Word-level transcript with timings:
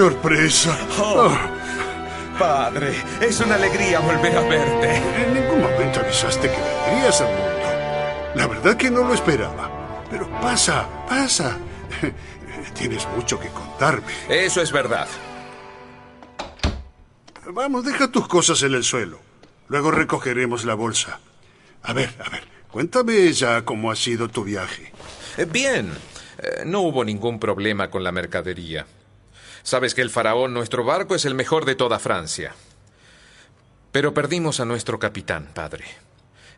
sorpresa. 0.00 0.76
Oh. 1.00 1.30
Ah, 1.30 1.50
Padre, 2.38 2.94
es 3.22 3.40
una 3.40 3.54
alegría 3.54 3.98
volver 4.00 4.36
a 4.36 4.42
verte. 4.42 4.96
en 5.24 5.32
ningún 5.32 5.62
momento 5.62 6.00
avisaste 6.00 6.50
que 6.50 6.56
vendrías 6.90 7.18
al 7.22 7.28
mundo. 7.28 8.34
La 8.34 8.46
verdad 8.46 8.76
que 8.76 8.90
no 8.90 9.04
lo 9.04 9.14
esperaba. 9.14 10.04
Pero 10.10 10.28
pasa, 10.42 10.86
pasa. 11.08 11.56
Tienes 12.78 13.08
mucho 13.16 13.40
que 13.40 13.48
contarme. 13.48 14.12
Eso 14.28 14.60
es 14.60 14.70
verdad. 14.70 15.08
Vamos, 17.50 17.82
deja 17.86 18.08
tus 18.12 18.28
cosas 18.28 18.62
en 18.64 18.74
el 18.74 18.84
suelo. 18.84 19.18
Luego 19.68 19.90
recogeremos 19.90 20.66
la 20.66 20.74
bolsa. 20.74 21.20
A 21.84 21.94
ver, 21.94 22.10
a 22.22 22.28
ver, 22.28 22.44
cuéntame 22.70 23.32
ya 23.32 23.64
cómo 23.64 23.90
ha 23.90 23.96
sido 23.96 24.28
tu 24.28 24.44
viaje. 24.44 24.92
Bien, 25.50 25.90
Eh, 26.38 26.64
no 26.66 26.80
hubo 26.82 27.02
ningún 27.02 27.38
problema 27.40 27.88
con 27.88 28.04
la 28.04 28.12
mercadería. 28.12 28.84
Sabes 29.66 29.96
que 29.96 30.00
el 30.02 30.10
faraón, 30.10 30.54
nuestro 30.54 30.84
barco, 30.84 31.16
es 31.16 31.24
el 31.24 31.34
mejor 31.34 31.64
de 31.64 31.74
toda 31.74 31.98
Francia. 31.98 32.54
Pero 33.90 34.14
perdimos 34.14 34.60
a 34.60 34.64
nuestro 34.64 35.00
capitán, 35.00 35.50
padre. 35.52 35.86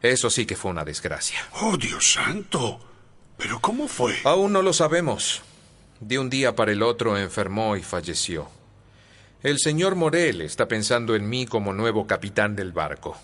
Eso 0.02 0.28
sí 0.28 0.44
que 0.44 0.56
fue 0.56 0.72
una 0.72 0.84
desgracia. 0.84 1.38
Oh, 1.62 1.78
Dios 1.78 2.12
santo. 2.12 2.78
¿Pero 3.38 3.60
cómo 3.60 3.88
fue? 3.88 4.14
Aún 4.24 4.52
no 4.52 4.60
lo 4.60 4.74
sabemos. 4.74 5.40
De 6.00 6.18
un 6.18 6.28
día 6.28 6.54
para 6.54 6.72
el 6.72 6.82
otro 6.82 7.16
enfermó 7.16 7.76
y 7.76 7.82
falleció. 7.82 8.50
El 9.42 9.58
señor 9.58 9.94
Morel 9.94 10.42
está 10.42 10.68
pensando 10.68 11.16
en 11.16 11.30
mí 11.30 11.46
como 11.46 11.72
nuevo 11.72 12.06
capitán 12.06 12.56
del 12.56 12.72
barco. 12.72 13.16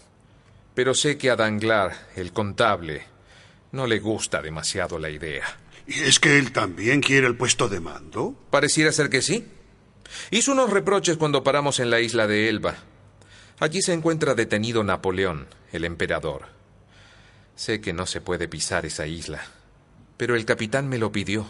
Pero 0.74 0.94
sé 0.94 1.19
que 1.19 1.28
a 1.28 1.36
Danglar, 1.36 2.08
el 2.16 2.32
contable, 2.32 3.04
no 3.72 3.86
le 3.86 3.98
gusta 3.98 4.41
demasiado 4.41 4.98
la 4.98 5.10
idea. 5.10 5.44
¿Y 5.86 6.04
es 6.04 6.19
que 6.20 6.38
él 6.38 6.52
también 6.52 7.02
quiere 7.02 7.26
el 7.26 7.36
puesto 7.36 7.69
de 7.69 7.80
mando? 7.80 8.34
Pareciera 8.48 8.91
ser 8.91 9.10
que 9.10 9.20
sí. 9.20 9.46
Hizo 10.30 10.52
unos 10.52 10.70
reproches 10.70 11.16
cuando 11.16 11.44
paramos 11.44 11.80
en 11.80 11.91
la 11.91 12.00
isla 12.00 12.27
de 12.27 12.48
Elba. 12.48 12.77
Allí 13.60 13.83
se 13.83 13.92
encuentra 13.92 14.34
detenido 14.34 14.83
Napoleón, 14.84 15.47
el 15.72 15.84
emperador. 15.84 16.42
Sé 17.56 17.80
que 17.80 17.92
no 17.92 18.06
se 18.06 18.20
puede 18.20 18.48
pisar 18.48 18.84
esa 18.84 19.06
isla, 19.06 19.42
pero 20.16 20.34
el 20.34 20.44
capitán 20.44 20.88
me 20.88 20.98
lo 20.98 21.12
pidió. 21.12 21.47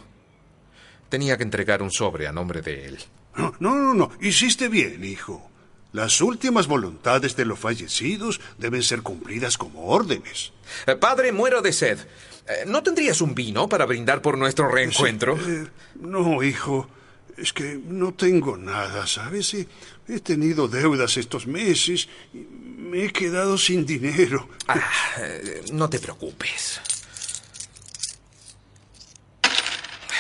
Tenía 1.09 1.37
que 1.37 1.45
entregar 1.45 1.83
un 1.83 1.91
sobre 1.91 2.27
a 2.27 2.33
nombre 2.33 2.61
de 2.61 2.87
él. 2.87 2.99
No, 3.37 3.55
no, 3.59 3.75
no, 3.75 3.95
no. 3.95 4.11
Hiciste 4.21 4.69
bien, 4.69 5.05
hijo. 5.05 5.51
Las 5.93 6.21
últimas 6.21 6.67
voluntades 6.67 7.37
de 7.37 7.45
los 7.45 7.59
fallecidos 7.59 8.41
deben 8.59 8.83
ser 8.83 9.03
cumplidas 9.03 9.57
como 9.57 9.87
órdenes. 9.87 10.53
Eh, 10.87 10.97
Padre, 10.97 11.31
muero 11.31 11.63
de 11.63 11.73
sed. 11.73 12.01
Eh, 12.49 12.65
¿No 12.67 12.83
tendrías 12.83 13.21
un 13.21 13.35
vino 13.35 13.69
para 13.69 13.87
brindar 13.87 14.21
por 14.21 14.37
nuestro 14.37 14.69
reencuentro? 14.69 15.39
Eh, 15.39 15.69
no, 16.01 16.43
hijo. 16.43 16.89
Es 17.37 17.53
que 17.53 17.81
no 17.85 18.15
tengo 18.15 18.57
nada, 18.57 19.07
¿sabes? 19.07 19.55
He, 19.55 19.67
he 20.09 20.21
tenido 20.21 20.69
deudas 20.69 21.17
estos 21.17 21.47
meses 21.47 22.09
y 22.33 22.39
me 22.39 23.05
he 23.07 23.13
quedado 23.13 23.59
sin 23.59 23.85
dinero. 23.85 24.49
Ah, 24.69 24.81
eh, 25.19 25.65
no 25.73 25.91
te 25.91 25.99
preocupes. 25.99 26.81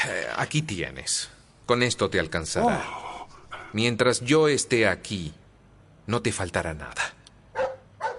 Eh, 0.07 0.27
Aquí 0.37 0.63
tienes. 0.63 1.31
Con 1.67 1.83
esto 1.83 2.11
te 2.11 2.19
alcanzará. 2.21 2.85
Mientras 3.73 4.21
yo 4.21 4.49
esté 4.49 4.87
aquí, 4.87 5.33
no 6.07 6.21
te 6.21 6.33
faltará 6.33 6.75
nada. 6.75 7.15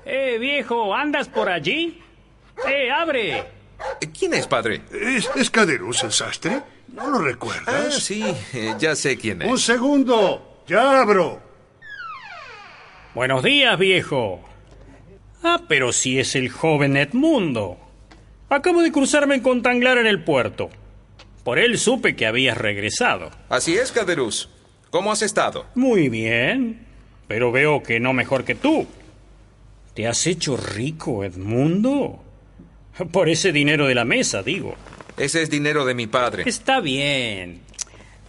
Eh, 0.06 0.38
viejo, 0.40 0.94
¿andas 0.96 1.28
por 1.28 1.50
allí? 1.50 2.02
Eh, 2.68 2.90
abre. 2.92 3.44
¿Quién 4.18 4.34
es, 4.34 4.48
padre? 4.48 4.82
¿Es, 4.92 5.30
es 5.36 5.50
Caderuz 5.50 6.04
el 6.04 6.12
sastre? 6.12 6.64
¿No 6.96 7.10
lo 7.10 7.18
Ah, 7.20 7.22
recuerdas? 7.24 7.96
sí, 8.04 8.24
eh, 8.54 8.74
ya 8.80 8.96
sé 8.96 9.18
quién 9.18 9.44
Un 9.44 9.56
es. 9.56 9.62
segundo. 9.62 10.62
Ya 10.68 11.02
abro. 11.02 11.42
Buenos 13.14 13.44
días, 13.44 13.78
viejo. 13.78 14.42
Ah, 15.44 15.62
pero 15.68 15.92
si 15.94 16.20
es 16.20 16.36
el 16.36 16.50
joven 16.50 16.98
Edmundo. 16.98 17.78
Acabo 18.50 18.82
de 18.82 18.92
cruzarme 18.92 19.42
con 19.42 19.62
Tanglar 19.62 19.98
en 19.98 20.08
el 20.08 20.24
puerto. 20.24 20.70
Por 21.44 21.60
él 21.60 21.78
supe 21.78 22.16
que 22.16 22.26
habías 22.26 22.58
regresado. 22.58 23.30
Así 23.50 23.76
es, 23.78 23.92
Caderuz. 23.92 24.50
¿Cómo 24.90 25.12
has 25.12 25.22
estado? 25.22 25.66
Muy 25.76 26.10
bien, 26.10 26.86
pero 27.28 27.52
veo 27.52 27.84
que 27.84 28.00
no 28.00 28.14
mejor 28.14 28.44
que 28.46 28.56
tú. 28.56 28.88
¿Te 29.94 30.08
has 30.08 30.26
hecho 30.28 30.58
rico, 30.58 31.24
Edmundo? 31.24 32.24
Por 33.12 33.30
ese 33.30 33.52
dinero 33.52 33.88
de 33.88 33.96
la 33.96 34.06
mesa, 34.06 34.42
digo. 34.42 34.76
Ese 35.18 35.42
es 35.42 35.50
dinero 35.50 35.86
de 35.86 35.94
mi 35.96 36.08
padre. 36.08 36.44
Está 36.46 36.82
bien. 36.82 37.62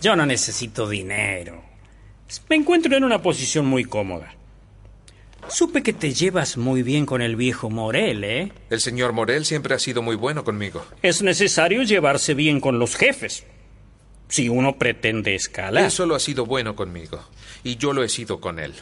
Yo 0.00 0.14
no 0.14 0.26
necesito 0.26 0.88
dinero. 0.88 1.62
Me 2.48 2.56
encuentro 2.56 2.96
en 2.96 3.04
una 3.04 3.22
posición 3.22 3.66
muy 3.66 3.84
cómoda. 3.84 4.34
Supe 5.48 5.82
que 5.82 5.92
te 5.92 6.12
llevas 6.12 6.56
muy 6.56 6.82
bien 6.82 7.06
con 7.06 7.22
el 7.22 7.36
viejo 7.36 7.70
Morel, 7.70 8.24
¿eh? 8.24 8.52
El 8.68 8.80
señor 8.80 9.12
Morel 9.12 9.44
siempre 9.44 9.74
ha 9.74 9.78
sido 9.78 10.02
muy 10.02 10.16
bueno 10.16 10.42
conmigo. 10.42 10.84
Es 11.02 11.22
necesario 11.22 11.82
llevarse 11.84 12.34
bien 12.34 12.60
con 12.60 12.78
los 12.78 12.96
jefes. 12.96 13.44
Si 14.28 14.48
uno 14.48 14.76
pretende 14.76 15.36
escalar. 15.36 15.84
Él 15.84 15.90
solo 15.92 16.16
ha 16.16 16.20
sido 16.20 16.46
bueno 16.46 16.74
conmigo. 16.74 17.20
Y 17.62 17.76
yo 17.76 17.92
lo 17.92 18.02
he 18.02 18.08
sido 18.08 18.40
con 18.40 18.58
él. 18.58 18.74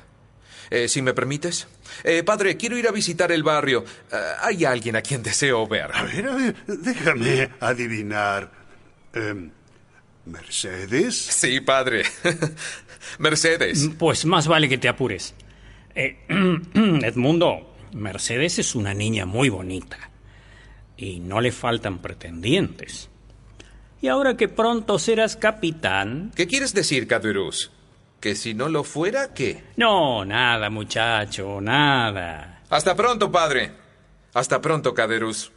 Eh, 0.71 0.89
si 0.89 1.03
me 1.03 1.15
permites. 1.15 1.67
Eh, 2.03 2.23
padre, 2.23 2.57
quiero 2.57 2.77
ir 2.77 2.89
a 2.89 2.93
visitar 2.93 3.31
el 3.33 3.43
barrio. 3.43 3.85
Eh, 4.13 4.17
hay 4.41 4.65
alguien 4.65 4.97
a 4.97 5.03
quien 5.03 5.23
deseo 5.23 5.67
ver. 5.67 5.91
A 5.95 6.03
ver, 6.03 6.27
a 6.27 6.35
ver, 6.35 6.57
déjame 6.67 7.51
adivinar. 7.61 8.51
Em, 9.13 9.51
¿Mercedes? 10.27 11.17
Sí, 11.17 11.61
padre. 11.61 12.03
Mercedes. 13.19 13.91
Pues 13.99 14.25
más 14.25 14.47
vale 14.47 14.69
que 14.69 14.79
te 14.79 14.89
apures. 14.89 15.35
Eh, 15.95 16.25
Edmundo, 17.03 17.77
Mercedes 17.93 18.59
es 18.59 18.75
una 18.75 18.95
niña 18.95 19.27
muy 19.27 19.49
bonita. 19.49 20.11
Y 20.97 21.21
no 21.21 21.41
le 21.41 21.53
faltan 21.53 22.01
pretendientes. 22.01 23.11
Y 24.01 24.09
ahora 24.09 24.37
que 24.37 24.49
pronto 24.49 24.99
serás 24.99 25.37
capitán. 25.37 26.33
¿Qué 26.35 26.47
quieres 26.47 26.75
decir, 26.75 27.07
Caderuz? 27.07 27.71
¿Que 28.25 28.35
si 28.35 28.55
no 28.55 28.71
lo 28.71 28.85
fuera, 28.85 29.35
qué? 29.35 29.63
No, 29.77 30.25
nada, 30.25 30.71
muchacho, 30.71 31.61
nada. 31.61 32.63
Hasta 32.71 32.97
pronto, 32.97 33.31
padre. 33.31 33.71
Hasta 34.33 34.63
pronto, 34.63 34.95
Caderuz. 34.95 35.53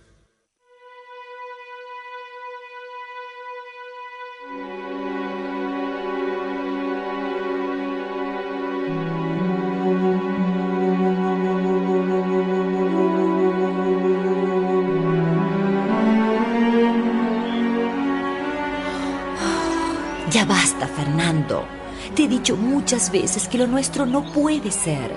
He 22.28 22.29
dicho 22.29 22.58
muchas 22.58 23.09
veces 23.09 23.47
que 23.47 23.58
lo 23.58 23.68
nuestro 23.68 24.06
no 24.06 24.32
puede 24.34 24.70
ser. 24.70 25.16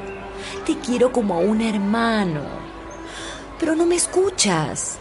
Te 0.65 0.79
quiero 0.79 1.13
como 1.13 1.35
a 1.35 1.39
un 1.39 1.61
hermano. 1.61 2.41
Pero 3.59 3.75
no 3.75 3.85
me 3.85 3.97
escuchas. 3.97 4.97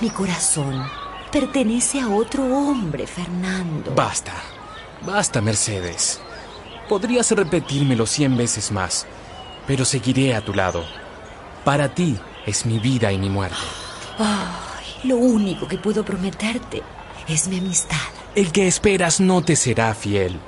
Mi 0.00 0.10
corazón 0.10 0.84
pertenece 1.30 2.00
a 2.00 2.08
otro 2.08 2.44
hombre, 2.44 3.06
Fernando. 3.06 3.94
Basta. 3.94 4.32
Basta, 5.06 5.40
Mercedes. 5.40 6.20
Podrías 6.88 7.30
repetírmelo 7.30 8.06
cien 8.06 8.36
veces 8.36 8.72
más, 8.72 9.06
pero 9.66 9.84
seguiré 9.84 10.34
a 10.34 10.44
tu 10.44 10.52
lado. 10.52 10.84
Para 11.64 11.94
ti 11.94 12.18
es 12.44 12.66
mi 12.66 12.80
vida 12.80 13.12
y 13.12 13.18
mi 13.18 13.30
muerte. 13.30 13.56
Lo 15.04 15.16
único 15.16 15.68
que 15.68 15.78
puedo 15.78 16.04
prometerte 16.04 16.82
es 17.28 17.46
mi 17.46 17.58
amistad. 17.58 17.96
El 18.34 18.50
que 18.50 18.66
esperas 18.66 19.20
no 19.20 19.42
te 19.42 19.54
será 19.54 19.94
fiel. 19.94 20.38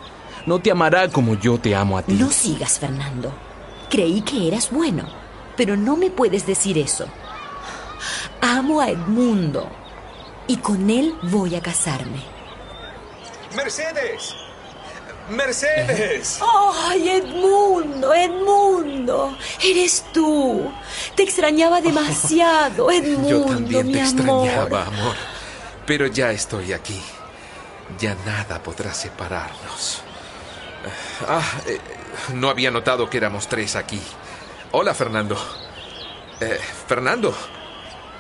No 0.47 0.59
te 0.61 0.71
amará 0.71 1.09
como 1.09 1.35
yo 1.35 1.59
te 1.59 1.75
amo 1.75 1.99
a 1.99 2.03
ti. 2.03 2.15
No 2.15 2.31
sigas, 2.31 2.79
Fernando. 2.79 3.33
Creí 3.91 4.23
que 4.23 4.49
eras 4.49 4.71
bueno, 4.71 5.05
pero 5.57 5.77
no 5.77 5.97
me 5.97 6.11
puedes 6.11 6.47
decir 6.47 6.79
eso. 6.79 7.07
Amo 8.41 8.81
a 8.81 8.91
Edmundo 8.91 9.69
y 10.49 10.57
con 10.57 10.91
él 10.91 11.15
voy 11.23 11.55
a 11.55 11.61
casarme. 11.61 12.21
Mercedes. 13.57 14.35
Mercedes. 15.31 16.41
¡Ay, 16.89 17.09
Edmundo, 17.11 18.13
Edmundo! 18.13 19.37
Eres 19.63 20.05
tú. 20.13 20.69
Te 21.15 21.23
extrañaba 21.23 21.81
demasiado, 21.83 22.91
Edmundo, 22.91 23.29
Yo 23.29 23.45
también 23.47 23.87
mi 23.87 23.93
te 23.93 24.01
amor. 24.01 24.47
extrañaba, 24.49 24.87
amor. 24.87 25.15
Pero 25.87 26.07
ya 26.09 26.33
estoy 26.33 26.73
aquí. 26.73 27.01
Ya 28.01 28.17
nada 28.27 28.61
podrá 28.63 28.93
separarnos. 28.93 30.03
Ah, 31.29 31.43
eh, 31.67 31.79
no 32.35 32.49
había 32.49 32.71
notado 32.71 33.09
que 33.09 33.17
éramos 33.17 33.49
tres 33.49 33.77
aquí. 33.77 34.01
Hola, 34.73 34.95
Fernando. 34.95 35.37
Eh, 36.41 36.59
Fernando. 36.87 37.35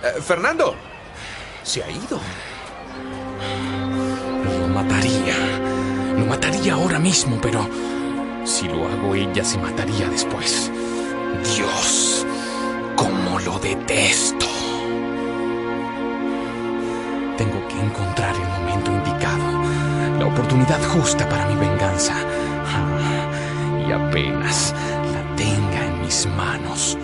Eh, 0.02 0.20
Fernando. 0.20 0.74
Se 1.62 1.82
ha 1.82 1.90
ido. 1.90 2.20
Lo 4.60 4.68
mataría. 4.68 5.34
Lo 6.18 6.26
mataría 6.26 6.74
ahora 6.74 6.98
mismo, 6.98 7.40
pero 7.40 7.68
si 8.44 8.68
lo 8.68 8.86
hago 8.86 9.14
ella 9.14 9.44
se 9.44 9.58
mataría 9.58 10.08
después. 10.08 10.70
Dios, 11.56 12.26
cómo 12.96 13.38
lo 13.40 13.58
detesto. 13.58 14.46
Tengo 17.36 17.66
que 17.68 17.80
encontrar 17.80 18.34
el 18.34 18.48
momento 18.48 18.90
indicado, 18.90 19.62
la 20.18 20.26
oportunidad 20.26 20.82
justa 20.90 21.28
para 21.28 21.46
mi 21.46 21.56
venganza. 21.56 22.14
Y 23.92 23.94
apenas 23.94 24.74
la 25.12 25.36
tenga 25.36 25.84
en 25.84 26.00
mis 26.00 26.24
manos, 26.24 26.96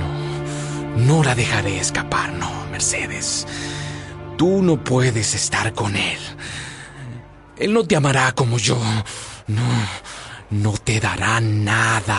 no, 0.00 1.04
no 1.04 1.22
la 1.22 1.34
dejaré 1.34 1.76
escapar, 1.76 2.32
no, 2.32 2.50
Mercedes. 2.70 3.46
Tú 4.38 4.62
no 4.62 4.82
puedes 4.82 5.34
estar 5.34 5.74
con 5.74 5.94
él. 5.94 6.18
Él 7.58 7.74
no 7.74 7.84
te 7.84 7.94
amará 7.94 8.32
como 8.32 8.56
yo. 8.56 8.78
No, 9.48 9.68
no 10.48 10.72
te 10.78 10.98
dará 10.98 11.42
nada. 11.42 12.16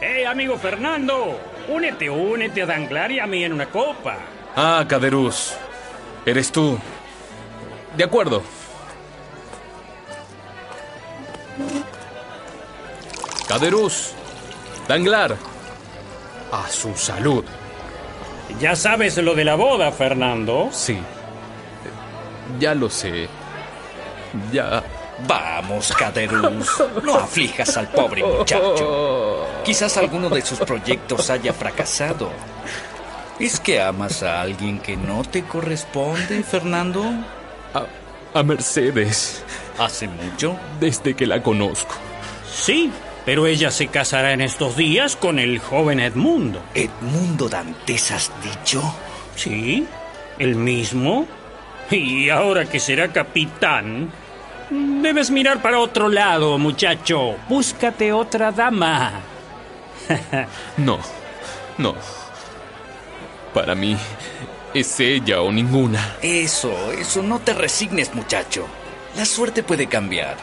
¡Hey, 0.00 0.24
amigo 0.24 0.58
Fernando! 0.58 1.38
Únete, 1.68 2.10
únete 2.10 2.62
a 2.62 2.66
Danglar 2.66 3.12
y 3.12 3.20
a 3.20 3.28
mí 3.28 3.44
en 3.44 3.52
una 3.52 3.66
copa. 3.66 4.18
Ah, 4.56 4.84
Caderuz. 4.88 5.54
Eres 6.26 6.50
tú. 6.50 6.76
De 7.96 8.02
acuerdo. 8.02 8.42
Caderuz. 13.50 14.12
Danglar. 14.86 15.36
A 16.52 16.68
su 16.68 16.94
salud. 16.96 17.44
Ya 18.60 18.76
sabes 18.76 19.16
lo 19.16 19.34
de 19.34 19.44
la 19.44 19.56
boda, 19.56 19.90
Fernando. 19.90 20.68
Sí. 20.70 20.96
Ya 22.60 22.76
lo 22.76 22.88
sé. 22.88 23.28
Ya. 24.52 24.84
Vamos, 25.26 25.90
Caderus. 25.90 26.68
No 27.02 27.16
aflijas 27.16 27.76
al 27.76 27.88
pobre 27.88 28.22
muchacho. 28.22 29.48
Quizás 29.64 29.96
alguno 29.96 30.30
de 30.30 30.42
sus 30.42 30.60
proyectos 30.60 31.28
haya 31.28 31.52
fracasado. 31.52 32.30
¿Es 33.40 33.58
que 33.58 33.82
amas 33.82 34.22
a 34.22 34.42
alguien 34.42 34.78
que 34.78 34.96
no 34.96 35.24
te 35.24 35.42
corresponde, 35.42 36.44
Fernando? 36.44 37.02
A, 37.74 38.38
a 38.38 38.42
Mercedes. 38.44 39.42
¿Hace 39.76 40.06
mucho? 40.06 40.56
Desde 40.78 41.16
que 41.16 41.26
la 41.26 41.42
conozco. 41.42 41.96
Sí, 42.48 42.92
pero 43.24 43.46
ella 43.46 43.70
se 43.70 43.88
casará 43.88 44.32
en 44.32 44.40
estos 44.40 44.76
días 44.76 45.16
con 45.16 45.38
el 45.38 45.58
joven 45.58 46.00
Edmundo. 46.00 46.62
¿Edmundo 46.74 47.48
Dantes 47.48 48.10
has 48.10 48.32
dicho? 48.42 48.82
Sí, 49.36 49.86
el 50.38 50.56
mismo. 50.56 51.26
Y 51.90 52.30
ahora 52.30 52.66
que 52.66 52.78
será 52.78 53.08
capitán, 53.08 54.10
debes 54.70 55.30
mirar 55.30 55.60
para 55.60 55.80
otro 55.80 56.08
lado, 56.08 56.58
muchacho. 56.58 57.36
Búscate 57.48 58.12
otra 58.12 58.52
dama. 58.52 59.20
No. 60.76 60.98
No. 61.78 61.94
Para 63.54 63.74
mí, 63.74 63.96
es 64.74 65.00
ella 65.00 65.40
o 65.40 65.50
ninguna. 65.50 66.16
Eso, 66.22 66.92
eso, 66.92 67.22
no 67.22 67.38
te 67.40 67.52
resignes, 67.54 68.14
muchacho. 68.14 68.66
La 69.16 69.24
suerte 69.24 69.62
puede 69.62 69.86
cambiar. 69.86 70.36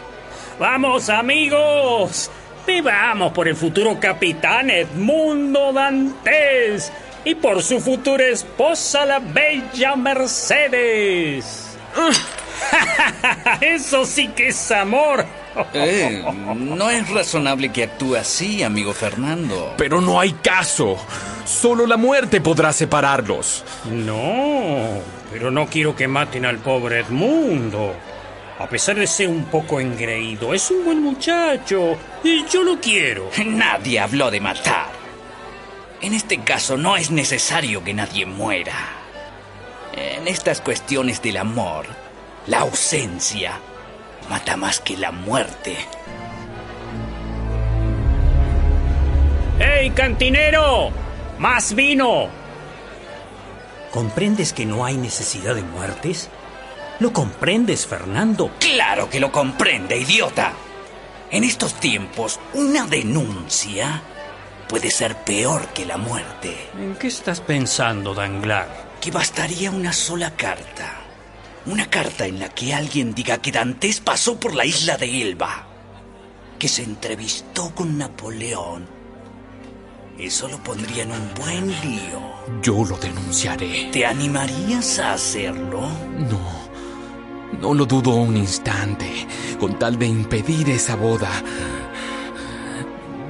Vamos, 0.60 1.10
amigos. 1.10 2.30
Vivamos 2.68 3.32
por 3.32 3.48
el 3.48 3.56
futuro 3.56 3.98
capitán 3.98 4.70
Edmundo 4.70 5.72
Dantes 5.72 6.92
y 7.24 7.34
por 7.36 7.64
su 7.64 7.80
futura 7.80 8.26
esposa, 8.26 9.06
la 9.06 9.20
bella 9.20 9.96
Mercedes. 9.96 11.78
Eso 13.62 14.06
sí 14.06 14.28
que 14.36 14.50
es 14.50 14.72
amor. 14.72 15.26
Eh, 15.74 16.24
no 16.56 16.88
es 16.92 17.10
razonable 17.10 17.72
que 17.72 17.86
actúe 17.86 18.16
así, 18.18 18.62
amigo 18.62 18.94
Fernando. 18.94 19.74
Pero 19.76 20.02
no 20.02 20.20
hay 20.20 20.34
caso. 20.34 20.98
Solo 21.46 21.88
la 21.88 21.98
muerte 21.98 22.42
podrá 22.42 22.72
separarlos. 22.72 23.66
No, 23.90 25.02
pero 25.32 25.50
no 25.50 25.66
quiero 25.66 25.96
que 25.96 26.08
maten 26.08 26.46
al 26.46 26.60
pobre 26.60 27.00
Edmundo. 27.00 27.96
A 28.60 28.68
pesar 28.68 28.96
de 28.96 29.06
ser 29.06 29.28
un 29.28 29.46
poco 29.46 29.80
engreído, 29.80 30.54
es 30.54 30.72
un 30.72 30.84
buen 30.84 31.02
muchacho 31.02 31.96
y 32.24 32.44
yo 32.48 32.64
lo 32.64 32.80
quiero. 32.80 33.30
Nadie 33.46 34.00
habló 34.00 34.32
de 34.32 34.40
matar. 34.40 34.90
En 36.02 36.14
este 36.14 36.40
caso 36.40 36.76
no 36.78 36.98
es 36.98 37.12
necesario 37.12 37.84
que 37.84 37.94
nadie 37.94 38.26
muera. 38.28 38.76
En 39.94 40.28
estas 40.28 40.62
cuestiones 40.62 41.24
del 41.24 41.38
amor, 41.38 41.88
la 42.46 42.60
ausencia 42.60 43.60
mata 44.30 44.56
más 44.58 44.80
que 44.80 44.96
la 44.96 45.12
muerte. 45.12 45.76
¡Hey, 49.60 49.92
cantinero! 49.96 50.92
¡Más 51.40 51.74
vino! 51.74 52.28
¿Comprendes 53.92 54.54
que 54.54 54.68
no 54.68 54.86
hay 54.86 54.98
necesidad 54.98 55.56
de 55.56 55.64
muertes? 55.64 56.30
¿Lo 57.00 57.14
comprendes, 57.14 57.86
Fernando? 57.86 58.52
Claro 58.60 59.10
que 59.10 59.20
lo 59.20 59.32
comprende, 59.32 59.98
idiota. 59.98 60.54
En 61.30 61.44
estos 61.44 61.76
tiempos, 61.76 62.40
una 62.54 62.88
denuncia 62.88 64.02
puede 64.68 64.90
ser 64.90 65.16
peor 65.24 65.68
que 65.68 65.86
la 65.86 65.98
muerte. 65.98 66.70
¿En 66.78 66.96
qué 66.96 67.08
estás 67.08 67.42
pensando, 67.42 68.14
Danglar? 68.14 68.96
Que 69.00 69.12
bastaría 69.12 69.70
una 69.70 69.94
sola 69.94 70.32
carta. 70.32 71.02
Una 71.68 71.90
carta 71.90 72.26
en 72.26 72.40
la 72.40 72.50
que 72.50 72.74
alguien 72.74 73.14
diga 73.14 73.42
que 73.42 73.52
Dantes 73.52 74.00
pasó 74.00 74.40
por 74.40 74.56
la 74.56 74.66
isla 74.66 74.98
de 74.98 75.22
Elba. 75.22 75.68
Que 76.58 76.68
se 76.68 76.84
entrevistó 76.84 77.76
con 77.76 77.98
Napoleón. 77.98 78.88
Eso 80.18 80.48
lo 80.48 80.58
pondría 80.64 81.04
en 81.04 81.12
un 81.12 81.34
buen 81.36 81.68
lío. 81.68 82.22
Yo 82.64 82.84
lo 82.84 82.98
denunciaré. 82.98 83.90
¿Te 83.92 84.06
animarías 84.06 84.98
a 84.98 85.14
hacerlo? 85.14 85.82
No. 85.82 86.67
No 87.62 87.74
lo 87.74 87.86
dudo 87.86 88.16
un 88.16 88.38
instante, 88.38 89.10
con 89.60 89.80
tal 89.80 89.98
de 89.98 90.06
impedir 90.06 90.70
esa 90.70 90.96
boda. 90.96 91.32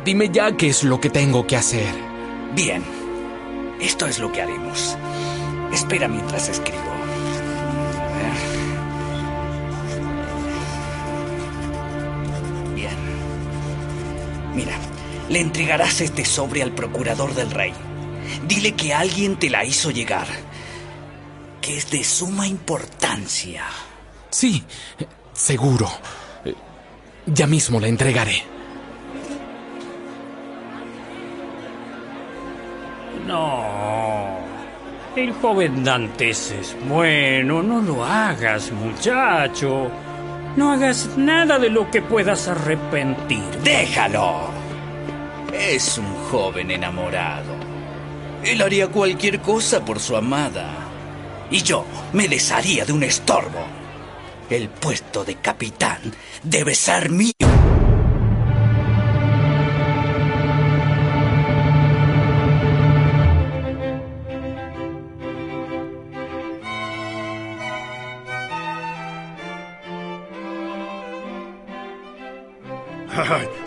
Dime 0.03 0.29
ya 0.29 0.55
qué 0.57 0.69
es 0.69 0.83
lo 0.83 0.99
que 0.99 1.09
tengo 1.09 1.45
que 1.45 1.55
hacer. 1.55 1.93
Bien. 2.55 2.83
Esto 3.79 4.07
es 4.07 4.19
lo 4.19 4.31
que 4.31 4.41
haremos. 4.41 4.97
Espera 5.71 6.07
mientras 6.07 6.49
escribo. 6.49 6.81
Bien. 12.73 12.95
Mira, 14.55 14.77
le 15.29 15.41
entregarás 15.41 16.01
este 16.01 16.25
sobre 16.25 16.63
al 16.63 16.71
procurador 16.71 17.35
del 17.35 17.51
rey. 17.51 17.73
Dile 18.47 18.73
que 18.73 18.93
alguien 18.93 19.37
te 19.37 19.49
la 19.49 19.63
hizo 19.63 19.91
llegar. 19.91 20.27
Que 21.61 21.77
es 21.77 21.91
de 21.91 22.03
suma 22.03 22.47
importancia. 22.47 23.65
Sí, 24.37 24.63
seguro. 25.33 25.89
Ya 27.25 27.47
mismo 27.47 27.79
la 27.79 27.87
entregaré. 27.87 28.43
No. 33.25 34.37
El 35.15 35.33
joven 35.33 35.83
Dantes 35.83 36.51
es 36.51 36.75
bueno. 36.87 37.63
No 37.63 37.81
lo 37.81 38.05
hagas, 38.05 38.71
muchacho. 38.71 39.89
No 40.55 40.71
hagas 40.71 41.17
nada 41.17 41.57
de 41.57 41.71
lo 41.71 41.89
que 41.89 42.03
puedas 42.03 42.47
arrepentir. 42.47 43.43
¡Déjalo! 43.63 44.51
Es 45.51 45.97
un 45.97 46.13
joven 46.29 46.69
enamorado. 46.69 47.55
Él 48.43 48.61
haría 48.61 48.87
cualquier 48.89 49.39
cosa 49.39 49.83
por 49.83 49.99
su 49.99 50.15
amada. 50.15 50.75
Y 51.49 51.63
yo 51.63 51.85
me 52.13 52.27
desharía 52.27 52.85
de 52.85 52.93
un 52.93 53.01
estorbo. 53.01 53.76
El 54.49 54.69
puesto 54.69 55.25
de 55.25 55.35
capitán 55.35 55.99
debe 56.43 56.73
ser 56.73 57.09
mío. 57.09 57.33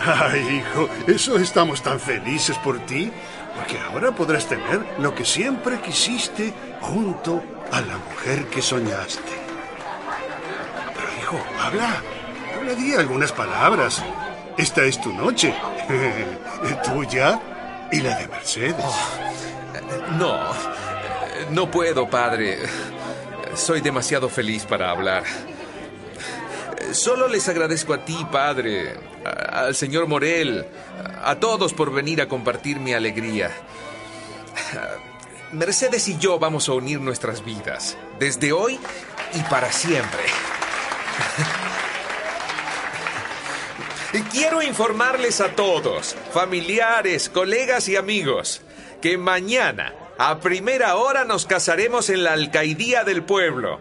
Ay, 0.02 0.62
hijo, 0.62 0.88
eso 1.06 1.36
estamos 1.36 1.82
tan 1.82 2.00
felices 2.00 2.56
por 2.58 2.78
ti, 2.86 3.12
porque 3.54 3.78
ahora 3.78 4.12
podrás 4.12 4.46
tener 4.46 4.80
lo 4.98 5.14
que 5.14 5.26
siempre 5.26 5.80
quisiste 5.80 6.54
junto 6.80 7.42
a 7.70 7.80
la 7.82 7.98
mujer 7.98 8.46
que 8.46 8.62
soñaste. 8.62 9.39
Habla, 11.38 12.02
habla, 12.56 12.74
di 12.74 12.94
algunas 12.94 13.32
palabras. 13.32 14.02
Esta 14.56 14.82
es 14.82 15.00
tu 15.00 15.12
noche, 15.12 15.54
tuya 16.84 17.40
y 17.92 18.00
la 18.00 18.18
de 18.18 18.28
Mercedes. 18.28 18.84
No, 20.18 20.38
no 21.50 21.70
puedo, 21.70 22.08
padre. 22.08 22.58
Soy 23.54 23.80
demasiado 23.80 24.28
feliz 24.28 24.64
para 24.64 24.90
hablar. 24.90 25.24
Solo 26.92 27.28
les 27.28 27.48
agradezco 27.48 27.94
a 27.94 28.04
ti, 28.04 28.26
padre, 28.30 28.94
al 29.52 29.74
señor 29.76 30.08
Morel, 30.08 30.66
a 31.22 31.36
todos 31.36 31.72
por 31.72 31.92
venir 31.92 32.20
a 32.20 32.26
compartir 32.26 32.80
mi 32.80 32.92
alegría. 32.92 33.50
Mercedes 35.52 36.08
y 36.08 36.18
yo 36.18 36.38
vamos 36.38 36.68
a 36.68 36.72
unir 36.72 37.00
nuestras 37.00 37.44
vidas, 37.44 37.96
desde 38.18 38.52
hoy 38.52 38.78
y 39.34 39.40
para 39.44 39.70
siempre. 39.70 40.22
Y 44.12 44.22
quiero 44.22 44.60
informarles 44.60 45.40
a 45.40 45.54
todos, 45.54 46.16
familiares, 46.32 47.28
colegas 47.28 47.88
y 47.88 47.96
amigos, 47.96 48.60
que 49.00 49.16
mañana, 49.16 49.94
a 50.18 50.40
primera 50.40 50.96
hora, 50.96 51.24
nos 51.24 51.46
casaremos 51.46 52.10
en 52.10 52.24
la 52.24 52.32
alcaidía 52.32 53.04
del 53.04 53.22
pueblo. 53.22 53.80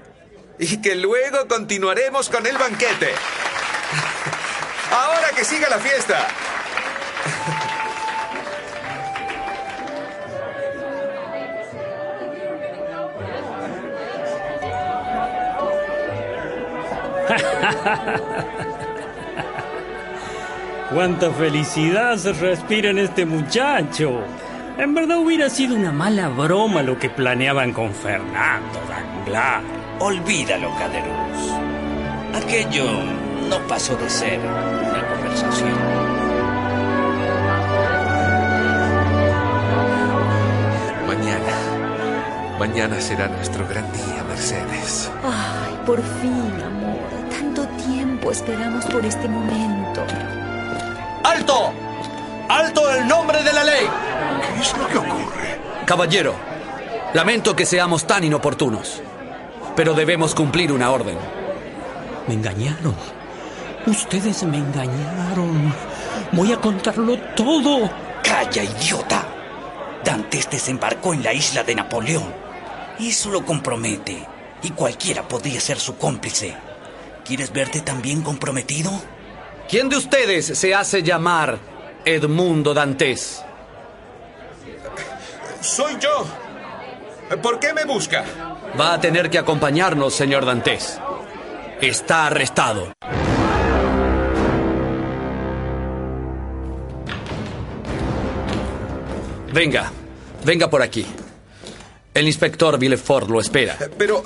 Y 0.59 0.81
que 0.81 0.95
luego 0.95 1.47
continuaremos 1.47 2.29
con 2.29 2.45
el 2.45 2.57
banquete. 2.57 3.11
Ahora 4.91 5.29
que 5.35 5.43
siga 5.43 5.69
la 5.69 5.79
fiesta. 5.79 6.27
Cuánta 20.93 21.31
felicidad 21.31 22.17
se 22.17 22.33
respira 22.33 22.89
en 22.89 22.97
este 22.99 23.25
muchacho. 23.25 24.21
En 24.77 24.93
verdad 24.95 25.17
hubiera 25.17 25.49
sido 25.49 25.75
una 25.75 25.91
mala 25.91 26.29
broma 26.29 26.81
lo 26.81 26.97
que 26.97 27.09
planeaban 27.09 27.73
con 27.73 27.93
Fernando 27.93 28.79
Danglars. 28.87 29.65
Olvídalo, 29.99 30.73
Caderuz. 30.77 31.51
Aquello 32.33 32.85
no 33.49 33.59
pasó 33.67 33.97
de 33.97 34.09
ser 34.09 34.39
una 34.39 35.05
conversación. 35.09 35.77
Mañana. 41.05 42.57
Mañana 42.57 43.01
será 43.01 43.27
nuestro 43.27 43.67
gran 43.67 43.91
día, 43.91 44.23
Mercedes. 44.27 45.11
Ay, 45.23 45.77
por 45.85 46.01
fin, 46.01 46.53
amor. 46.65 46.88
Tiempo 48.29 48.51
esperamos 48.51 48.85
por 48.85 49.05
este 49.05 49.27
momento. 49.27 50.05
¡Alto! 51.23 51.73
¡Alto 52.47 52.93
el 52.93 53.07
nombre 53.07 53.41
de 53.41 53.53
la 53.53 53.63
ley! 53.63 53.87
¿Qué 54.53 54.61
es 54.61 54.77
lo 54.77 54.87
que 54.87 54.97
ocurre? 54.99 55.59
Caballero, 55.85 56.35
lamento 57.15 57.55
que 57.55 57.65
seamos 57.65 58.05
tan 58.05 58.23
inoportunos, 58.23 59.01
pero 59.75 59.95
debemos 59.95 60.35
cumplir 60.35 60.71
una 60.71 60.91
orden. 60.91 61.17
Me 62.27 62.35
engañaron. 62.35 62.95
Ustedes 63.87 64.43
me 64.43 64.57
engañaron. 64.57 65.73
Voy 66.31 66.51
a 66.51 66.57
contarlo 66.57 67.17
todo. 67.35 67.89
¡Calla, 68.23 68.63
idiota! 68.63 69.25
Dantes 70.03 70.47
desembarcó 70.51 71.15
en 71.15 71.23
la 71.23 71.33
isla 71.33 71.63
de 71.63 71.73
Napoleón. 71.73 72.31
Eso 72.99 73.31
lo 73.31 73.43
compromete. 73.43 74.23
Y 74.61 74.69
cualquiera 74.71 75.27
podría 75.27 75.59
ser 75.59 75.79
su 75.79 75.97
cómplice. 75.97 76.68
¿Quieres 77.29 77.53
verte 77.53 77.81
también 77.81 78.23
comprometido? 78.23 78.89
¿Quién 79.69 79.87
de 79.87 79.97
ustedes 79.97 80.47
se 80.47 80.73
hace 80.73 81.03
llamar 81.03 81.59
Edmundo 82.03 82.73
Dantes? 82.73 83.43
Soy 85.61 85.93
yo. 85.99 86.25
¿Por 87.39 87.59
qué 87.59 87.71
me 87.71 87.85
busca? 87.85 88.25
Va 88.79 88.95
a 88.95 88.99
tener 88.99 89.29
que 89.29 89.37
acompañarnos, 89.37 90.15
señor 90.15 90.43
Dantes. 90.43 90.99
Está 91.79 92.25
arrestado. 92.25 92.93
Venga, 99.53 99.91
venga 100.43 100.67
por 100.67 100.81
aquí. 100.81 101.05
El 102.11 102.25
inspector 102.25 102.79
Villefort 102.79 103.29
lo 103.29 103.39
espera. 103.39 103.77
Pero... 103.99 104.23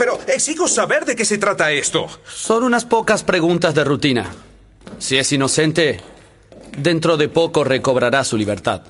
Pero 0.00 0.18
exijo 0.28 0.66
saber 0.66 1.04
de 1.04 1.14
qué 1.14 1.26
se 1.26 1.36
trata 1.36 1.72
esto. 1.72 2.08
Son 2.26 2.64
unas 2.64 2.86
pocas 2.86 3.22
preguntas 3.22 3.74
de 3.74 3.84
rutina. 3.84 4.30
Si 4.98 5.18
es 5.18 5.30
inocente, 5.30 6.00
dentro 6.78 7.18
de 7.18 7.28
poco 7.28 7.64
recobrará 7.64 8.24
su 8.24 8.38
libertad. 8.38 8.80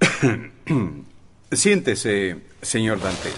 Siéntese, 1.52 2.38
señor 2.62 3.00
Dantes. 3.00 3.32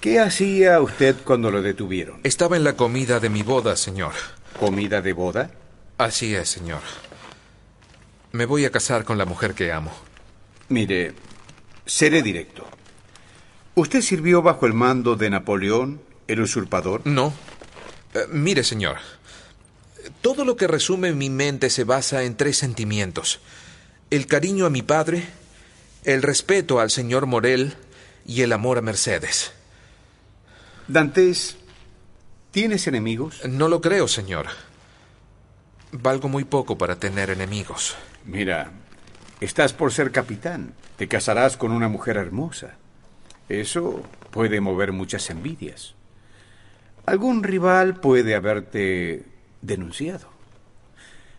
¿Qué 0.00 0.18
hacía 0.18 0.80
usted 0.80 1.14
cuando 1.22 1.52
lo 1.52 1.62
detuvieron? 1.62 2.18
Estaba 2.24 2.56
en 2.56 2.64
la 2.64 2.74
comida 2.74 3.20
de 3.20 3.28
mi 3.28 3.44
boda, 3.44 3.76
señor. 3.76 4.14
¿Comida 4.58 5.02
de 5.02 5.12
boda? 5.12 5.52
Así 6.00 6.34
es, 6.34 6.48
señor. 6.48 6.80
Me 8.32 8.46
voy 8.46 8.64
a 8.64 8.70
casar 8.70 9.04
con 9.04 9.18
la 9.18 9.26
mujer 9.26 9.52
que 9.52 9.70
amo. 9.70 9.92
Mire, 10.70 11.12
seré 11.84 12.22
directo. 12.22 12.66
¿Usted 13.74 14.00
sirvió 14.00 14.40
bajo 14.40 14.64
el 14.64 14.72
mando 14.72 15.14
de 15.14 15.28
Napoleón, 15.28 16.00
el 16.26 16.40
usurpador? 16.40 17.02
No. 17.04 17.34
Eh, 18.14 18.20
mire, 18.30 18.64
señor. 18.64 18.96
Todo 20.22 20.46
lo 20.46 20.56
que 20.56 20.66
resume 20.66 21.12
mi 21.12 21.28
mente 21.28 21.68
se 21.68 21.84
basa 21.84 22.22
en 22.22 22.34
tres 22.34 22.56
sentimientos. 22.56 23.40
El 24.08 24.26
cariño 24.26 24.64
a 24.64 24.70
mi 24.70 24.80
padre, 24.80 25.28
el 26.04 26.22
respeto 26.22 26.80
al 26.80 26.88
señor 26.88 27.26
Morel 27.26 27.74
y 28.24 28.40
el 28.40 28.54
amor 28.54 28.78
a 28.78 28.80
Mercedes. 28.80 29.52
Dantes, 30.88 31.58
¿tienes 32.52 32.86
enemigos? 32.86 33.44
No 33.44 33.68
lo 33.68 33.82
creo, 33.82 34.08
señor. 34.08 34.46
Valgo 35.92 36.28
muy 36.28 36.44
poco 36.44 36.78
para 36.78 36.96
tener 36.96 37.30
enemigos. 37.30 37.96
Mira, 38.24 38.70
estás 39.40 39.72
por 39.72 39.92
ser 39.92 40.12
capitán. 40.12 40.72
Te 40.96 41.08
casarás 41.08 41.56
con 41.56 41.72
una 41.72 41.88
mujer 41.88 42.16
hermosa. 42.16 42.76
Eso 43.48 44.02
puede 44.30 44.60
mover 44.60 44.92
muchas 44.92 45.30
envidias. 45.30 45.94
Algún 47.06 47.42
rival 47.42 47.96
puede 47.96 48.36
haberte 48.36 49.24
denunciado. 49.62 50.28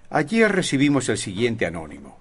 Ayer 0.09 0.51
recibimos 0.51 1.07
el 1.07 1.17
siguiente 1.17 1.65
anónimo. 1.65 2.19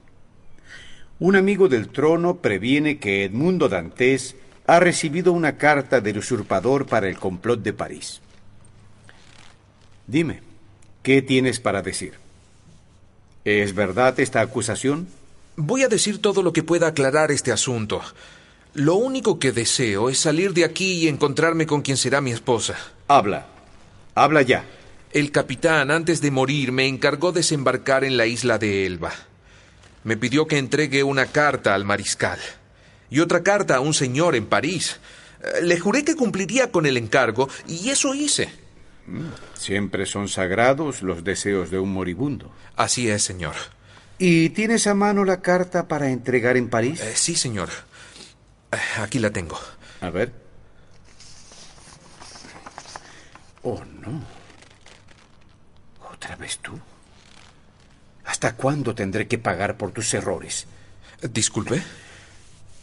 Un 1.19 1.35
amigo 1.35 1.69
del 1.69 1.89
trono 1.89 2.37
previene 2.37 2.99
que 2.99 3.25
Edmundo 3.25 3.69
Dantes 3.69 4.37
ha 4.67 4.79
recibido 4.79 5.33
una 5.33 5.59
carta 5.59 6.01
del 6.01 6.19
usurpador 6.19 6.87
para 6.87 7.09
el 7.09 7.19
complot 7.19 7.61
de 7.63 7.73
París. 7.73 8.21
Dime, 10.07 10.41
¿qué 11.03 11.23
tienes 11.23 11.61
para 11.61 11.83
decir? 11.83 12.15
¿Es 13.45 13.75
verdad 13.75 14.19
esta 14.21 14.41
acusación? 14.41 15.09
Voy 15.57 15.83
a 15.83 15.89
decir 15.89 16.21
todo 16.21 16.43
lo 16.43 16.53
que 16.53 16.63
pueda 16.63 16.89
aclarar 16.89 17.31
este 17.31 17.53
asunto. 17.53 18.03
Lo 18.75 18.95
único 18.95 19.39
que 19.39 19.53
deseo 19.53 20.11
es 20.11 20.19
salir 20.19 20.55
de 20.55 20.65
aquí 20.65 20.93
y 21.05 21.09
encontrarme 21.09 21.67
con 21.67 21.83
quien 21.83 21.97
será 21.97 22.21
mi 22.21 22.31
esposa. 22.31 22.77
Habla. 23.09 23.47
Habla 24.15 24.43
ya. 24.43 24.65
El 25.13 25.33
capitán, 25.33 25.91
antes 25.91 26.21
de 26.21 26.31
morir, 26.31 26.71
me 26.71 26.87
encargó 26.87 27.33
desembarcar 27.33 28.05
en 28.05 28.17
la 28.17 28.27
isla 28.27 28.59
de 28.59 28.87
Elba. 28.87 29.13
Me 30.05 30.17
pidió 30.17 30.47
que 30.47 30.57
entregue 30.57 31.03
una 31.03 31.27
carta 31.27 31.75
al 31.75 31.85
mariscal 31.85 32.39
y 33.11 33.21
otra 33.21 33.43
carta 33.43 33.77
a 33.77 33.81
un 33.81 33.93
señor 33.93 34.37
en 34.37 34.47
París. 34.47 35.01
Eh, 35.43 35.63
Le 35.65 35.81
juré 35.81 36.05
que 36.05 36.15
cumpliría 36.15 36.71
con 36.71 36.87
el 36.87 36.97
encargo 36.97 37.49
y 37.67 37.91
eso 37.91 38.15
hice. 38.15 38.51
Siempre 39.55 40.07
son 40.07 40.29
sagrados 40.29 41.03
los 41.03 41.25
deseos 41.25 41.71
de 41.71 41.79
un 41.79 41.93
moribundo. 41.93 42.53
Así 42.77 43.11
es, 43.11 43.23
señor. 43.23 43.55
¿Y 44.19 44.51
tienes 44.51 44.87
a 44.87 44.95
mano 44.95 45.25
la 45.25 45.41
carta 45.41 45.89
para 45.89 46.11
entregar 46.11 46.57
en 46.57 46.69
París? 46.69 47.01
Eh, 47.01 47.13
sí, 47.15 47.35
señor. 47.35 47.71
Eh, 48.73 48.77
Aquí 49.01 49.19
la 49.19 49.31
tengo. 49.31 49.59
A 50.01 50.11
ver. 50.11 50.33
Oh, 53.63 53.83
no. 53.85 54.23
¿Otra 56.13 56.37
vez 56.37 56.59
tú? 56.59 56.79
¿Hasta 58.25 58.55
cuándo 58.55 58.95
tendré 58.95 59.27
que 59.27 59.39
pagar 59.39 59.77
por 59.77 59.91
tus 59.91 60.13
errores? 60.15 60.67
Disculpe. 61.33 61.83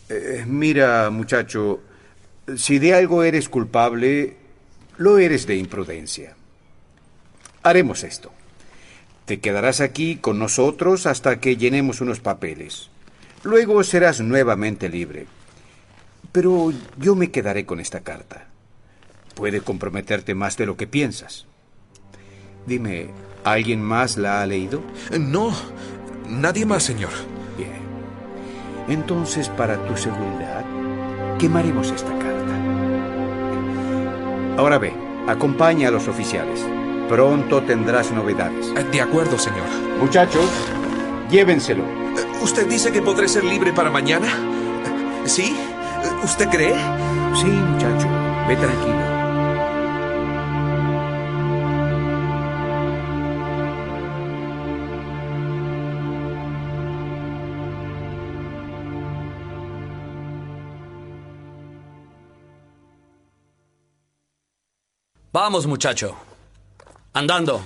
Eh, 0.09 0.43
mira, 0.47 1.09
muchacho, 1.09 1.81
si 2.55 2.79
de 2.79 2.93
algo 2.93 3.23
eres 3.23 3.49
culpable, 3.49 4.37
lo 4.97 5.19
eres 5.19 5.45
de 5.47 5.55
imprudencia. 5.55 6.35
Haremos 7.63 8.03
esto. 8.03 8.31
Te 9.25 9.39
quedarás 9.39 9.81
aquí 9.81 10.17
con 10.17 10.39
nosotros 10.39 11.05
hasta 11.05 11.39
que 11.39 11.57
llenemos 11.57 12.01
unos 12.01 12.19
papeles. 12.19 12.89
Luego 13.43 13.83
serás 13.83 14.21
nuevamente 14.21 14.89
libre. 14.89 15.27
Pero 16.31 16.73
yo 16.97 17.15
me 17.15 17.31
quedaré 17.31 17.65
con 17.65 17.79
esta 17.79 18.01
carta. 18.01 18.47
Puede 19.35 19.61
comprometerte 19.61 20.33
más 20.33 20.57
de 20.57 20.65
lo 20.65 20.77
que 20.77 20.87
piensas. 20.87 21.45
Dime, 22.65 23.09
¿alguien 23.43 23.81
más 23.81 24.17
la 24.17 24.41
ha 24.41 24.45
leído? 24.45 24.81
No, 25.19 25.53
nadie 26.27 26.65
más, 26.65 26.83
señor. 26.83 27.11
Bien. 27.57 27.81
Entonces, 28.87 29.49
para 29.49 29.77
tu 29.87 29.95
seguridad, 29.95 30.65
quemaremos 31.37 31.91
esta 31.91 32.17
carta. 32.17 32.36
Ahora 34.57 34.77
ve, 34.79 34.93
acompaña 35.27 35.87
a 35.89 35.91
los 35.91 36.07
oficiales. 36.07 36.65
Pronto 37.07 37.61
tendrás 37.63 38.11
novedades. 38.11 38.73
Eh, 38.75 38.83
De 38.91 39.01
acuerdo, 39.01 39.37
señor. 39.37 39.67
Muchachos, 39.99 40.45
llévenselo. 41.29 41.83
Eh, 41.83 42.41
¿Usted 42.41 42.67
dice 42.67 42.91
que 42.91 43.01
podré 43.01 43.27
ser 43.27 43.43
libre 43.43 43.71
para 43.73 43.89
mañana? 43.89 44.27
Eh, 44.27 45.27
¿Sí? 45.29 45.55
¿Usted 46.23 46.49
cree? 46.49 46.73
Sí, 47.35 47.45
muchacho. 47.47 48.07
Ve 48.47 48.55
tranquilo. 48.55 49.16
Vamos, 65.39 65.67
muchacho. 65.67 66.17
Andando. 67.13 67.61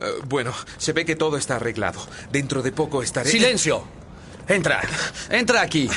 Eh, 0.00 0.06
bueno, 0.24 0.54
se 0.78 0.94
ve 0.94 1.04
que 1.04 1.16
todo 1.16 1.36
está 1.36 1.56
arreglado. 1.56 2.00
Dentro 2.32 2.62
de 2.62 2.72
poco 2.72 3.02
estaré... 3.02 3.30
Silencio. 3.30 3.84
Entra. 4.48 4.80
Entra 5.28 5.60
aquí. 5.60 5.90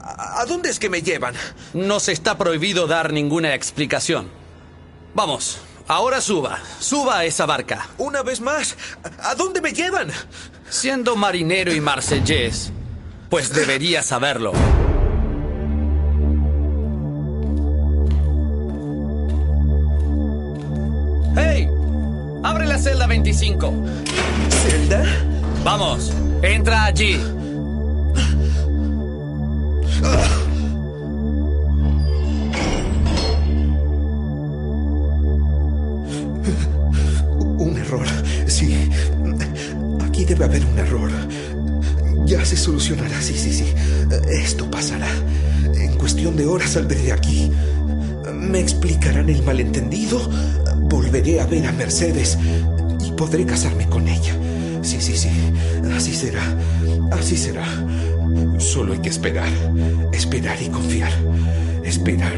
¿A 0.00 0.42
dónde 0.46 0.70
es 0.70 0.78
que 0.78 0.88
me 0.88 1.02
llevan? 1.02 1.34
Nos 1.74 2.08
está 2.08 2.38
prohibido 2.38 2.86
dar 2.86 3.12
ninguna 3.12 3.54
explicación. 3.54 4.30
Vamos. 5.12 5.58
Ahora 5.86 6.22
suba. 6.22 6.60
Suba 6.78 7.18
a 7.18 7.24
esa 7.26 7.44
barca. 7.44 7.90
Una 7.98 8.22
vez 8.22 8.40
más, 8.40 8.74
¿a 9.22 9.34
dónde 9.34 9.60
me 9.60 9.74
llevan? 9.74 10.10
Siendo 10.70 11.14
marinero 11.14 11.74
y 11.74 11.80
marsellés, 11.82 12.72
pues 13.28 13.52
debería 13.52 14.02
saberlo. 14.02 14.52
¡Abre 22.42 22.66
la 22.66 22.78
celda 22.78 23.06
25! 23.06 23.72
¿Celda? 24.62 25.04
Vamos, 25.62 26.12
entra 26.42 26.84
allí. 26.86 27.20
Un 37.58 37.76
error, 37.76 38.06
sí. 38.46 38.88
Aquí 40.06 40.24
debe 40.24 40.46
haber 40.46 40.64
un 40.64 40.78
error. 40.78 41.10
Ya 42.24 42.42
se 42.44 42.56
solucionará, 42.56 43.20
sí, 43.20 43.34
sí, 43.34 43.52
sí. 43.52 43.74
Esto 44.30 44.70
pasará. 44.70 45.08
En 45.74 45.98
cuestión 45.98 46.36
de 46.36 46.46
horas 46.46 46.70
saldré 46.70 47.00
de 47.02 47.12
aquí. 47.12 47.52
Me 48.32 48.60
explicarán 48.60 49.28
el 49.28 49.42
malentendido. 49.42 50.30
Volveré 50.90 51.40
a 51.40 51.46
ver 51.46 51.66
a 51.66 51.72
Mercedes 51.72 52.36
y 53.06 53.12
podré 53.12 53.46
casarme 53.46 53.88
con 53.88 54.08
ella. 54.08 54.34
Sí, 54.82 55.00
sí, 55.00 55.16
sí. 55.16 55.30
Así 55.96 56.12
será. 56.12 56.42
Así 57.12 57.36
será. 57.36 57.64
Solo 58.58 58.92
hay 58.92 58.98
que 58.98 59.08
esperar. 59.08 59.48
Esperar 60.12 60.60
y 60.60 60.68
confiar. 60.68 61.12
Esperar 61.84 62.36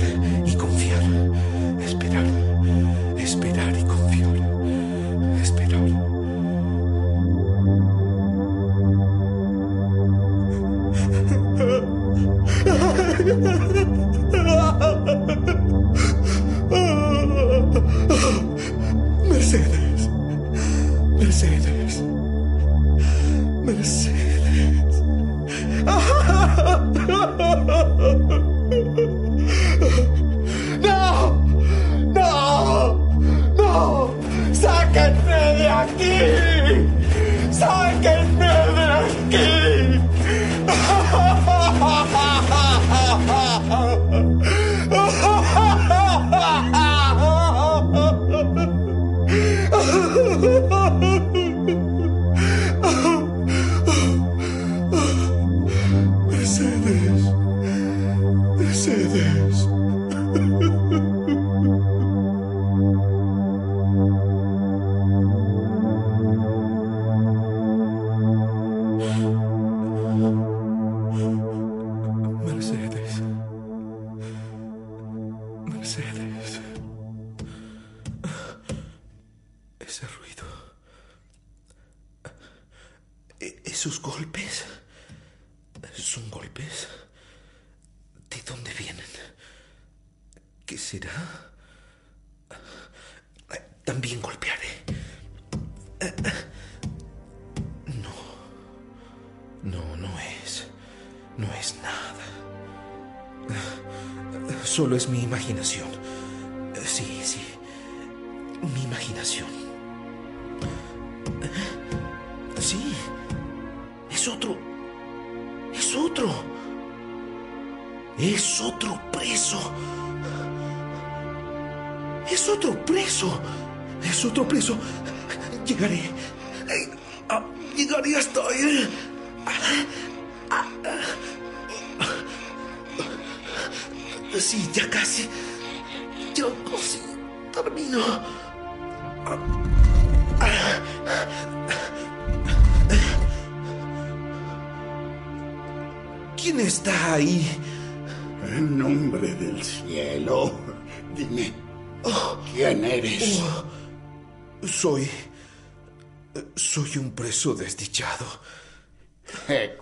Preso 157.42 157.54
desdichado. 157.54 158.24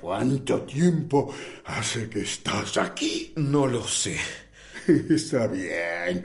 ¿Cuánto 0.01 0.63
tiempo 0.63 1.31
hace 1.67 2.09
que 2.09 2.21
estás 2.23 2.79
aquí? 2.79 3.35
No 3.37 3.67
lo 3.67 3.87
sé. 3.87 4.17
Está 5.11 5.47
bien. 5.47 6.25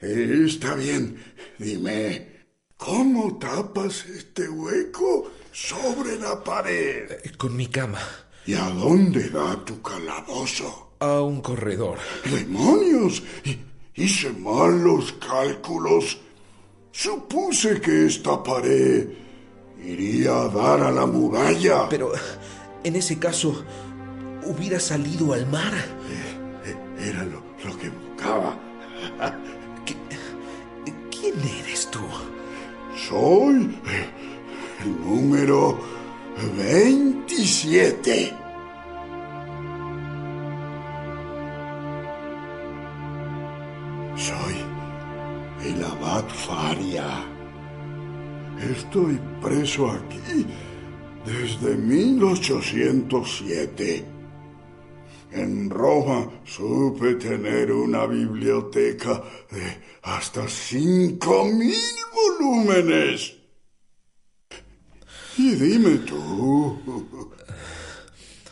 Está 0.00 0.74
bien. 0.74 1.22
Dime, 1.58 2.46
¿cómo 2.78 3.36
tapas 3.38 4.06
este 4.06 4.48
hueco 4.48 5.30
sobre 5.52 6.16
la 6.18 6.42
pared? 6.42 7.12
Eh, 7.24 7.32
Con 7.36 7.54
mi 7.54 7.66
cama. 7.66 8.00
¿Y 8.46 8.54
a 8.54 8.70
dónde 8.70 9.28
da 9.28 9.62
tu 9.66 9.82
calabozo? 9.82 10.94
A 11.00 11.20
un 11.20 11.42
corredor. 11.42 11.98
¡Demonios! 12.24 13.22
Hi- 13.44 13.64
Hice 13.96 14.30
mal 14.32 14.82
los 14.82 15.12
cálculos. 15.12 16.16
Supuse 16.90 17.82
que 17.82 18.06
esta 18.06 18.42
pared 18.42 19.08
iría 19.84 20.42
a 20.42 20.48
dar 20.48 20.80
a 20.80 20.90
la 20.90 21.06
muralla. 21.06 21.88
Pero 21.88 22.12
en 22.84 22.96
ese 22.96 23.18
caso, 23.18 23.64
hubiera 24.44 24.80
salido 24.80 25.32
al 25.32 25.46
mar. 25.46 25.72
Era 26.98 27.24
lo, 27.24 27.42
lo 27.64 27.78
que 27.78 27.90
buscaba. 27.90 28.56
¿Quién 31.10 31.34
eres 31.40 31.90
tú? 31.90 32.00
Soy 33.08 33.76
el 34.84 35.00
número 35.04 35.78
27. 36.56 38.32
Soy 44.16 44.56
el 45.64 45.84
abad 45.84 46.24
Faria. 46.28 47.37
Estoy 48.60 49.20
preso 49.40 49.88
aquí 49.90 50.44
desde 51.24 51.76
1807. 51.76 54.04
En 55.30 55.70
Roma 55.70 56.28
supe 56.44 57.14
tener 57.14 57.70
una 57.70 58.04
biblioteca 58.06 59.22
de 59.50 59.80
hasta 60.02 60.48
cinco 60.48 61.44
mil 61.44 61.76
volúmenes. 62.12 63.36
Y 65.36 65.54
dime 65.54 65.98
tú, 65.98 66.80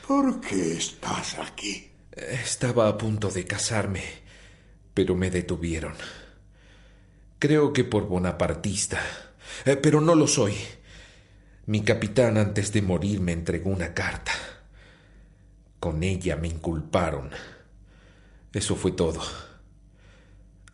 ¿por 0.07 0.41
qué 0.41 0.75
estás 0.75 1.37
aquí? 1.39 1.91
Estaba 2.13 2.87
a 2.89 2.97
punto 2.97 3.31
de 3.31 3.45
casarme, 3.45 4.05
pero 4.95 5.17
me 5.17 5.31
detuvieron. 5.31 5.95
Creo 7.41 7.73
que 7.73 7.83
por 7.85 8.07
bonapartista, 8.07 9.01
eh, 9.65 9.77
pero 9.77 10.01
no 10.01 10.15
lo 10.15 10.27
soy. 10.27 10.55
Mi 11.67 11.83
capitán 11.83 12.39
antes 12.39 12.73
de 12.73 12.83
morir 12.83 13.21
me 13.21 13.33
entregó 13.33 13.71
una 13.71 13.93
carta. 13.93 14.33
Con 15.81 16.03
ella 16.03 16.37
me 16.37 16.49
inculparon. 16.49 17.31
Eso 18.53 18.77
fue 18.77 18.93
todo. 18.93 19.21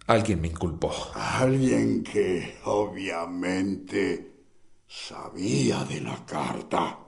Alguien 0.06 0.40
me 0.40 0.48
inculpó. 0.48 0.92
Alguien 1.14 2.02
que 2.02 2.58
obviamente 2.64 4.32
sabía 4.86 5.84
de 5.84 6.00
la 6.00 6.24
carta. 6.26 6.98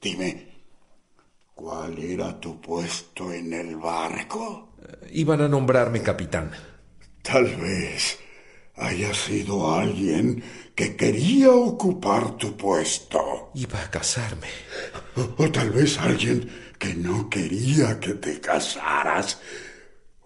Dime, 0.00 0.48
¿cuál 1.54 1.98
era 1.98 2.38
tu 2.38 2.60
puesto 2.60 3.32
en 3.32 3.52
el 3.52 3.76
barco? 3.76 4.74
Iban 5.10 5.40
a 5.40 5.48
nombrarme 5.48 6.02
capitán. 6.02 6.52
Tal 7.22 7.56
vez 7.56 8.18
haya 8.78 9.12
sido 9.12 9.74
alguien 9.74 10.42
que 10.74 10.96
quería 10.96 11.50
ocupar 11.50 12.36
tu 12.36 12.56
puesto. 12.56 13.50
Iba 13.54 13.82
a 13.82 13.90
casarme. 13.90 14.48
O, 15.16 15.42
o 15.42 15.50
tal 15.50 15.70
vez 15.70 15.98
alguien 15.98 16.48
que 16.78 16.94
no 16.94 17.28
quería 17.28 17.98
que 17.98 18.14
te 18.14 18.40
casaras. 18.40 19.40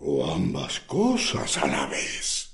O 0.01 0.27
ambas 0.31 0.81
cosas 0.81 1.57
a 1.59 1.67
la 1.67 1.87
vez. 1.87 2.51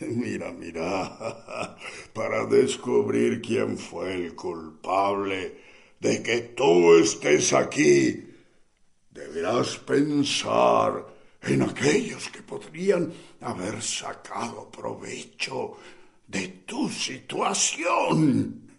Mira, 0.00 0.52
mira, 0.52 1.76
para 2.12 2.46
descubrir 2.46 3.40
quién 3.40 3.76
fue 3.76 4.14
el 4.14 4.34
culpable 4.34 5.58
de 6.00 6.22
que 6.22 6.40
tú 6.56 6.98
estés 6.98 7.52
aquí, 7.52 8.28
deberás 9.10 9.76
pensar 9.76 11.19
en 11.42 11.62
aquellos 11.62 12.28
que 12.28 12.42
podrían 12.42 13.12
haber 13.40 13.82
sacado 13.82 14.70
provecho 14.70 15.76
de 16.26 16.48
tu 16.66 16.88
situación. 16.88 18.70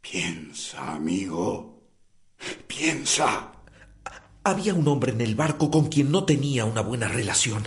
Piensa, 0.00 0.94
amigo. 0.94 1.82
Piensa. 2.66 3.52
Había 4.44 4.74
un 4.74 4.86
hombre 4.86 5.12
en 5.12 5.20
el 5.20 5.34
barco 5.34 5.70
con 5.70 5.88
quien 5.88 6.12
no 6.12 6.24
tenía 6.24 6.64
una 6.64 6.82
buena 6.82 7.08
relación. 7.08 7.64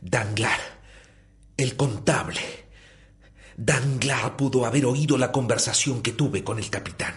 Danglar, 0.00 0.60
el 1.56 1.76
contable. 1.76 2.40
Danglar 3.56 4.36
pudo 4.36 4.64
haber 4.64 4.86
oído 4.86 5.18
la 5.18 5.32
conversación 5.32 6.02
que 6.02 6.12
tuve 6.12 6.44
con 6.44 6.58
el 6.58 6.70
capitán. 6.70 7.14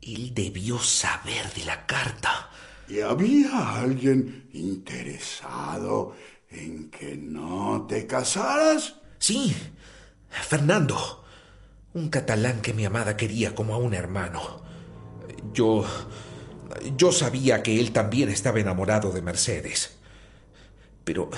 Él 0.00 0.32
debió 0.34 0.78
saber 0.78 1.52
de 1.54 1.64
la 1.64 1.86
carta. 1.86 2.50
¿Y 2.88 3.00
había 3.00 3.80
alguien 3.80 4.48
interesado 4.52 6.14
en 6.50 6.90
que 6.90 7.16
no 7.16 7.86
te 7.88 8.06
casaras? 8.06 8.96
Sí, 9.18 9.54
Fernando, 10.30 11.24
un 11.94 12.08
catalán 12.08 12.60
que 12.60 12.72
mi 12.72 12.84
amada 12.84 13.16
quería 13.16 13.54
como 13.54 13.74
a 13.74 13.78
un 13.78 13.94
hermano. 13.94 14.62
Yo... 15.52 15.84
Yo 16.96 17.12
sabía 17.12 17.62
que 17.62 17.78
él 17.78 17.92
también 17.92 18.28
estaba 18.28 18.60
enamorado 18.60 19.10
de 19.10 19.22
Mercedes. 19.22 19.96
Pero 21.04 21.30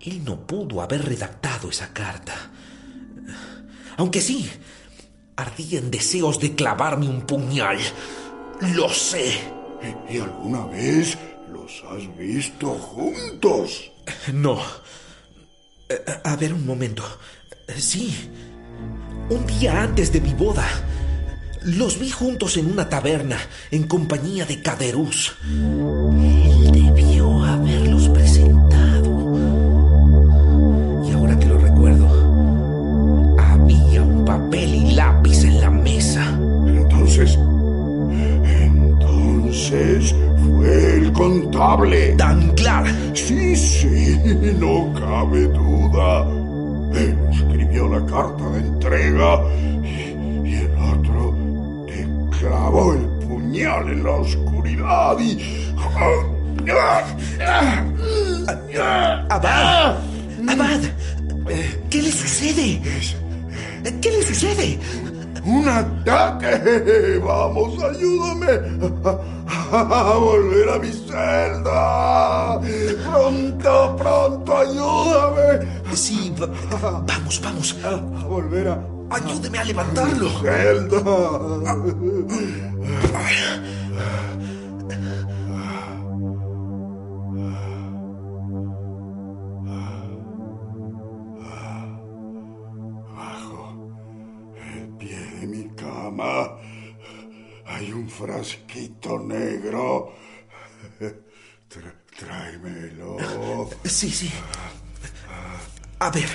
él 0.00 0.24
no 0.24 0.46
pudo 0.46 0.82
haber 0.82 1.04
redactado 1.06 1.70
esa 1.70 1.92
carta. 1.92 2.34
Aunque 3.96 4.20
sí, 4.20 4.50
ardía 5.36 5.78
en 5.78 5.90
deseos 5.90 6.40
de 6.40 6.54
clavarme 6.54 7.08
un 7.08 7.22
puñal. 7.22 7.78
Lo 8.74 8.88
sé. 8.88 9.59
¿Y 10.08 10.18
alguna 10.18 10.66
vez 10.66 11.16
los 11.52 11.82
has 11.90 12.16
visto 12.18 12.68
juntos? 12.74 13.90
No. 14.32 14.58
Eh, 15.88 15.98
A 16.24 16.36
ver 16.36 16.52
un 16.54 16.66
momento. 16.66 17.02
Sí. 17.76 18.30
Un 19.28 19.46
día 19.46 19.82
antes 19.82 20.12
de 20.12 20.20
mi 20.20 20.34
boda. 20.34 20.66
Los 21.62 21.98
vi 21.98 22.10
juntos 22.10 22.56
en 22.56 22.70
una 22.72 22.88
taberna, 22.88 23.38
en 23.70 23.84
compañía 23.86 24.46
de 24.46 24.62
Caderús. 24.62 25.34
Contable. 41.20 42.14
Danglar. 42.16 42.86
Sí, 43.14 43.54
sí, 43.54 44.18
no 44.58 44.92
cabe 44.94 45.48
duda. 45.48 46.26
Él 46.98 47.16
escribió 47.30 47.88
la 47.88 48.00
carta 48.06 48.44
de 48.50 48.58
entrega 48.58 49.30
y, 49.84 50.48
y 50.48 50.54
el 50.54 50.72
otro 50.92 51.86
te 51.86 51.98
clavó 52.38 52.94
el 52.94 53.04
puñal 53.26 53.88
en 53.88 54.02
la 54.02 54.12
oscuridad 54.12 55.18
y. 55.20 55.38
Abad. 59.28 59.96
Abad. 60.48 60.80
¿Qué 61.90 62.02
le 62.02 62.12
sucede? 62.12 62.80
¿Qué 64.00 64.10
le 64.10 64.22
sucede? 64.22 64.78
¡Un 65.44 65.68
ataque! 65.68 67.18
¡Vamos, 67.24 67.82
ayúdame! 67.82 68.52
¡A 69.72 70.14
volver 70.18 70.68
a 70.68 70.78
mi 70.78 70.88
celda! 70.92 72.60
¡Pronto, 73.04 73.96
pronto, 73.96 74.56
ayúdame! 74.58 75.66
Sí, 75.94 76.32
va- 76.40 77.00
vamos, 77.06 77.40
vamos. 77.42 77.76
A 77.84 78.24
volver 78.26 78.68
a 78.68 78.80
Ayúdeme 79.12 79.58
a 79.58 79.64
levantarlo. 79.64 80.28
mi 80.28 80.36
celda. 80.40 81.00
Mi 96.10 96.16
cama 96.16 96.58
hay 97.66 97.92
un 97.92 98.08
frasquito 98.08 99.18
negro. 99.18 100.12
Tra- 101.68 101.94
tráemelo. 102.18 103.16
Sí, 103.84 104.10
sí. 104.10 104.30
A 106.00 106.10
ver, 106.10 106.28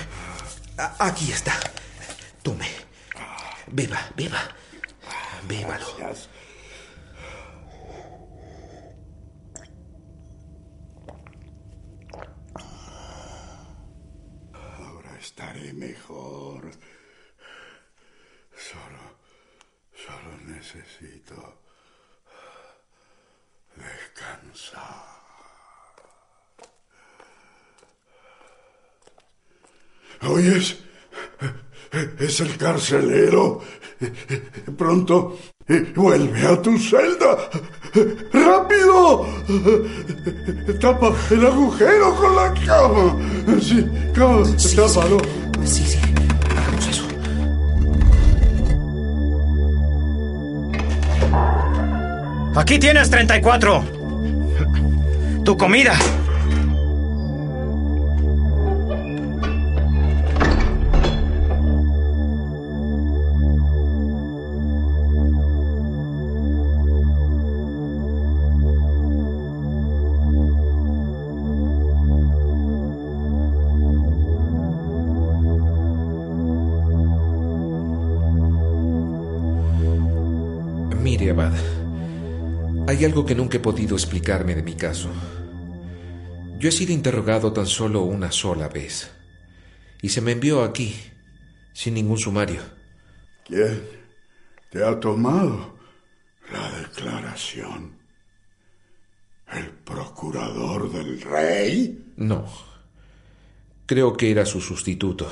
a- 0.78 0.96
aquí 1.06 1.30
está. 1.32 1.52
Tome. 2.42 2.66
Beba, 3.72 3.98
beba. 4.16 4.40
Bébalo. 5.48 5.86
Gracias. 5.98 6.28
Ahora 14.52 15.16
estaré 15.18 15.72
mejor. 15.72 16.70
Solo, 18.56 19.04
solo 19.94 20.35
necesito 20.46 21.60
descansar. 23.74 25.16
¿Oyes? 30.22 30.78
Es 32.18 32.40
el 32.40 32.56
carcelero. 32.56 33.60
Pronto 34.76 35.38
vuelve 35.94 36.46
a 36.46 36.60
tu 36.60 36.78
celda. 36.78 37.50
¡Rápido! 38.32 39.26
Tapa 40.80 41.14
el 41.30 41.46
agujero 41.46 42.14
con 42.16 42.36
la 42.36 42.54
cama. 42.66 43.16
Sí, 43.60 43.84
cama, 44.14 44.44
tápalo. 44.74 45.18
Sí, 45.64 45.84
sí, 45.84 46.05
Aquí 52.56 52.78
tienes 52.78 53.10
34. 53.10 53.84
Tu 55.44 55.56
comida. 55.58 55.94
Hay 82.88 83.04
algo 83.04 83.26
que 83.26 83.34
nunca 83.34 83.56
he 83.56 83.60
podido 83.60 83.96
explicarme 83.96 84.54
de 84.54 84.62
mi 84.62 84.74
caso. 84.74 85.10
Yo 86.58 86.68
he 86.68 86.72
sido 86.72 86.92
interrogado 86.92 87.52
tan 87.52 87.66
solo 87.66 88.02
una 88.02 88.30
sola 88.30 88.68
vez. 88.68 89.10
Y 90.02 90.10
se 90.10 90.20
me 90.20 90.30
envió 90.30 90.62
aquí, 90.62 90.94
sin 91.72 91.94
ningún 91.94 92.18
sumario. 92.18 92.62
¿Quién 93.44 93.82
te 94.70 94.84
ha 94.84 95.00
tomado 95.00 95.76
la 96.52 96.70
declaración? 96.78 97.98
¿El 99.52 99.70
procurador 99.70 100.92
del 100.92 101.20
rey? 101.22 102.12
No. 102.16 102.46
Creo 103.86 104.16
que 104.16 104.30
era 104.30 104.46
su 104.46 104.60
sustituto. 104.60 105.28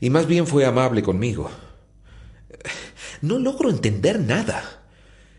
Y 0.00 0.08
más 0.08 0.26
bien 0.26 0.46
fue 0.46 0.64
amable 0.64 1.02
conmigo. 1.02 1.50
No 3.20 3.38
logro 3.38 3.68
entender 3.68 4.20
nada. 4.20 4.85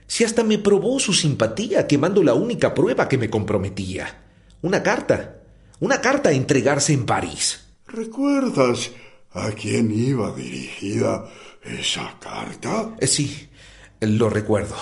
Si 0.07 0.23
hasta 0.23 0.43
me 0.43 0.57
probó 0.57 0.99
su 0.99 1.13
simpatía 1.13 1.85
quemando 1.85 2.23
la 2.23 2.33
única 2.33 2.73
prueba 2.73 3.07
que 3.07 3.17
me 3.17 3.29
comprometía. 3.29 4.23
Una 4.61 4.81
carta. 4.81 5.41
Una 5.79 6.01
carta 6.01 6.29
a 6.29 6.33
entregarse 6.33 6.93
en 6.93 7.05
París. 7.05 7.65
¿Recuerdas 7.85 8.91
a 9.33 9.51
quién 9.51 9.91
iba 9.91 10.33
dirigida 10.33 11.29
esa 11.63 12.17
carta? 12.19 12.95
Eh, 12.99 13.07
Sí, 13.07 13.49
lo 14.01 14.29
recuerdo. 14.29 14.75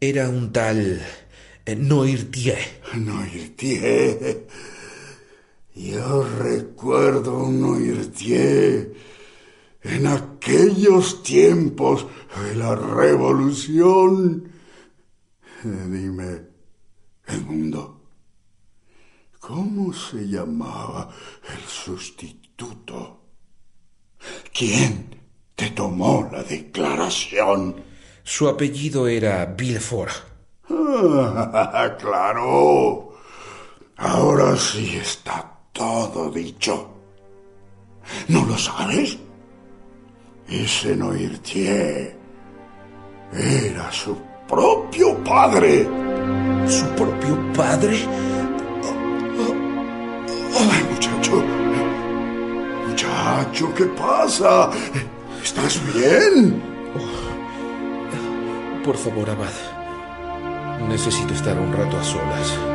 Era 0.00 0.28
un 0.28 0.52
tal 0.52 1.02
eh, 1.66 1.76
Noirtier. 1.76 2.58
Noirtier. 2.94 4.46
Yo 5.74 6.22
recuerdo 6.38 7.38
un 7.44 7.60
Noirtier 7.60 8.92
en 9.82 10.06
aquellos 10.06 11.22
tiempos 11.22 12.06
de 12.42 12.56
la 12.56 12.74
revolución. 12.74 14.52
Eh, 15.64 15.86
Dime, 15.88 16.42
Edmundo, 17.26 18.02
¿cómo 19.38 19.92
se 19.92 20.26
llamaba 20.28 21.10
el 21.52 21.62
sustituto? 21.66 23.20
¿Quién 24.52 25.16
te 25.54 25.70
tomó 25.70 26.28
la 26.30 26.42
declaración? 26.42 27.76
Su 28.22 28.48
apellido 28.48 29.08
era 29.08 29.46
Villefort. 29.46 30.12
Ah, 30.68 31.96
claro. 32.00 33.14
Ahora 33.96 34.56
sí 34.56 34.96
está 34.96 35.58
todo 35.72 36.30
dicho. 36.30 36.90
¿No 38.28 38.44
lo 38.46 38.56
sabes? 38.56 39.18
Ese 40.50 40.96
Noirtier 40.96 42.16
era 43.32 43.92
su 43.92 44.16
propio 44.48 45.16
padre. 45.22 45.86
¿Su 46.66 46.86
propio 46.96 47.52
padre? 47.52 47.96
Ay, 50.58 50.84
muchacho. 50.90 51.42
Muchacho, 52.88 53.74
¿qué 53.76 53.84
pasa? 53.84 54.70
¿Estás 55.40 55.80
bien? 55.94 56.60
Por 58.84 58.96
favor, 58.96 59.30
Abad. 59.30 60.88
Necesito 60.88 61.32
estar 61.32 61.56
un 61.56 61.72
rato 61.72 61.96
a 61.96 62.02
solas. 62.02 62.69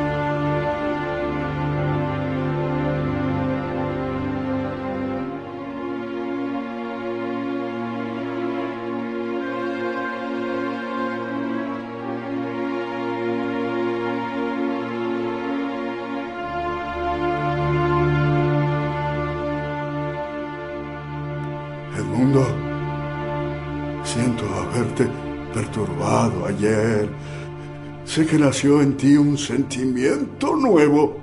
Sé 28.16 28.24
que 28.24 28.38
nació 28.38 28.80
en 28.80 28.96
ti 28.96 29.14
un 29.14 29.36
sentimiento 29.36 30.56
nuevo. 30.56 31.22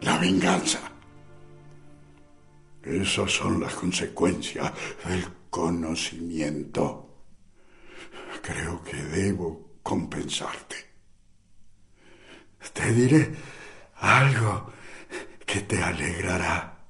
La 0.00 0.16
venganza. 0.16 0.80
Esas 2.82 3.30
son 3.30 3.60
las 3.60 3.74
consecuencias 3.74 4.72
del 5.04 5.22
conocimiento. 5.50 7.26
Creo 8.40 8.82
que 8.82 8.96
debo 8.96 9.80
compensarte. 9.82 10.76
Te 12.72 12.90
diré 12.94 13.30
algo 13.96 14.72
que 15.44 15.60
te 15.60 15.82
alegrará. 15.82 16.86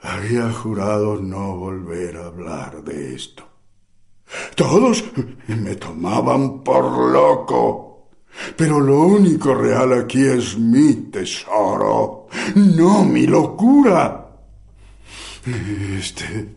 Había 0.00 0.50
jurado 0.52 1.20
no 1.20 1.54
volver 1.54 2.16
a 2.16 2.28
hablar 2.28 2.82
de 2.82 3.14
esto. 3.14 3.55
Todos 4.54 5.04
me 5.46 5.76
tomaban 5.76 6.62
por 6.62 7.12
loco. 7.12 8.10
Pero 8.56 8.80
lo 8.80 9.00
único 9.02 9.54
real 9.54 9.92
aquí 9.92 10.22
es 10.22 10.58
mi 10.58 10.94
tesoro, 11.10 12.28
no 12.54 13.04
mi 13.04 13.26
locura. 13.26 14.28
Este... 15.46 16.54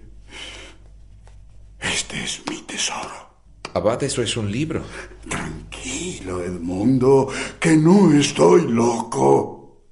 Este 1.79 2.23
es 2.23 2.41
mi 2.49 2.57
tesoro. 2.63 3.29
Abad, 3.73 4.03
eso 4.03 4.21
es 4.21 4.35
un 4.35 4.51
libro. 4.51 4.83
Tranquilo, 5.29 6.43
Edmundo, 6.43 7.29
que 7.59 7.77
no 7.77 8.11
estoy 8.11 8.67
loco. 8.67 9.85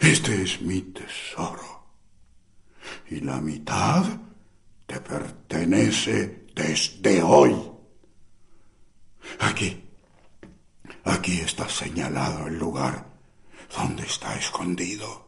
Este 0.00 0.42
es 0.42 0.60
mi 0.60 0.82
tesoro. 0.82 1.86
Y 3.10 3.20
la 3.20 3.40
mitad 3.40 4.04
te 4.86 5.00
pertenece 5.00 6.41
desde 6.54 7.22
hoy. 7.22 7.54
Aquí, 9.40 9.88
aquí 11.04 11.40
está 11.40 11.68
señalado 11.68 12.46
el 12.46 12.58
lugar 12.58 13.06
donde 13.76 14.04
está 14.04 14.36
escondido. 14.36 15.26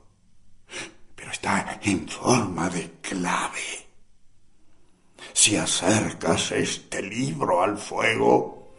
Pero 1.15 1.31
está 1.31 1.81
en 1.83 2.09
forma 2.09 2.69
de 2.69 2.91
clave. 3.01 3.85
Si 5.33 5.57
acercas 5.57 6.53
este 6.53 7.03
libro 7.03 7.63
al 7.63 7.79
fuego, 7.79 8.73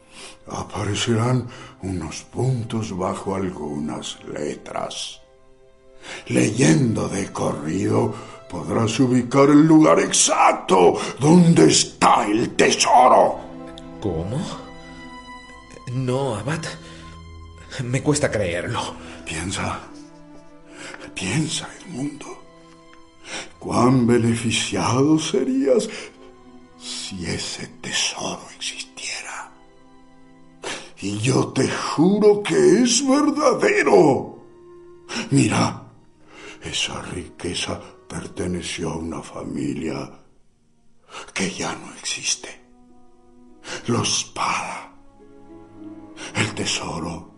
aparecerán 0.48 1.48
unos 1.82 2.24
puntos 2.24 2.96
bajo 2.96 3.36
algunas 3.36 4.24
letras. 4.24 5.22
Leyendo 6.28 7.10
de 7.10 7.32
corrido, 7.32 8.14
podrás 8.50 9.00
ubicar 9.00 9.50
el 9.50 9.66
lugar 9.66 10.00
exacto 10.00 11.00
donde 11.20 11.66
está 11.66 12.26
el 12.26 12.56
tesoro. 12.56 13.40
¿Cómo? 14.02 14.40
No, 15.94 16.36
Abad. 16.36 16.64
Me 17.84 18.02
cuesta 18.02 18.32
creerlo. 18.32 18.96
Piensa, 19.26 19.80
piensa, 21.14 21.68
Edmundo. 21.82 22.44
Cuán 23.60 24.06
beneficiado 24.06 25.18
serías 25.18 25.90
si 26.80 27.26
ese 27.26 27.68
tesoro 27.82 28.42
existiera. 28.56 29.52
Y 31.02 31.18
yo 31.20 31.48
te 31.48 31.68
juro 31.68 32.44
que 32.44 32.84
es 32.84 33.06
verdadero. 33.08 34.40
Mira, 35.32 35.84
esa 36.64 37.02
riqueza 37.02 37.80
perteneció 38.08 38.92
a 38.92 38.98
una 38.98 39.22
familia 39.22 40.12
que 41.34 41.50
ya 41.52 41.76
no 41.76 41.94
existe. 41.94 42.50
Los 43.88 44.32
Pada. 44.36 44.92
El 46.36 46.54
tesoro 46.54 47.34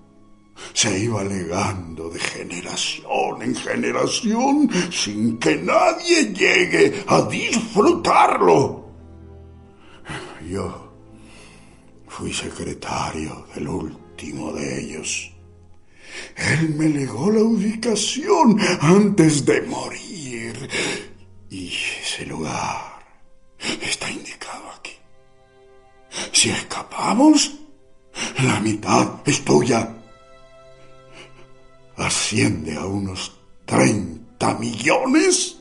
se 0.74 1.00
iba 1.00 1.24
legando 1.24 2.10
de 2.10 2.20
generación 2.20 3.42
en 3.42 3.56
generación 3.56 4.70
sin 4.92 5.38
que 5.38 5.56
nadie 5.58 6.34
llegue 6.34 7.04
a 7.08 7.22
disfrutarlo. 7.24 8.88
Yo 10.50 10.94
fui 12.08 12.34
secretario 12.34 13.46
del 13.54 13.68
último 13.68 14.54
de 14.54 14.82
ellos. 14.82 15.32
Él 16.36 16.76
me 16.76 16.90
legó 16.90 17.32
la 17.32 17.42
ubicación 17.42 18.58
antes 18.82 19.46
de 19.46 19.62
morir. 19.62 20.07
Y 21.50 21.68
ese 21.68 22.26
lugar 22.26 23.06
está 23.82 24.10
indicado 24.10 24.70
aquí. 24.78 24.94
Si 26.32 26.50
escapamos, 26.50 27.54
la 28.44 28.60
mitad 28.60 29.22
es 29.26 29.44
tuya. 29.44 29.96
Asciende 31.96 32.76
a 32.76 32.86
unos 32.86 33.40
30 33.66 34.54
millones. 34.56 35.58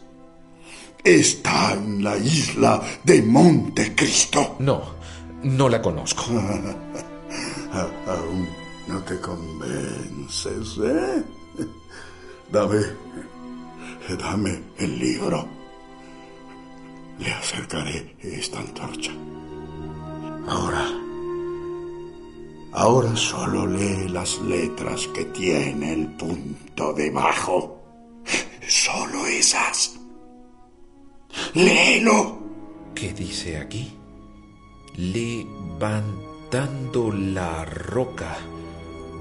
Está 1.03 1.73
en 1.75 2.03
la 2.03 2.17
isla 2.17 2.83
de 3.05 3.23
Montecristo. 3.23 4.57
No, 4.59 4.97
no 5.43 5.69
la 5.69 5.81
conozco. 5.81 6.25
Aún 7.73 8.49
no 8.87 9.03
te 9.03 9.21
convences, 9.21 10.79
¿eh? 10.83 11.23
Dame, 12.51 12.79
dame 14.15 14.63
el 14.79 14.99
libro. 14.99 15.49
Le 17.19 17.33
acercaré 17.33 18.15
esta 18.21 18.61
antorcha. 18.61 19.11
Ahora, 20.47 20.87
ahora 22.73 23.17
solo 23.17 23.67
lee 23.67 24.09
las 24.09 24.39
letras 24.43 25.09
que 25.09 25.25
tiene 25.25 25.95
el 25.95 26.07
punto 26.15 26.93
debajo. 26.93 27.83
Solo 28.69 29.27
esas. 29.27 29.99
Léelo. 31.55 32.39
¿Qué 32.95 33.13
dice 33.13 33.59
aquí? 33.59 33.93
Levantando 34.97 36.31
la 37.13 37.65
roca 37.65 38.37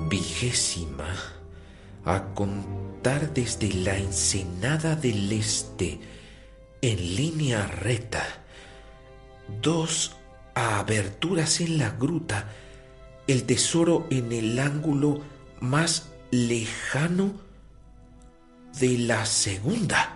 vigésima 0.10 1.08
a 2.06 2.34
desde 3.06 3.72
la 3.72 3.96
ensenada 3.96 4.96
del 4.96 5.32
este 5.32 6.00
en 6.82 7.16
línea 7.16 7.68
recta. 7.68 8.24
Dos 9.62 10.16
aberturas 10.56 11.62
en 11.62 11.78
la 11.78 11.92
gruta, 11.92 12.50
el 13.28 13.44
tesoro 13.44 14.08
en 14.10 14.32
el 14.32 14.58
ángulo 14.58 15.22
más 15.60 16.10
lejano 16.32 17.34
de 18.80 18.98
la 18.98 19.24
segunda. 19.28 20.16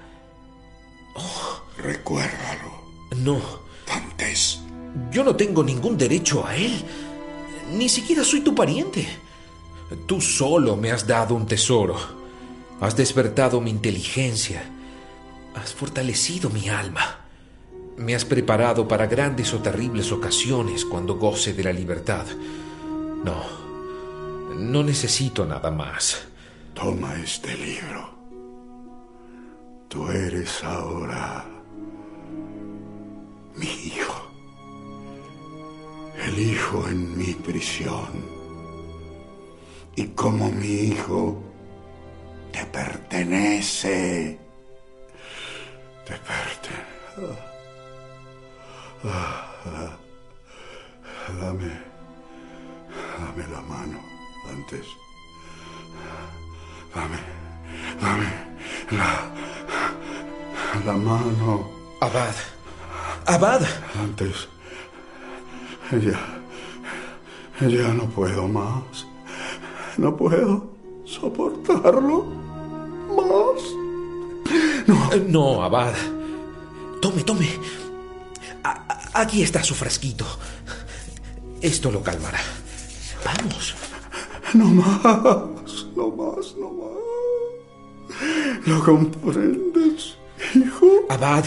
Oh, 1.14 1.62
recuérdalo. 1.78 2.72
No. 3.18 3.40
Dantes. 3.86 4.62
Yo 5.12 5.24
no 5.24 5.36
tengo 5.36 5.64
ningún 5.64 5.96
derecho 5.96 6.44
a 6.46 6.56
él. 6.56 6.84
Ni 7.72 7.88
siquiera 7.88 8.24
soy 8.24 8.42
tu 8.42 8.56
pariente. 8.56 9.08
Tú 10.08 10.20
solo 10.22 10.76
me 10.76 10.92
has 10.92 11.06
dado 11.06 11.36
un 11.36 11.46
tesoro. 11.46 12.19
Has 12.82 12.96
despertado 12.96 13.60
mi 13.60 13.72
inteligencia. 13.72 14.64
Has 15.56 15.74
fortalecido 15.74 16.50
mi 16.50 16.70
alma. 16.70 17.26
Me 17.98 18.16
has 18.16 18.24
preparado 18.24 18.88
para 18.88 19.08
grandes 19.08 19.54
o 19.54 19.60
terribles 19.60 20.14
ocasiones 20.14 20.86
cuando 20.86 21.16
goce 21.16 21.54
de 21.54 21.64
la 21.66 21.74
libertad. 21.74 22.26
No, 23.26 23.44
no 24.56 24.84
necesito 24.84 25.46
nada 25.46 25.72
más. 25.72 26.28
Toma 26.74 27.20
este 27.22 27.58
libro. 27.58 28.18
Tú 29.90 30.08
eres 30.10 30.64
ahora 30.64 31.46
mi 33.58 33.68
hijo. 33.68 34.32
El 36.26 36.40
hijo 36.40 36.88
en 36.88 37.18
mi 37.18 37.34
prisión. 37.34 38.40
Y 39.98 40.06
como 40.10 40.50
mi 40.50 40.68
hijo 40.68 41.49
te 42.52 42.66
pertenece. 42.66 44.38
Te 46.06 46.14
pertenece. 46.14 47.50
Dame, 51.40 51.72
dame 53.20 53.48
la 53.52 53.62
mano 53.62 54.00
antes. 54.50 54.86
Dame, 56.94 57.18
dame 58.02 58.28
la, 58.92 59.32
la 60.86 60.94
mano. 60.94 61.70
Abad, 62.02 62.36
Abad. 63.26 63.62
Antes, 64.02 64.48
ya, 65.92 66.20
ya 67.68 67.94
no 67.94 68.10
puedo 68.10 68.48
más. 68.48 69.06
No 69.98 70.16
puedo 70.16 70.79
soportarlo 71.10 72.26
más. 73.16 73.62
No, 74.88 75.10
no, 75.28 75.64
Abad. 75.64 75.94
Tome, 77.02 77.24
tome. 77.24 77.50
Aquí 79.14 79.42
está 79.42 79.64
su 79.64 79.74
frasquito. 79.74 80.26
Esto 81.62 81.92
lo 81.92 82.02
calmará. 82.04 82.40
Vamos. 83.26 83.76
No 84.54 84.66
más, 84.66 85.86
no 85.96 86.10
más, 86.10 86.56
no 86.58 86.72
más. 86.72 86.90
¿Lo 88.66 88.84
comprendes, 88.84 90.16
hijo? 90.56 91.06
Abad, 91.10 91.46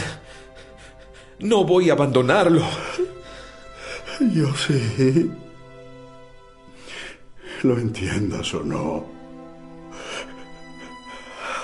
no 1.41 1.65
voy 1.65 1.91
a 1.91 1.95
abandonarlo. 1.95 2.63
Yo 4.21 4.55
sí. 4.55 5.31
Lo 7.63 7.79
entiendas 7.79 8.55
o 8.55 8.63
no. 8.63 9.12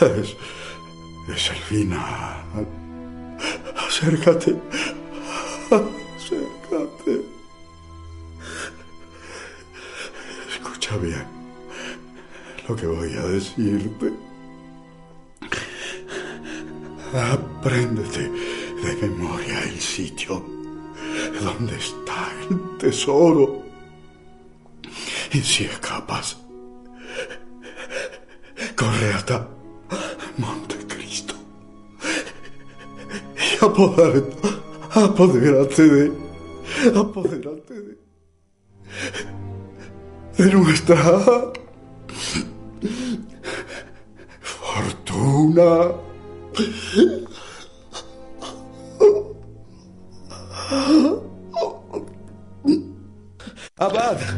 Es, 0.00 0.36
es 1.28 1.50
el 1.50 1.56
final. 1.56 2.66
Acércate. 3.76 4.56
Acércate. 5.70 7.24
Escucha 10.48 10.96
bien 10.98 11.26
lo 12.68 12.76
que 12.76 12.86
voy 12.86 13.12
a 13.14 13.22
decirte. 13.22 14.12
Apréndete 17.12 18.30
de 18.30 19.08
memoria 19.08 19.64
el 19.64 19.80
sitio 19.80 20.44
donde 21.42 21.76
está 21.76 22.30
el 22.48 22.78
tesoro. 22.78 23.64
Y 25.32 25.40
si 25.40 25.64
escapas, 25.64 26.36
corre 28.76 29.12
hasta 29.12 29.57
y 33.78 33.80
apodérate, 33.80 34.48
apodérate 34.90 35.82
de, 35.88 36.12
apodérate 36.94 37.74
de, 37.74 37.98
de 40.36 40.50
nuestra 40.50 41.52
fortuna. 44.40 45.94
Abad. 53.76 54.37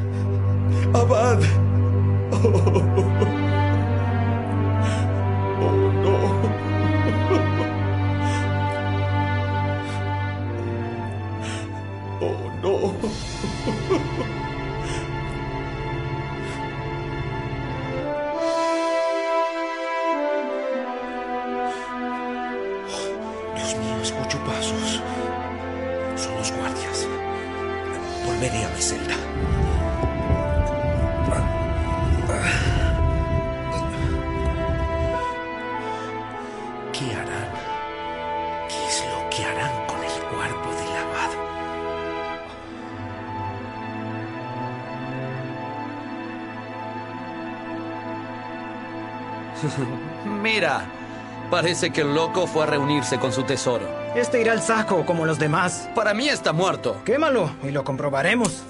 Parece 51.71 51.93
que 51.93 52.01
el 52.01 52.17
loco 52.17 52.49
fue 52.49 52.65
a 52.65 52.67
reunirse 52.67 53.21
con 53.21 53.33
su 53.33 53.45
tesoro. 53.45 53.89
Este 54.17 54.41
irá 54.41 54.51
al 54.51 54.61
saco 54.61 55.07
como 55.07 55.25
los 55.25 55.39
demás. 55.39 55.89
Para 55.95 56.15
mí 56.15 56.29
está 56.29 56.53
muerto. 56.53 57.01
Quémalo 57.05 57.49
y 57.63 57.71
lo 57.71 57.85
comprobaremos. 57.85 58.65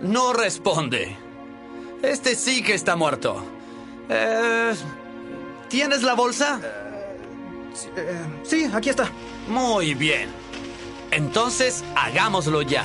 No 0.00 0.32
responde. 0.32 1.16
Este 2.02 2.34
sí 2.34 2.60
que 2.60 2.74
está 2.74 2.96
muerto. 2.96 3.40
Eh, 4.08 4.74
¿Tienes 5.68 6.02
la 6.02 6.14
bolsa? 6.14 6.60
Eh, 7.96 8.20
sí, 8.42 8.68
aquí 8.74 8.90
está. 8.90 9.08
Muy 9.46 9.94
bien. 9.94 10.28
Entonces, 11.12 11.84
hagámoslo 11.94 12.62
ya. 12.62 12.84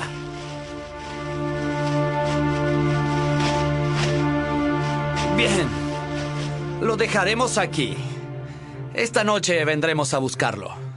Bien. 5.36 5.68
Lo 6.82 6.96
dejaremos 6.98 7.58
aquí. 7.58 7.98
Esta 9.00 9.24
noche 9.24 9.64
vendremos 9.64 10.14
a 10.14 10.18
buscarlo. 10.18 10.89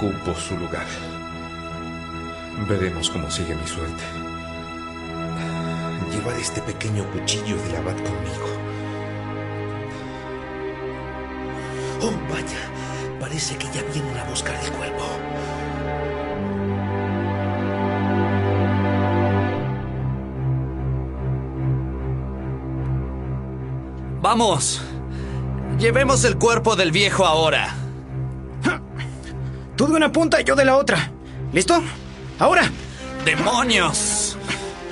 Ocupo 0.00 0.34
su 0.34 0.56
lugar. 0.56 0.86
Veremos 2.66 3.10
cómo 3.10 3.30
sigue 3.30 3.54
mi 3.54 3.66
suerte. 3.66 4.02
Llevar 6.10 6.36
este 6.36 6.62
pequeño 6.62 7.04
cuchillo 7.12 7.56
del 7.56 7.76
abad 7.76 7.96
conmigo. 7.96 8.48
Oh, 12.00 12.32
vaya. 12.32 13.20
Parece 13.20 13.56
que 13.56 13.66
ya 13.66 13.82
vienen 13.92 14.16
a 14.16 14.24
buscar 14.24 14.58
el 14.64 14.70
cuerpo. 14.72 15.04
Vamos. 24.22 24.80
Llevemos 25.78 26.24
el 26.24 26.38
cuerpo 26.38 26.74
del 26.74 26.90
viejo 26.90 27.26
ahora. 27.26 27.79
Tú 29.80 29.86
de 29.86 29.94
una 29.94 30.12
punta 30.12 30.38
y 30.38 30.44
yo 30.44 30.54
de 30.54 30.66
la 30.66 30.76
otra. 30.76 31.10
¿Listo? 31.54 31.82
Ahora. 32.38 32.70
¡Demonios! 33.24 34.36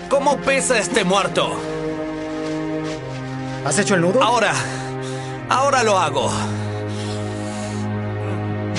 ¿Cómo 0.08 0.38
pesa 0.38 0.78
este 0.78 1.04
muerto? 1.04 1.46
¿Has 3.66 3.78
hecho 3.78 3.96
el 3.96 4.00
nudo? 4.00 4.22
Ahora. 4.22 4.54
Ahora 5.50 5.82
lo 5.82 5.98
hago. 5.98 6.30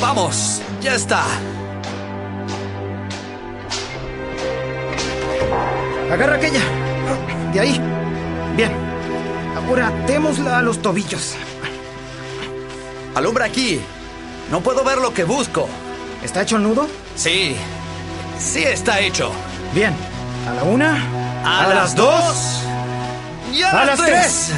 Vamos, 0.01 0.63
ya 0.81 0.95
está. 0.95 1.23
Agarra 6.11 6.37
aquella. 6.37 6.61
De 7.53 7.59
ahí. 7.59 7.79
Bien. 8.57 8.71
Ahora 9.55 9.89
atémosla 9.89 10.57
a 10.57 10.61
los 10.63 10.81
tobillos. 10.81 11.35
Alumbra 13.13 13.45
aquí. 13.45 13.79
No 14.49 14.61
puedo 14.61 14.83
ver 14.83 14.97
lo 14.97 15.13
que 15.13 15.23
busco. 15.23 15.69
¿Está 16.23 16.41
hecho 16.41 16.57
el 16.57 16.63
nudo? 16.63 16.87
Sí. 17.15 17.55
Sí 18.37 18.63
está 18.63 18.99
hecho. 18.99 19.31
Bien. 19.73 19.93
A 20.47 20.53
la 20.53 20.63
una. 20.63 21.03
A, 21.43 21.73
las 21.73 21.95
dos. 21.95 22.63
Y 23.53 23.61
a, 23.61 23.81
A 23.81 23.85
las 23.85 23.99
tres. 23.99 24.51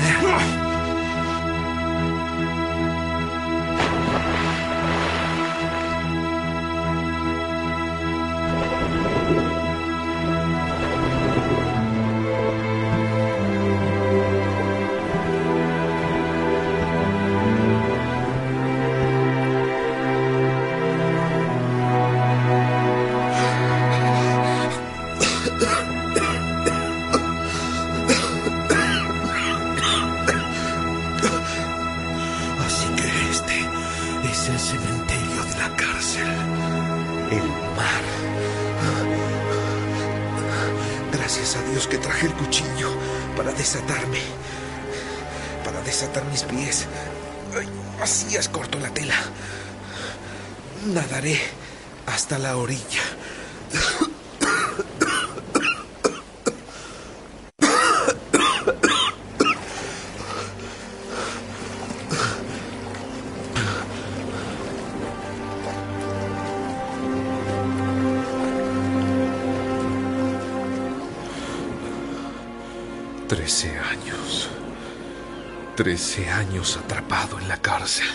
Trece 75.91 76.29
años 76.29 76.77
atrapado 76.77 77.37
en 77.37 77.49
la 77.49 77.57
cárcel. 77.57 78.07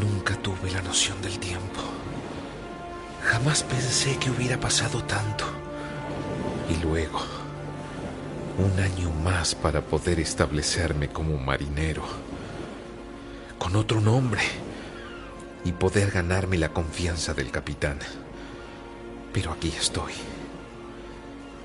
Nunca 0.00 0.34
tuve 0.36 0.70
la 0.70 0.80
noción 0.80 1.20
del 1.20 1.38
tiempo. 1.38 1.82
Jamás 3.22 3.62
pensé 3.62 4.16
que 4.16 4.30
hubiera 4.30 4.58
pasado 4.58 5.04
tanto. 5.04 5.44
Y 6.70 6.82
luego, 6.82 7.20
un 8.56 8.80
año 8.80 9.10
más 9.10 9.54
para 9.54 9.82
poder 9.82 10.20
establecerme 10.20 11.10
como 11.10 11.36
marinero. 11.36 12.04
Con 13.58 13.76
otro 13.76 14.00
nombre. 14.00 14.40
Y 15.66 15.72
poder 15.72 16.10
ganarme 16.10 16.56
la 16.56 16.70
confianza 16.70 17.34
del 17.34 17.50
capitán. 17.50 17.98
Pero 19.34 19.52
aquí 19.52 19.70
estoy. 19.78 20.14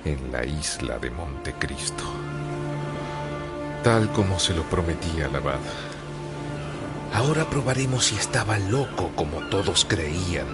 En 0.03 0.29
la 0.33 0.43
isla 0.43 0.99
de 0.99 1.09
Montecristo. 1.09 2.03
Tal 3.83 4.09
como 4.13 4.39
se 4.39 4.53
lo 4.53 4.63
prometí 4.63 5.19
al 5.21 5.35
abad. 5.35 5.59
Ahora 7.13 7.49
probaremos 7.49 8.05
si 8.05 8.15
estaba 8.15 8.57
loco 8.57 9.11
como 9.13 9.49
todos 9.49 9.83
creían. 9.83 10.47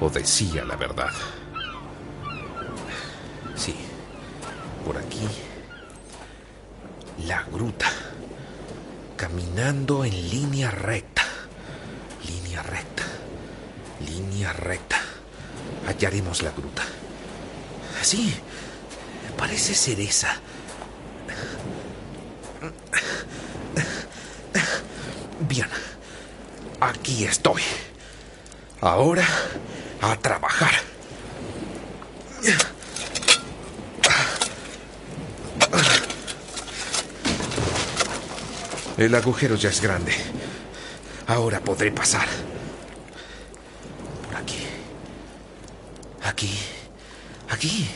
O 0.00 0.08
decía 0.08 0.64
la 0.64 0.76
verdad. 0.76 1.10
Sí, 3.54 3.74
por 4.86 4.96
aquí. 4.96 5.28
La 7.26 7.42
gruta. 7.42 7.86
Caminando 9.16 10.06
en 10.06 10.30
línea 10.30 10.70
recta. 10.70 11.22
Línea 12.26 12.62
recta. 12.62 13.02
Línea 14.08 14.52
recta. 14.54 14.96
Hallaremos 15.86 16.42
la 16.42 16.52
gruta. 16.52 16.84
Sí, 18.00 18.34
parece 19.36 19.74
ser 19.74 20.00
esa. 20.00 20.40
Bien. 25.40 25.68
Aquí 26.80 27.24
estoy. 27.24 27.62
Ahora 28.80 29.26
a 30.00 30.16
trabajar. 30.16 30.72
El 38.96 39.14
agujero 39.14 39.56
ya 39.56 39.70
es 39.70 39.80
grande. 39.80 40.14
Ahora 41.26 41.60
podré 41.60 41.90
pasar. 41.90 42.28
Por 44.26 44.36
aquí. 44.36 44.66
Aquí. 46.22 46.58
Aquí. 47.50 47.88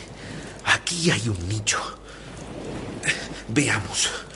Aquí 0.64 1.10
hay 1.10 1.28
un 1.28 1.48
nicho. 1.48 1.78
Veamos. 3.48 4.27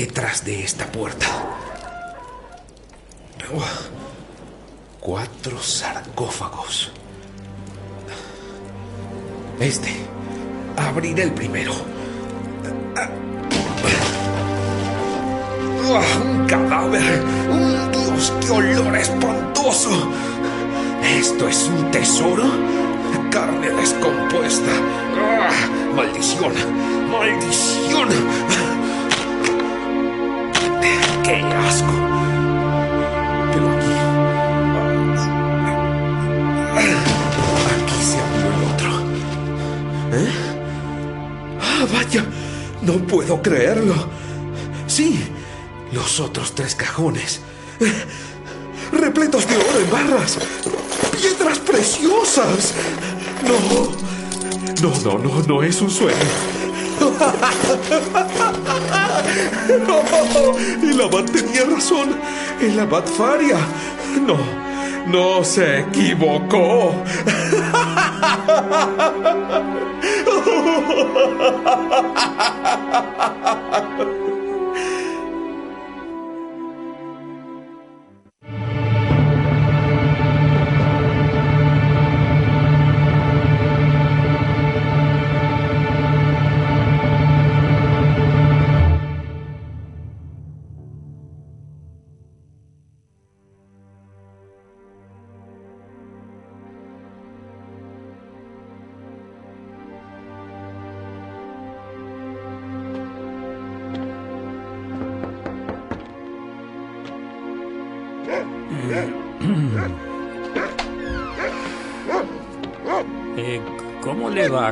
Detrás 0.00 0.46
de 0.46 0.64
esta 0.64 0.86
puerta. 0.86 1.26
Cuatro 4.98 5.62
sarcófagos. 5.62 6.90
Este. 9.60 9.90
Abriré 10.78 11.24
el 11.24 11.32
primero. 11.32 11.74
¡Un 16.22 16.46
cadáver! 16.46 17.22
¡Un 17.50 17.92
dios! 17.92 18.32
¡Qué 18.40 18.50
olor 18.52 18.96
espantoso! 18.96 20.10
¿Esto 21.04 21.46
es 21.46 21.64
un 21.64 21.90
tesoro? 21.90 22.44
Carne 23.30 23.70
descompuesta. 23.70 24.72
¡Ah! 25.18 25.50
¡Maldición! 25.94 26.54
¡Maldición! 27.10 28.79
¡Qué 31.30 31.36
asco! 31.36 31.92
Pero 33.52 33.70
aquí. 33.70 33.94
Aquí 37.76 37.98
se 38.02 38.18
abrió 38.18 38.48
el 38.50 38.62
otro. 38.74 38.90
¿Eh? 40.12 40.32
¡Ah, 41.60 41.86
vaya! 41.92 42.24
No 42.82 42.94
puedo 43.06 43.40
creerlo. 43.40 43.94
Sí, 44.88 45.22
los 45.92 46.18
otros 46.18 46.52
tres 46.52 46.74
cajones. 46.74 47.42
Repletos 48.90 49.46
de 49.46 49.56
oro 49.56 49.78
en 49.84 49.88
barras. 49.88 50.36
Piedras 51.12 51.60
preciosas. 51.60 52.74
No. 53.46 54.10
No, 54.82 55.00
no, 55.04 55.18
no, 55.18 55.42
no 55.46 55.62
es 55.62 55.80
un 55.80 55.90
sueño. 55.90 56.16
El 60.82 61.00
abad 61.00 61.24
tenía 61.24 61.64
razón. 61.64 62.16
El 62.60 62.78
abad 62.78 63.04
Faria. 63.04 63.58
No, 64.26 64.38
no 65.06 65.44
se 65.44 65.80
equivocó. 65.80 66.94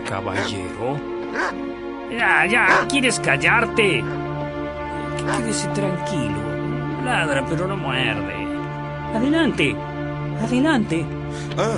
caballero? 0.08 0.98
Ya, 2.10 2.46
ya, 2.46 2.86
¿quieres 2.88 3.20
callarte? 3.20 4.02
Quédese 5.36 5.68
tranquilo. 5.68 6.40
Ladra, 7.04 7.44
pero 7.46 7.68
no 7.68 7.76
muerde. 7.76 8.34
Adelante, 9.14 9.76
adelante. 10.42 11.04
Ah, 11.56 11.76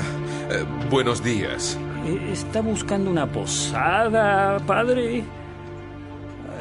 eh, 0.51 0.64
buenos 0.89 1.22
días. 1.22 1.78
Eh, 2.07 2.31
¿Está 2.33 2.61
buscando 2.61 3.11
una 3.11 3.26
posada, 3.31 4.59
padre? 4.61 5.24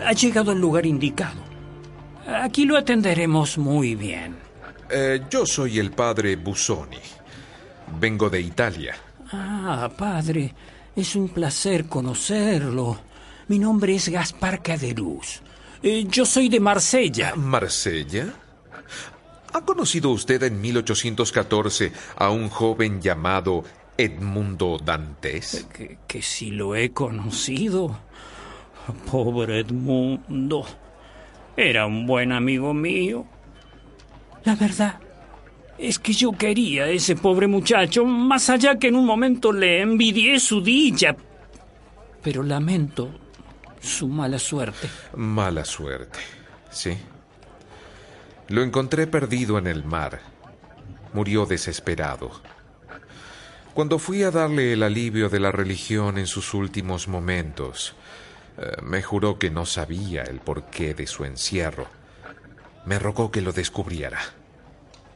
Ha 0.05 0.13
llegado 0.13 0.51
al 0.51 0.59
lugar 0.59 0.85
indicado. 0.85 1.41
Aquí 2.27 2.65
lo 2.65 2.77
atenderemos 2.77 3.57
muy 3.57 3.95
bien. 3.95 4.35
Eh, 4.89 5.21
yo 5.29 5.45
soy 5.45 5.79
el 5.79 5.91
padre 5.91 6.35
Busoni. 6.35 6.97
Vengo 7.99 8.29
de 8.29 8.41
Italia. 8.41 8.95
Ah, 9.31 9.89
padre, 9.95 10.53
es 10.99 11.15
un 11.15 11.29
placer 11.29 11.85
conocerlo. 11.85 12.97
Mi 13.47 13.57
nombre 13.57 13.95
es 13.95 14.09
Gaspar 14.09 14.61
Caderuz. 14.61 15.41
Eh, 15.81 16.05
yo 16.09 16.25
soy 16.25 16.49
de 16.49 16.59
Marsella. 16.59 17.35
¿Marsella? 17.35 18.33
¿Ha 19.53 19.61
conocido 19.61 20.11
usted 20.11 20.43
en 20.43 20.59
1814 20.61 21.91
a 22.17 22.29
un 22.29 22.49
joven 22.49 23.01
llamado 23.01 23.63
Edmundo 23.97 24.77
Dantes? 24.77 25.67
Que, 25.73 25.97
que 26.05 26.21
si 26.21 26.51
lo 26.51 26.75
he 26.75 26.91
conocido. 26.91 27.97
Pobre 29.09 29.61
Edmundo. 29.61 30.65
Era 31.55 31.85
un 31.85 32.05
buen 32.05 32.31
amigo 32.31 32.73
mío. 32.73 33.25
La 34.43 34.55
verdad 34.55 34.99
es 35.79 35.97
que 35.97 36.11
yo 36.11 36.33
quería 36.33 36.83
a 36.83 36.89
ese 36.89 37.15
pobre 37.15 37.47
muchacho, 37.47 38.03
más 38.05 38.49
allá 38.49 38.77
que 38.77 38.89
en 38.89 38.95
un 38.95 39.05
momento 39.05 39.53
le 39.53 39.81
envidié 39.81 40.39
su 40.39 40.61
dicha. 40.61 41.15
Pero 42.21 42.43
lamento 42.43 43.09
su 43.79 44.07
mala 44.07 44.37
suerte. 44.39 44.89
Mala 45.15 45.63
suerte, 45.63 46.19
sí. 46.69 46.97
Lo 48.49 48.61
encontré 48.61 49.07
perdido 49.07 49.57
en 49.57 49.67
el 49.67 49.85
mar. 49.85 50.19
Murió 51.13 51.45
desesperado. 51.45 52.31
Cuando 53.73 53.99
fui 53.99 54.23
a 54.23 54.31
darle 54.31 54.73
el 54.73 54.83
alivio 54.83 55.29
de 55.29 55.39
la 55.39 55.51
religión 55.51 56.17
en 56.17 56.27
sus 56.27 56.53
últimos 56.53 57.07
momentos, 57.07 57.95
eh, 58.57 58.81
me 58.81 59.01
juró 59.01 59.39
que 59.39 59.49
no 59.49 59.65
sabía 59.65 60.23
el 60.23 60.39
porqué 60.39 60.93
de 60.93 61.07
su 61.07 61.23
encierro. 61.23 61.87
Me 62.85 62.99
rogó 62.99 63.31
que 63.31 63.41
lo 63.41 63.53
descubriera 63.53 64.19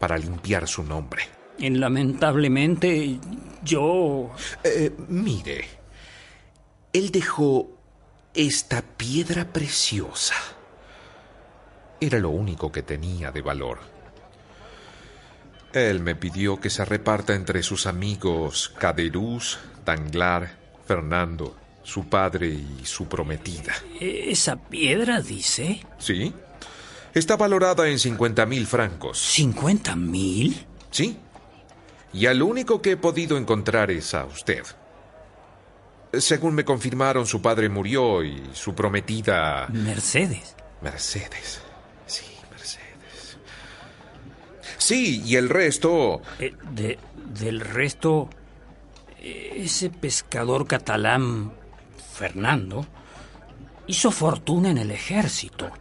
para 0.04 0.18
limpiar 0.18 0.68
su 0.68 0.84
nombre. 0.84 1.24
Lamentablemente, 1.60 3.20
yo... 3.64 4.32
Eh, 4.62 4.92
mire, 5.08 5.64
él 6.92 7.10
dejó 7.10 7.70
esta 8.34 8.82
piedra 8.82 9.46
preciosa. 9.46 10.36
Era 12.02 12.20
lo 12.20 12.32
único 12.32 12.70
que 12.70 12.84
tenía 12.84 13.32
de 13.32 13.42
valor. 13.42 13.80
Él 15.72 16.02
me 16.02 16.16
pidió 16.16 16.60
que 16.60 16.70
se 16.70 16.84
reparta 16.84 17.34
entre 17.34 17.64
sus 17.64 17.88
amigos 17.88 18.74
Caderuz, 18.78 19.58
Tanglar, 19.86 20.58
Fernando, 20.86 21.56
su 21.82 22.10
padre 22.10 22.50
y 22.50 22.82
su 22.84 23.08
prometida. 23.08 23.74
¿Esa 24.02 24.58
piedra 24.58 25.22
dice? 25.22 25.80
Sí. 25.98 26.34
Está 27.14 27.38
valorada 27.38 27.88
en 27.88 28.00
50 28.00 28.46
mil 28.48 28.66
francos. 28.66 29.38
¿50 29.38 29.96
mil? 29.96 30.66
Sí. 30.90 31.18
Y 32.12 32.26
al 32.26 32.42
único 32.42 32.82
que 32.82 32.92
he 32.92 32.98
podido 32.98 33.38
encontrar 33.38 33.92
es 33.92 34.14
a 34.14 34.26
usted. 34.26 34.64
Según 36.14 36.56
me 36.56 36.66
confirmaron, 36.66 37.26
su 37.26 37.42
padre 37.42 37.70
murió 37.70 38.24
y 38.24 38.42
su 38.54 38.74
prometida... 38.74 39.68
Mercedes. 39.70 40.56
Mercedes. 40.82 41.62
Sí, 42.06 42.26
Mercedes. 42.52 43.38
Sí, 44.78 45.24
y 45.26 45.36
el 45.36 45.50
resto... 45.50 46.22
Eh, 46.40 46.56
de, 46.72 47.00
del 47.40 47.60
resto... 47.60 48.30
Ese 49.20 49.90
pescador 49.90 50.68
catalán, 50.68 51.54
Fernando, 52.14 52.86
hizo 53.88 54.12
fortuna 54.12 54.70
en 54.70 54.80
el 54.80 54.92
ejército. 54.92 55.72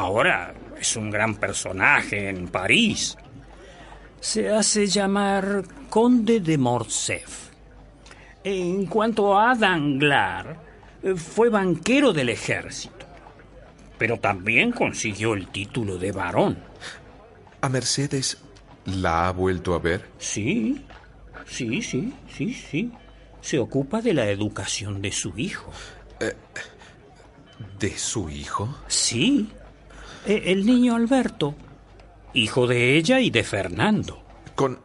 Ahora 0.00 0.54
es 0.80 0.96
un 0.96 1.10
gran 1.10 1.34
personaje 1.34 2.30
en 2.30 2.48
París. 2.48 3.18
Se 4.18 4.48
hace 4.48 4.86
llamar 4.86 5.62
Conde 5.90 6.40
de 6.40 6.56
Morcerf. 6.56 7.50
En 8.42 8.86
cuanto 8.86 9.38
a 9.38 9.54
Danglars, 9.54 10.56
fue 11.16 11.50
banquero 11.50 12.14
del 12.14 12.30
ejército, 12.30 13.04
pero 13.98 14.18
también 14.18 14.72
consiguió 14.72 15.34
el 15.34 15.48
título 15.48 15.98
de 15.98 16.12
varón. 16.12 16.58
¿A 17.60 17.68
Mercedes 17.68 18.38
la 18.86 19.28
ha 19.28 19.32
vuelto 19.32 19.74
a 19.74 19.80
ver? 19.80 20.08
Sí, 20.16 20.82
sí, 21.44 21.82
sí, 21.82 22.14
sí, 22.34 22.54
sí. 22.54 22.90
Se 23.42 23.58
ocupa 23.58 24.00
de 24.00 24.14
la 24.14 24.30
educación 24.30 25.02
de 25.02 25.12
su 25.12 25.34
hijo. 25.36 25.70
Eh, 26.20 26.34
¿De 27.78 27.98
su 27.98 28.30
hijo? 28.30 28.74
Sí. 28.88 29.50
Eh, 30.26 30.42
el 30.46 30.66
niño 30.66 30.96
Alberto, 30.96 31.54
hijo 32.34 32.66
de 32.66 32.96
ella 32.96 33.20
y 33.20 33.30
de 33.30 33.42
Fernando. 33.44 34.22
¿Con. 34.54 34.78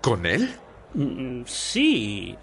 con 0.00 0.26
él? 0.26 0.54
Mm, 0.94 1.42
Sí. 1.46 2.36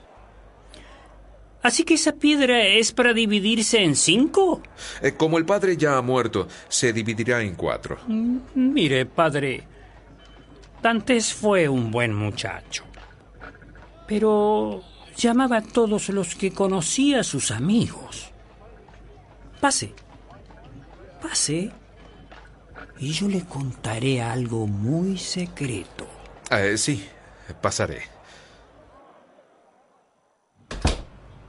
Así 1.64 1.84
que 1.84 1.94
esa 1.94 2.14
piedra 2.14 2.64
es 2.64 2.92
para 2.92 3.14
dividirse 3.14 3.84
en 3.84 3.96
cinco. 3.96 4.64
Eh, 5.02 5.14
como 5.14 5.38
el 5.38 5.46
padre 5.46 5.78
ya 5.78 5.96
ha 5.96 6.02
muerto, 6.02 6.48
se 6.68 6.92
dividirá 6.92 7.42
en 7.44 7.54
cuatro. 7.54 8.00
Mm, 8.08 8.38
Mire, 8.56 9.06
padre, 9.06 9.64
Dantes 10.82 11.32
fue 11.32 11.70
un 11.70 11.92
buen 11.92 12.16
muchacho, 12.16 12.84
pero 14.08 14.82
llamaba 15.16 15.58
a 15.58 15.62
todos 15.62 16.10
los 16.10 16.34
que 16.34 16.52
conocía 16.52 17.20
a 17.20 17.24
sus 17.24 17.52
amigos. 17.52 18.32
Pase, 19.60 19.94
pase, 21.22 21.72
y 23.02 23.14
yo 23.14 23.28
le 23.28 23.44
contaré 23.46 24.22
algo 24.22 24.68
muy 24.68 25.18
secreto. 25.18 26.08
Eh, 26.52 26.78
sí, 26.78 27.04
pasaré. 27.60 28.04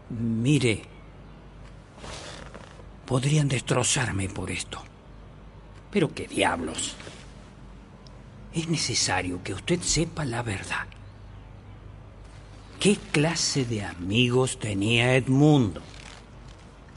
Mire, 0.09 0.83
podrían 3.05 3.49
destrozarme 3.49 4.31
por 4.31 4.51
esto. 4.51 4.83
Pero 5.91 6.15
qué 6.15 6.27
diablos. 6.27 6.97
Es 8.55 8.67
necesario 8.69 9.43
que 9.45 9.53
usted 9.53 9.81
sepa 9.83 10.25
la 10.25 10.43
verdad. 10.43 10.87
¿Qué 12.81 12.97
clase 13.13 13.67
de 13.67 13.85
amigos 13.85 14.59
tenía 14.59 15.17
Edmundo? 15.17 15.83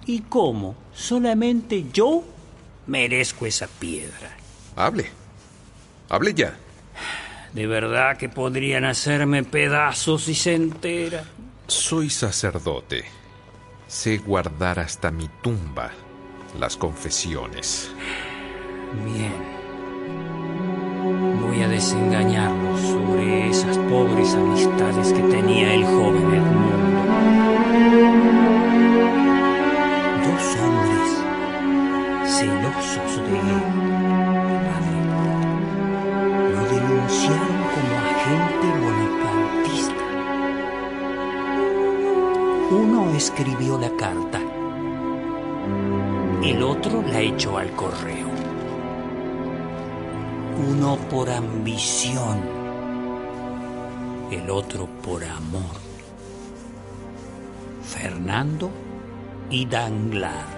¿Y 0.06 0.22
cómo 0.22 0.76
solamente 0.94 1.86
yo 1.92 2.24
merezco 2.88 3.46
esa 3.46 3.68
piedra? 3.68 4.45
Hable. 4.76 5.10
Hable 6.10 6.34
ya. 6.34 6.56
De 7.54 7.68
verdad 7.68 8.18
que 8.18 8.28
podrían 8.28 8.84
hacerme 8.84 9.44
pedazos 9.44 10.24
si 10.24 10.36
se 10.36 10.56
entera. 10.56 11.24
Soy 11.68 12.10
sacerdote. 12.10 13.06
Sé 13.88 14.18
guardar 14.18 14.80
hasta 14.80 15.12
mi 15.12 15.30
tumba 15.42 15.92
las 16.60 16.76
confesiones. 16.76 17.90
Bien. 19.06 19.56
Voy 21.42 21.62
a 21.62 21.68
desengañarlos 21.68 22.82
sobre 22.82 23.50
esas 23.50 23.78
pobres 23.78 24.34
amistades 24.34 25.14
que 25.14 25.22
tenía 25.22 25.74
el 25.74 25.86
joven 25.86 26.34
Edmundo. 26.34 27.06
Dos 30.26 30.58
hombres 30.60 31.10
celosos 32.38 33.18
de 33.30 33.40
él, 33.40 33.75
escribió 43.16 43.78
la 43.78 43.90
carta, 43.96 44.40
el 46.44 46.62
otro 46.62 47.02
la 47.02 47.22
echó 47.22 47.58
al 47.58 47.72
correo. 47.72 48.28
Uno 50.70 50.98
por 51.10 51.30
ambición, 51.30 52.42
el 54.32 54.50
otro 54.50 54.88
por 55.02 55.24
amor. 55.24 55.76
Fernando 57.84 58.70
y 59.50 59.66
Danglars. 59.66 60.56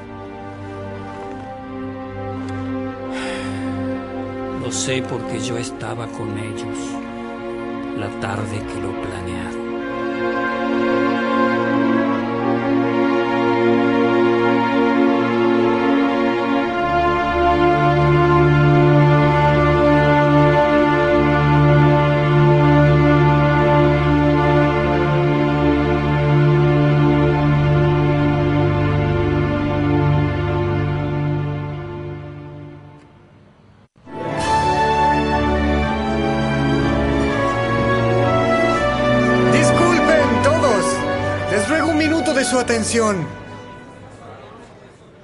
Lo 4.64 4.72
sé 4.72 5.01
porque 5.01 5.39
yo 5.39 5.58
estaba 5.58 6.08
con 6.08 6.38
ellos 6.38 6.78
la 7.97 8.10
tarde 8.20 8.60
que 8.60 8.82
lo 8.82 8.91
planearon. 9.01 10.96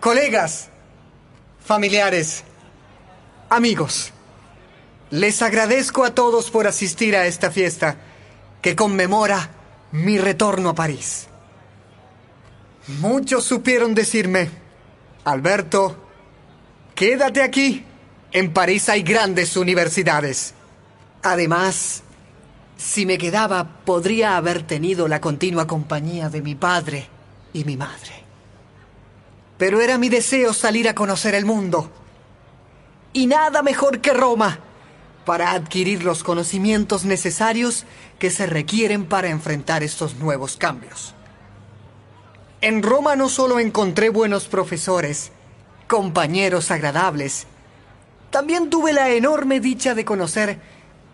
Colegas, 0.02 0.68
familiares, 1.64 2.44
amigos, 3.50 4.12
les 5.12 5.42
agradezco 5.42 6.04
a 6.04 6.14
todos 6.14 6.52
por 6.52 6.68
asistir 6.68 7.16
a 7.16 7.26
esta 7.26 7.52
fiesta 7.52 7.96
que 8.62 8.76
conmemora 8.76 9.50
mi 9.94 10.18
retorno 10.18 10.70
a 10.70 10.76
París. 10.76 11.28
Muchos 13.00 13.46
supieron 13.46 13.96
decirme, 13.96 14.50
Alberto, 15.24 15.96
quédate 16.96 17.42
aquí. 17.42 17.86
En 18.34 18.52
París 18.52 18.90
hay 18.90 19.04
grandes 19.04 19.56
universidades. 19.56 20.54
Además, 21.22 22.04
si 22.76 23.06
me 23.06 23.18
quedaba, 23.18 23.86
podría 23.86 24.36
haber 24.36 24.64
tenido 24.64 25.08
la 25.08 25.22
continua 25.22 25.66
compañía 25.66 26.28
de 26.28 26.42
mi 26.42 26.56
padre 26.56 27.13
y 27.54 27.64
mi 27.64 27.78
madre. 27.78 28.24
Pero 29.58 29.82
era 29.82 29.98
mi 29.98 30.10
deseo 30.10 30.54
salir 30.54 30.90
a 30.90 30.96
conocer 30.96 31.36
el 31.36 31.46
mundo. 31.46 31.90
Y 33.14 33.28
nada 33.28 33.62
mejor 33.62 34.02
que 34.02 34.14
Roma 34.14 34.60
para 35.26 35.52
adquirir 35.52 36.04
los 36.04 36.24
conocimientos 36.24 37.06
necesarios 37.06 37.86
que 38.20 38.30
se 38.30 38.46
requieren 38.46 39.06
para 39.06 39.30
enfrentar 39.30 39.84
estos 39.84 40.16
nuevos 40.16 40.58
cambios. 40.58 41.14
En 42.62 42.82
Roma 42.82 43.16
no 43.16 43.30
solo 43.30 43.60
encontré 43.60 44.10
buenos 44.10 44.48
profesores, 44.48 45.32
compañeros 45.88 46.72
agradables, 46.72 47.46
también 48.32 48.70
tuve 48.70 48.94
la 48.94 49.10
enorme 49.12 49.60
dicha 49.60 49.94
de 49.94 50.06
conocer 50.06 50.60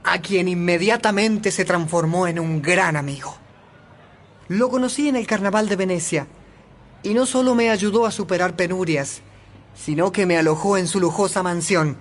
a 0.03 0.19
quien 0.19 0.47
inmediatamente 0.47 1.51
se 1.51 1.65
transformó 1.65 2.27
en 2.27 2.39
un 2.39 2.61
gran 2.61 2.95
amigo. 2.95 3.35
Lo 4.49 4.69
conocí 4.69 5.07
en 5.07 5.15
el 5.15 5.27
Carnaval 5.27 5.69
de 5.69 5.75
Venecia 5.75 6.25
y 7.03 7.13
no 7.13 7.27
solo 7.27 7.53
me 7.53 7.69
ayudó 7.69 8.07
a 8.07 8.11
superar 8.11 8.55
penurias, 8.55 9.21
sino 9.75 10.11
que 10.11 10.25
me 10.25 10.39
alojó 10.39 10.75
en 10.75 10.87
su 10.87 10.99
lujosa 10.99 11.43
mansión. 11.43 11.97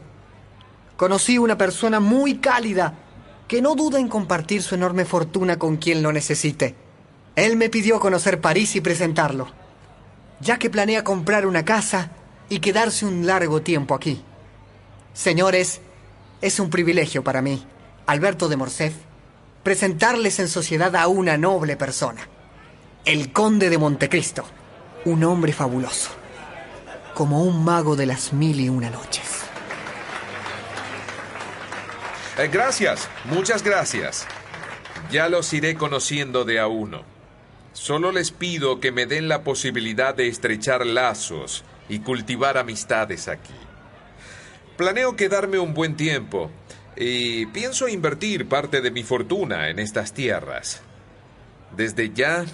Conocí 0.96 1.36
una 1.36 1.59
persona 1.59 2.01
muy 2.01 2.38
cálida 2.38 2.94
que 3.46 3.61
no 3.61 3.74
duda 3.74 4.01
en 4.01 4.09
compartir 4.09 4.62
su 4.62 4.74
enorme 4.74 5.05
fortuna 5.05 5.59
con 5.59 5.76
quien 5.76 6.03
lo 6.03 6.11
necesite. 6.11 6.74
Él 7.36 7.59
me 7.59 7.68
pidió 7.68 8.01
conocer 8.01 8.40
París 8.40 8.76
y 8.76 8.80
presentarlo, 8.80 9.49
ya 10.40 10.59
que 10.59 10.70
planea 10.70 11.05
comprar 11.05 11.46
una 11.46 11.66
casa 11.66 12.12
y 12.49 12.61
quedarse 12.61 13.05
un 13.05 13.26
largo 13.26 13.61
tiempo 13.61 13.94
aquí. 13.94 14.24
Señores, 15.12 15.82
es 16.40 16.59
un 16.61 16.70
privilegio 16.70 17.22
para 17.22 17.42
mí, 17.42 17.62
Alberto 18.07 18.49
de 18.49 18.57
Morcerf, 18.57 18.94
presentarles 19.62 20.38
en 20.38 20.49
sociedad 20.49 20.96
a 20.96 21.09
una 21.09 21.36
noble 21.36 21.76
persona, 21.76 22.26
el 23.05 23.32
conde 23.32 23.70
de 23.70 23.78
Montecristo, 23.78 24.44
un 25.05 25.24
hombre 25.24 25.53
fabuloso, 25.53 26.11
como 27.14 27.42
un 27.42 27.64
mago 27.64 27.96
de 27.96 28.07
las 28.07 28.32
mil 28.32 28.61
y 28.61 28.68
una 28.68 28.90
noches. 28.90 29.42
Eh, 32.38 32.49
gracias, 32.53 33.09
muchas 33.24 33.62
gracias. 33.62 34.26
Ya 35.11 35.28
los 35.28 35.53
iré 35.53 35.74
conociendo 35.74 36.44
de 36.44 36.61
a 36.61 36.66
uno. 36.66 37.03
Solo 37.72 38.12
les 38.12 38.30
pido 38.30 38.80
que 38.80 38.92
me 38.92 39.07
den 39.07 39.28
la 39.28 39.42
posibilidad 39.42 40.14
de 40.14 40.28
estrechar 40.28 40.84
lazos 40.86 41.64
y 41.88 42.01
cultivar 42.01 42.59
amistades 42.59 43.28
aquí. 43.28 43.55
Planeo 44.76 45.16
quedarme 45.16 45.59
un 45.59 45.74
buen 45.74 45.96
tiempo 45.96 46.51
y 46.96 47.46
pienso 47.46 47.88
invertir 47.88 48.49
parte 48.49 48.80
de 48.80 48.90
mi 48.90 49.03
fortuna 49.03 49.70
en 49.70 49.78
estas 49.78 50.12
tierras. 50.12 50.82
Desde 51.76 52.12
ya, 52.12 52.44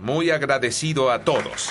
muy 0.00 0.30
agradecido 0.30 1.10
a 1.10 1.20
todos. 1.20 1.70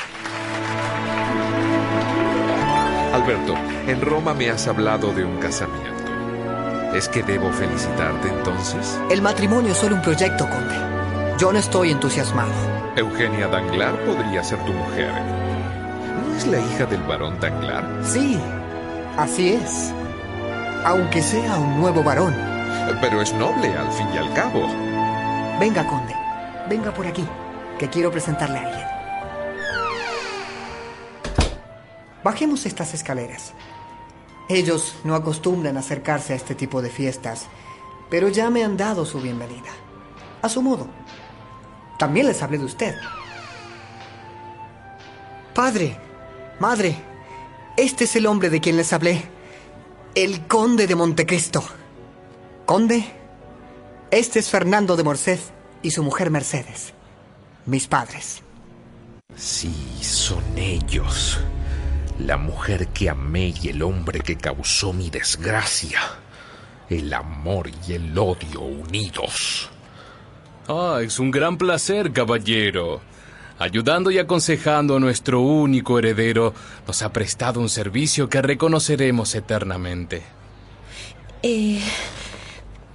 Alberto, 3.14 3.56
en 3.88 4.02
Roma 4.02 4.34
me 4.34 4.50
has 4.50 4.68
hablado 4.68 5.14
de 5.14 5.24
un 5.24 5.38
casamiento. 5.38 5.88
¿Es 6.94 7.10
que 7.10 7.24
debo 7.24 7.52
felicitarte 7.52 8.28
entonces? 8.28 9.00
El 9.10 9.22
matrimonio 9.22 9.72
es 9.72 9.78
solo 9.78 9.96
un 9.96 10.02
proyecto, 10.02 10.48
conde. 10.50 10.76
Yo 11.38 11.52
no 11.52 11.60
estoy 11.60 11.92
entusiasmado. 11.92 12.52
Eugenia 12.96 13.48
Danglar 13.48 13.96
podría 14.06 14.44
ser 14.44 14.60
tu 14.66 14.74
mujer. 14.74 15.12
¿No 15.12 16.36
es 16.36 16.48
la 16.48 16.60
hija 16.60 16.86
del 16.86 17.02
barón 17.04 17.40
Danglar? 17.40 17.86
Sí, 18.04 18.40
así 19.18 19.54
es. 19.54 19.94
Aunque 20.86 21.22
sea 21.22 21.58
un 21.58 21.80
nuevo 21.80 22.04
varón. 22.04 22.36
Pero 23.02 23.22
es 23.22 23.34
noble 23.34 23.74
al 23.74 23.92
fin 23.92 24.08
y 24.14 24.18
al 24.18 24.34
cabo. 24.34 24.68
Venga, 25.60 25.86
conde. 25.88 26.16
Venga 26.70 26.92
por 26.92 27.06
aquí, 27.06 27.26
que 27.78 27.90
quiero 27.90 28.12
presentarle 28.12 28.58
a 28.58 28.68
alguien. 28.68 28.88
Bajemos 32.24 32.66
estas 32.66 32.94
escaleras. 32.94 33.54
Ellos 34.50 34.96
no 35.04 35.16
acostumbran 35.16 35.78
acercarse 35.78 36.34
a 36.34 36.36
este 36.36 36.56
tipo 36.56 36.82
de 36.82 36.90
fiestas, 36.90 37.48
pero 38.10 38.30
ya 38.30 38.50
me 38.50 38.64
han 38.64 38.78
dado 38.78 39.06
su 39.06 39.22
bienvenida. 39.22 39.70
A 40.42 40.50
su 40.50 40.62
modo. 40.62 40.88
También 41.98 42.28
les 42.28 42.42
hablé 42.42 42.58
de 42.58 42.66
usted. 42.66 42.96
Padre, 45.54 45.98
madre, 46.60 46.96
este 47.76 48.04
es 48.04 48.16
el 48.16 48.28
hombre 48.28 48.50
de 48.50 48.62
quien 48.62 48.78
les 48.78 48.94
hablé. 48.94 49.24
El 50.16 50.48
conde 50.48 50.88
de 50.88 50.96
Montecristo. 50.96 51.64
Conde, 52.66 53.06
este 54.12 54.40
es 54.40 54.50
Fernando 54.50 54.96
de 54.96 55.04
Morced 55.04 55.40
y 55.82 55.92
su 55.92 56.04
mujer 56.04 56.30
Mercedes. 56.30 56.97
Mis 57.68 57.86
padres. 57.86 58.42
Sí, 59.36 59.74
son 60.02 60.42
ellos. 60.58 61.38
La 62.18 62.38
mujer 62.38 62.88
que 62.88 63.10
amé 63.10 63.54
y 63.62 63.68
el 63.68 63.84
hombre 63.84 64.22
que 64.22 64.38
causó 64.38 64.94
mi 64.94 65.10
desgracia. 65.10 66.00
El 66.90 67.14
amor 67.14 67.70
y 67.86 67.94
el 67.94 68.18
odio 68.18 68.62
unidos. 68.62 69.70
Ah, 70.70 71.00
es 71.04 71.20
un 71.20 71.30
gran 71.30 71.58
placer, 71.58 72.14
caballero. 72.14 73.02
Ayudando 73.60 74.12
y 74.12 74.18
aconsejando 74.18 74.96
a 74.96 75.00
nuestro 75.02 75.42
único 75.42 76.00
heredero, 76.00 76.54
nos 76.88 77.02
ha 77.02 77.12
prestado 77.12 77.60
un 77.60 77.70
servicio 77.70 78.30
que 78.30 78.42
reconoceremos 78.42 79.36
eternamente. 79.36 80.24
Eh. 81.44 81.82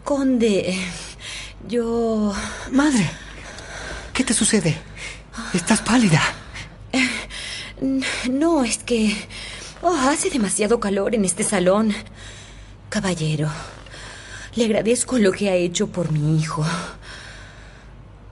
Conde. 0.03 0.79
Yo. 1.69 2.33
Madre. 2.71 3.11
¿Qué 4.23 4.27
te 4.27 4.35
sucede? 4.35 4.77
Estás 5.53 5.81
pálida. 5.81 6.23
No, 8.31 8.63
es 8.63 8.79
que... 8.79 9.17
Oh, 9.83 9.97
hace 9.97 10.31
demasiado 10.31 10.79
calor 10.79 11.17
en 11.17 11.25
este 11.25 11.43
salón. 11.43 11.93
Caballero, 12.89 13.51
le 14.55 14.67
agradezco 14.67 15.19
lo 15.19 15.33
que 15.33 15.51
ha 15.51 15.57
hecho 15.57 15.89
por 15.89 16.13
mi 16.13 16.39
hijo. 16.39 16.65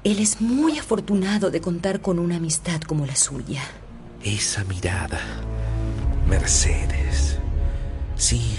Él 0.05 0.21
es 0.21 0.41
muy 0.41 0.79
afortunado 0.79 1.51
de 1.51 1.61
contar 1.61 2.01
con 2.01 2.21
una 2.21 2.37
amistad 2.37 2.81
como 2.83 3.05
la 3.05 3.17
suya. 3.17 3.65
Esa 4.23 4.63
mirada. 4.63 5.19
Mercedes. 6.29 7.37
Sí, 8.15 8.55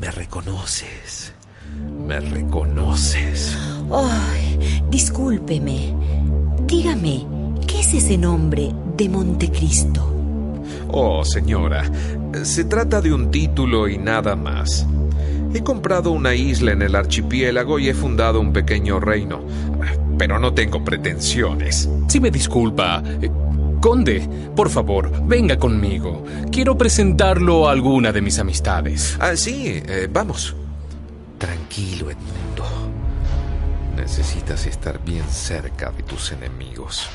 me 0.00 0.10
reconoces. 0.10 1.32
Me 2.06 2.20
reconoces. 2.20 3.56
Ay, 3.92 4.82
discúlpeme. 4.88 6.15
Dígame, 6.66 7.24
¿qué 7.68 7.78
es 7.78 7.94
ese 7.94 8.18
nombre 8.18 8.72
de 8.96 9.08
Montecristo? 9.08 10.12
Oh, 10.88 11.24
señora, 11.24 11.84
se 12.42 12.64
trata 12.64 13.00
de 13.00 13.14
un 13.14 13.30
título 13.30 13.88
y 13.88 13.98
nada 13.98 14.34
más. 14.34 14.84
He 15.54 15.62
comprado 15.62 16.10
una 16.10 16.34
isla 16.34 16.72
en 16.72 16.82
el 16.82 16.96
archipiélago 16.96 17.78
y 17.78 17.88
he 17.88 17.94
fundado 17.94 18.40
un 18.40 18.52
pequeño 18.52 18.98
reino, 18.98 19.44
pero 20.18 20.40
no 20.40 20.54
tengo 20.54 20.82
pretensiones. 20.84 21.88
Si 22.08 22.18
me 22.18 22.32
disculpa, 22.32 23.00
eh, 23.22 23.30
Conde, 23.80 24.28
por 24.56 24.68
favor, 24.68 25.12
venga 25.24 25.58
conmigo. 25.58 26.24
Quiero 26.50 26.76
presentarlo 26.76 27.68
a 27.68 27.72
alguna 27.72 28.10
de 28.10 28.22
mis 28.22 28.40
amistades. 28.40 29.16
Ah, 29.20 29.36
sí, 29.36 29.82
eh, 29.86 30.08
vamos. 30.12 30.56
Tranquilo, 31.38 32.10
Edmundo. 32.10 32.45
Necesitas 33.96 34.66
estar 34.66 35.02
bien 35.02 35.28
cerca 35.28 35.90
de 35.90 36.02
tus 36.02 36.30
enemigos. 36.30 37.08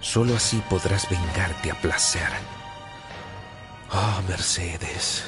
Solo 0.00 0.36
así 0.36 0.62
podrás 0.70 1.08
vengarte 1.10 1.72
a 1.72 1.74
placer. 1.74 2.28
Ah, 3.90 4.22
Mercedes. 4.28 5.24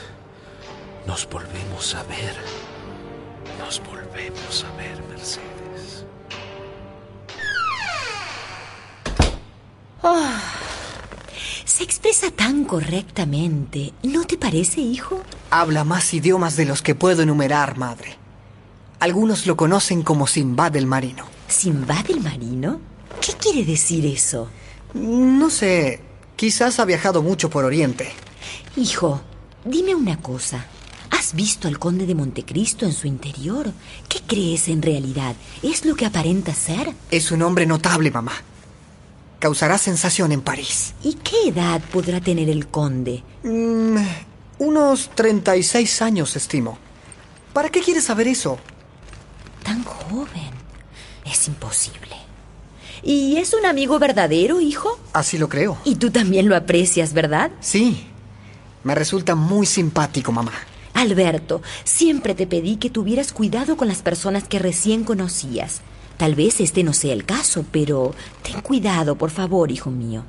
Nos 1.07 1.29
volvemos 1.29 1.95
a 1.97 2.05
ver. 2.05 2.37
Nos 3.59 3.81
volvemos 3.81 4.65
a 4.65 4.77
ver, 4.77 5.03
Mercedes. 5.09 6.05
Oh, 10.03 10.31
se 11.65 11.83
expresa 11.83 12.31
tan 12.31 12.65
correctamente. 12.65 13.93
¿No 14.05 14.25
te 14.25 14.39
parece, 14.39 14.81
hijo? 14.81 15.23
Habla 15.51 15.83
más 15.83 16.15
idiomas 16.15 16.57
de 16.57 16.65
los 16.65 16.81
que 16.81 16.95
puedo 16.95 17.23
enumerar, 17.23 17.77
madre. 17.77 18.26
Algunos 18.99 19.47
lo 19.47 19.57
conocen 19.57 20.03
como 20.03 20.27
Simbad 20.27 20.75
el 20.77 20.87
Marino. 20.87 21.25
¿Simbad 21.49 22.11
el 22.11 22.21
Marino? 22.21 22.81
¿Qué 23.21 23.35
quiere 23.35 23.65
decir 23.65 24.07
eso? 24.07 24.49
No 24.95 25.51
sé. 25.51 26.01
Quizás 26.35 26.81
ha 26.81 26.85
viajado 26.85 27.23
mucho 27.23 27.51
por 27.51 27.65
Oriente. 27.65 28.11
Hijo, 28.77 29.21
dime 29.65 29.95
una 29.95 30.21
cosa. 30.21 30.67
¿Has 31.11 31.35
visto 31.35 31.69
al 31.69 31.79
conde 31.79 32.07
de 32.07 32.15
Montecristo 32.15 32.87
en 32.87 32.93
su 32.93 33.07
interior? 33.07 33.73
¿Qué 34.09 34.21
crees 34.27 34.69
en 34.69 34.83
realidad? 34.83 35.35
¿Es 35.63 35.85
lo 35.85 35.95
que 35.95 36.07
aparenta 36.07 36.55
ser? 36.55 36.93
Es 37.11 37.31
un 37.31 37.43
hombre 37.43 37.67
notable, 37.67 38.11
mamá. 38.11 38.33
Causará 39.39 39.77
sensación 39.77 40.33
en 40.33 40.41
París. 40.41 40.95
¿Y 41.03 41.15
qué 41.15 41.49
edad 41.49 41.83
podrá 41.93 42.21
tener 42.21 42.49
el 42.49 42.69
conde? 42.69 43.23
Mm, 43.43 43.97
unos 44.59 45.11
36 45.15 46.03
años, 46.03 46.35
estimo. 46.37 46.79
¿Para 47.53 47.69
qué 47.69 47.81
quieres 47.81 48.05
saber 48.05 48.29
eso? 48.29 48.59
Tan 49.67 49.83
joven. 49.83 50.53
Es 51.25 51.49
imposible. 51.49 52.15
¿Y 53.03 53.37
es 53.39 53.53
un 53.53 53.67
amigo 53.67 53.99
verdadero, 53.99 54.61
hijo? 54.61 54.97
Así 55.13 55.39
lo 55.39 55.49
creo. 55.49 55.77
Y 55.85 55.97
tú 55.97 56.13
también 56.13 56.49
lo 56.49 56.55
aprecias, 56.55 57.13
¿verdad? 57.13 57.51
Sí. 57.59 58.07
Me 58.85 58.95
resulta 58.95 59.35
muy 59.35 59.67
simpático, 59.67 60.31
mamá. 60.31 60.53
Alberto, 60.95 61.63
siempre 61.83 62.37
te 62.37 62.47
pedí 62.47 62.77
que 62.77 62.91
tuvieras 62.91 63.33
cuidado 63.33 63.77
con 63.77 63.89
las 63.89 64.03
personas 64.03 64.47
que 64.47 64.61
recién 64.61 65.03
conocías. 65.03 65.81
Tal 66.17 66.37
vez 66.37 66.61
este 66.61 66.85
no 66.85 66.93
sea 66.93 67.13
el 67.13 67.25
caso, 67.25 67.65
pero 67.73 68.15
ten 68.43 68.61
cuidado, 68.61 69.17
por 69.17 69.31
favor, 69.31 69.73
hijo 69.73 69.91
mío. 69.91 70.23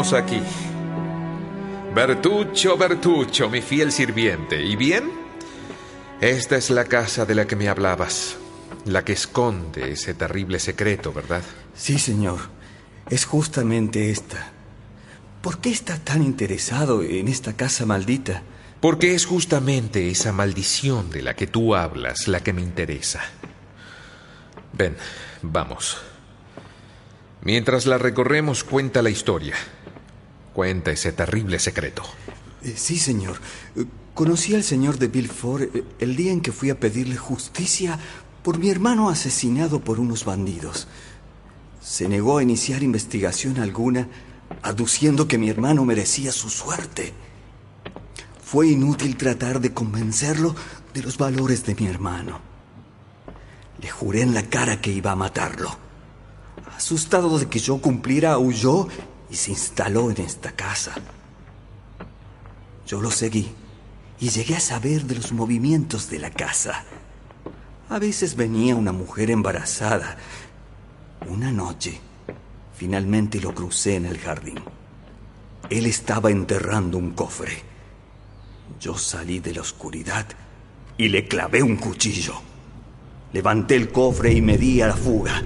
Estamos 0.00 0.12
aquí. 0.12 0.40
Bertuccio, 1.94 2.76
Bertuccio, 2.76 3.50
mi 3.50 3.60
fiel 3.60 3.90
sirviente. 3.90 4.62
¿Y 4.62 4.76
bien? 4.76 5.10
Esta 6.20 6.56
es 6.56 6.70
la 6.70 6.84
casa 6.84 7.26
de 7.26 7.34
la 7.34 7.46
que 7.46 7.56
me 7.56 7.68
hablabas. 7.68 8.36
La 8.84 9.04
que 9.04 9.12
esconde 9.12 9.92
ese 9.92 10.14
terrible 10.14 10.60
secreto, 10.60 11.12
¿verdad? 11.12 11.42
Sí, 11.74 11.98
señor. 11.98 12.38
Es 13.10 13.24
justamente 13.24 14.10
esta. 14.10 14.52
¿Por 15.42 15.58
qué 15.58 15.70
está 15.70 15.98
tan 15.98 16.22
interesado 16.22 17.02
en 17.02 17.26
esta 17.26 17.54
casa 17.54 17.84
maldita? 17.84 18.42
Porque 18.80 19.14
es 19.14 19.26
justamente 19.26 20.10
esa 20.10 20.32
maldición 20.32 21.10
de 21.10 21.22
la 21.22 21.34
que 21.34 21.48
tú 21.48 21.74
hablas 21.74 22.28
la 22.28 22.40
que 22.40 22.52
me 22.52 22.62
interesa. 22.62 23.20
Ven, 24.72 24.96
vamos. 25.42 25.98
Mientras 27.40 27.86
la 27.86 27.98
recorremos, 27.98 28.62
cuenta 28.62 29.02
la 29.02 29.10
historia. 29.10 29.54
Cuenta 30.58 30.90
ese 30.90 31.12
terrible 31.12 31.60
secreto. 31.60 32.02
Eh, 32.64 32.74
sí, 32.76 32.98
señor. 32.98 33.36
Eh, 33.76 33.84
Conocí 34.12 34.56
al 34.56 34.64
señor 34.64 34.98
de 34.98 35.06
Villefort 35.06 35.72
eh, 35.72 35.84
el 36.00 36.16
día 36.16 36.32
en 36.32 36.40
que 36.40 36.50
fui 36.50 36.68
a 36.70 36.80
pedirle 36.80 37.16
justicia 37.16 37.96
por 38.42 38.58
mi 38.58 38.68
hermano 38.68 39.08
asesinado 39.08 39.78
por 39.78 40.00
unos 40.00 40.24
bandidos. 40.24 40.88
Se 41.80 42.08
negó 42.08 42.38
a 42.38 42.42
iniciar 42.42 42.82
investigación 42.82 43.60
alguna, 43.60 44.08
aduciendo 44.60 45.28
que 45.28 45.38
mi 45.38 45.48
hermano 45.48 45.84
merecía 45.84 46.32
su 46.32 46.50
suerte. 46.50 47.12
Fue 48.42 48.66
inútil 48.66 49.16
tratar 49.16 49.60
de 49.60 49.72
convencerlo 49.72 50.56
de 50.92 51.02
los 51.04 51.18
valores 51.18 51.64
de 51.66 51.76
mi 51.76 51.86
hermano. 51.86 52.40
Le 53.80 53.90
juré 53.90 54.22
en 54.22 54.34
la 54.34 54.42
cara 54.42 54.80
que 54.80 54.90
iba 54.90 55.12
a 55.12 55.14
matarlo. 55.24 55.70
Asustado 56.76 57.38
de 57.38 57.46
que 57.46 57.60
yo 57.60 57.78
cumpliera, 57.78 58.38
huyó 58.38 58.88
y 59.30 59.36
se 59.36 59.50
instaló 59.50 60.10
en 60.10 60.20
esta 60.20 60.52
casa. 60.52 60.94
Yo 62.86 63.00
lo 63.00 63.10
seguí 63.10 63.50
y 64.20 64.30
llegué 64.30 64.56
a 64.56 64.60
saber 64.60 65.04
de 65.04 65.16
los 65.16 65.32
movimientos 65.32 66.10
de 66.10 66.18
la 66.18 66.30
casa. 66.30 66.84
A 67.88 67.98
veces 67.98 68.36
venía 68.36 68.74
una 68.74 68.92
mujer 68.92 69.30
embarazada. 69.30 70.16
Una 71.28 71.52
noche, 71.52 72.00
finalmente 72.74 73.40
lo 73.40 73.54
crucé 73.54 73.96
en 73.96 74.06
el 74.06 74.18
jardín. 74.18 74.60
Él 75.70 75.86
estaba 75.86 76.30
enterrando 76.30 76.98
un 76.98 77.10
cofre. 77.10 77.62
Yo 78.80 78.96
salí 78.96 79.40
de 79.40 79.54
la 79.54 79.60
oscuridad 79.60 80.26
y 80.96 81.08
le 81.08 81.26
clavé 81.26 81.62
un 81.62 81.76
cuchillo. 81.76 82.34
Levanté 83.32 83.76
el 83.76 83.90
cofre 83.90 84.32
y 84.32 84.40
me 84.40 84.56
di 84.56 84.80
a 84.80 84.88
la 84.88 84.96
fuga. 84.96 85.42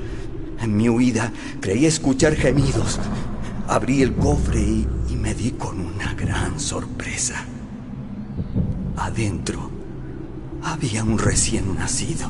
En 0.60 0.76
mi 0.76 0.88
huida 0.88 1.32
creí 1.60 1.86
escuchar 1.86 2.36
gemidos. 2.36 3.00
Abrí 3.72 4.02
el 4.02 4.12
cofre 4.12 4.60
y, 4.60 4.86
y 5.08 5.16
me 5.16 5.32
di 5.32 5.52
con 5.52 5.80
una 5.80 6.12
gran 6.12 6.60
sorpresa. 6.60 7.42
Adentro 8.98 9.70
había 10.62 11.02
un 11.02 11.18
recién 11.18 11.74
nacido. 11.76 12.28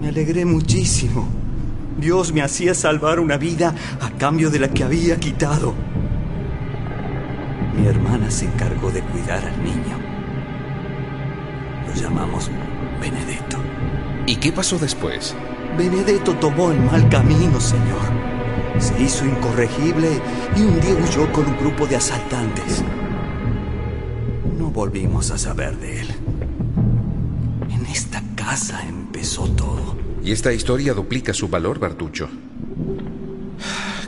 Me 0.00 0.08
alegré 0.08 0.44
muchísimo. 0.44 1.28
Dios 2.00 2.32
me 2.32 2.42
hacía 2.42 2.74
salvar 2.74 3.20
una 3.20 3.36
vida 3.36 3.76
a 4.00 4.10
cambio 4.18 4.50
de 4.50 4.58
la 4.58 4.70
que 4.70 4.82
había 4.82 5.20
quitado. 5.20 5.72
Mi 7.78 7.86
hermana 7.86 8.28
se 8.28 8.46
encargó 8.46 8.90
de 8.90 9.02
cuidar 9.02 9.44
al 9.44 9.62
niño. 9.62 10.00
Lo 11.86 11.94
llamamos 11.94 12.50
Benedetto. 13.00 13.58
¿Y 14.26 14.34
qué 14.34 14.50
pasó 14.50 14.80
después? 14.80 15.36
Benedetto 15.78 16.34
tomó 16.34 16.72
el 16.72 16.80
mal 16.80 17.08
camino, 17.08 17.60
señor. 17.60 18.41
Hizo 18.98 19.24
incorregible 19.26 20.20
y 20.56 20.60
un 20.60 20.80
día 20.80 20.94
huyó 20.94 21.32
con 21.32 21.46
un 21.46 21.56
grupo 21.58 21.86
de 21.86 21.96
asaltantes. 21.96 22.82
No 24.58 24.70
volvimos 24.70 25.30
a 25.30 25.38
saber 25.38 25.76
de 25.78 26.00
él. 26.00 26.08
En 27.70 27.86
esta 27.86 28.22
casa 28.34 28.82
empezó 28.86 29.48
todo. 29.50 29.96
Y 30.22 30.32
esta 30.32 30.52
historia 30.52 30.94
duplica 30.94 31.32
su 31.32 31.48
valor, 31.48 31.78
Bertuccio. 31.78 32.28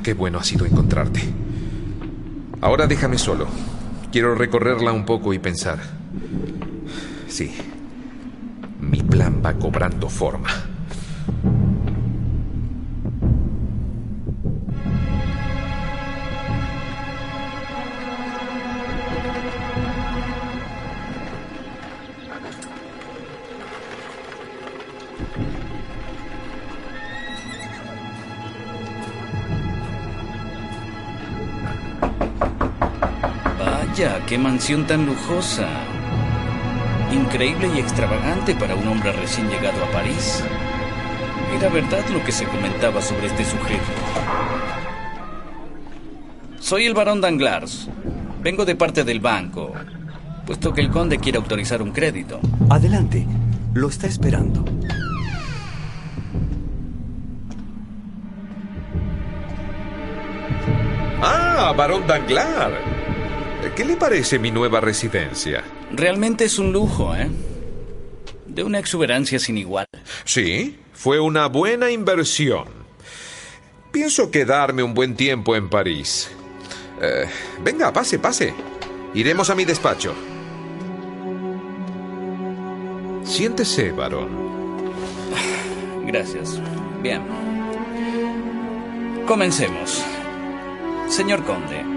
Qué 0.02 0.14
bueno 0.14 0.38
ha 0.38 0.44
sido 0.44 0.66
encontrarte. 0.66 1.20
Ahora 2.60 2.86
déjame 2.86 3.18
solo. 3.18 3.46
Quiero 4.12 4.34
recorrerla 4.34 4.92
un 4.92 5.04
poco 5.04 5.32
y 5.34 5.38
pensar. 5.38 5.78
Sí. 7.28 7.52
Mi 8.80 9.02
plan 9.02 9.42
va 9.44 9.54
cobrando 9.54 10.08
forma. 10.08 10.50
Qué 34.34 34.38
mansión 34.38 34.84
tan 34.84 35.06
lujosa. 35.06 35.68
Increíble 37.12 37.70
y 37.72 37.78
extravagante 37.78 38.52
para 38.56 38.74
un 38.74 38.88
hombre 38.88 39.12
recién 39.12 39.48
llegado 39.48 39.84
a 39.84 39.92
París. 39.92 40.42
Era 41.56 41.68
verdad 41.68 42.04
lo 42.12 42.24
que 42.24 42.32
se 42.32 42.44
comentaba 42.44 43.00
sobre 43.00 43.28
este 43.28 43.44
sujeto. 43.44 43.92
Soy 46.58 46.84
el 46.84 46.94
barón 46.94 47.20
Danglars. 47.20 47.88
Vengo 48.42 48.64
de 48.64 48.74
parte 48.74 49.04
del 49.04 49.20
banco, 49.20 49.72
puesto 50.44 50.74
que 50.74 50.80
el 50.80 50.90
conde 50.90 51.18
quiere 51.18 51.38
autorizar 51.38 51.80
un 51.80 51.92
crédito. 51.92 52.40
Adelante, 52.70 53.24
lo 53.72 53.88
está 53.88 54.08
esperando. 54.08 54.64
Ah, 61.22 61.72
barón 61.76 62.04
Danglars. 62.08 62.93
¿Qué 63.76 63.84
le 63.84 63.96
parece 63.96 64.38
mi 64.38 64.52
nueva 64.52 64.80
residencia? 64.80 65.64
Realmente 65.90 66.44
es 66.44 66.58
un 66.60 66.72
lujo, 66.72 67.14
¿eh? 67.16 67.28
De 68.46 68.62
una 68.62 68.78
exuberancia 68.78 69.40
sin 69.40 69.58
igual. 69.58 69.86
Sí, 70.24 70.78
fue 70.92 71.18
una 71.18 71.48
buena 71.48 71.90
inversión. 71.90 72.68
Pienso 73.90 74.30
quedarme 74.30 74.84
un 74.84 74.94
buen 74.94 75.16
tiempo 75.16 75.56
en 75.56 75.68
París. 75.68 76.30
Eh, 77.02 77.26
venga, 77.62 77.92
pase, 77.92 78.20
pase. 78.20 78.54
Iremos 79.12 79.50
a 79.50 79.56
mi 79.56 79.64
despacho. 79.64 80.14
Siéntese, 83.24 83.90
varón. 83.90 84.28
Gracias. 86.06 86.60
Bien. 87.02 87.22
Comencemos. 89.26 90.04
Señor 91.08 91.44
Conde, 91.44 91.93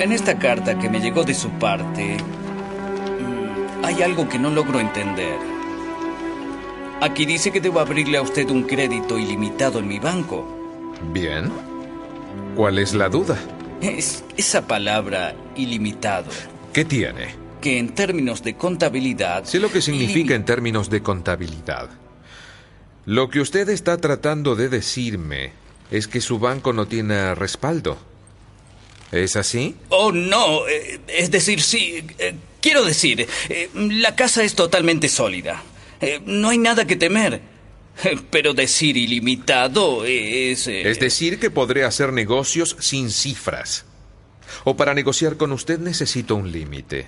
en 0.00 0.12
esta 0.12 0.38
carta 0.38 0.78
que 0.78 0.88
me 0.88 1.00
llegó 1.00 1.24
de 1.24 1.34
su 1.34 1.50
parte, 1.50 2.16
mm, 2.16 3.84
hay 3.84 4.02
algo 4.02 4.28
que 4.28 4.38
no 4.38 4.50
logro 4.50 4.80
entender. 4.80 5.38
Aquí 7.00 7.24
dice 7.24 7.50
que 7.50 7.60
debo 7.60 7.80
abrirle 7.80 8.18
a 8.18 8.22
usted 8.22 8.48
un 8.50 8.64
crédito 8.64 9.18
ilimitado 9.18 9.78
en 9.78 9.88
mi 9.88 9.98
banco. 9.98 10.46
Bien. 11.12 11.50
¿Cuál 12.56 12.78
es 12.78 12.94
la 12.94 13.08
duda? 13.08 13.38
Es 13.80 14.24
esa 14.36 14.66
palabra 14.66 15.34
ilimitado. 15.56 16.30
¿Qué 16.72 16.84
tiene? 16.84 17.34
Que 17.60 17.78
en 17.78 17.94
términos 17.94 18.42
de 18.42 18.54
contabilidad... 18.54 19.44
Sé 19.44 19.60
lo 19.60 19.70
que 19.70 19.80
significa 19.80 20.34
en 20.34 20.44
términos 20.44 20.90
de 20.90 21.02
contabilidad. 21.02 21.88
Lo 23.06 23.30
que 23.30 23.40
usted 23.40 23.68
está 23.70 23.96
tratando 23.96 24.56
de 24.56 24.68
decirme 24.68 25.52
es 25.90 26.06
que 26.06 26.20
su 26.20 26.38
banco 26.38 26.72
no 26.72 26.86
tiene 26.86 27.34
respaldo. 27.34 28.09
¿Es 29.12 29.36
así? 29.36 29.74
Oh, 29.88 30.12
no. 30.12 30.66
eh, 30.68 31.00
es 31.08 31.30
decir, 31.30 31.60
sí. 31.62 32.04
eh, 32.18 32.34
quiero 32.60 32.84
decir, 32.84 33.26
eh, 33.48 33.68
la 33.74 34.14
casa 34.14 34.42
es 34.44 34.54
totalmente 34.54 35.08
sólida. 35.08 35.62
No 36.24 36.48
hay 36.48 36.58
nada 36.58 36.86
que 36.86 36.96
temer. 36.96 37.42
Pero 38.30 38.54
decir 38.54 38.96
ilimitado 38.96 40.04
es... 40.04 40.66
Es 40.66 40.98
decir, 40.98 41.38
que 41.38 41.50
podré 41.50 41.84
hacer 41.84 42.12
negocios 42.12 42.76
sin 42.78 43.10
cifras. 43.10 43.84
O 44.64 44.76
para 44.76 44.94
negociar 44.94 45.36
con 45.36 45.52
usted 45.52 45.78
necesito 45.78 46.34
un 46.34 46.50
límite. 46.50 47.06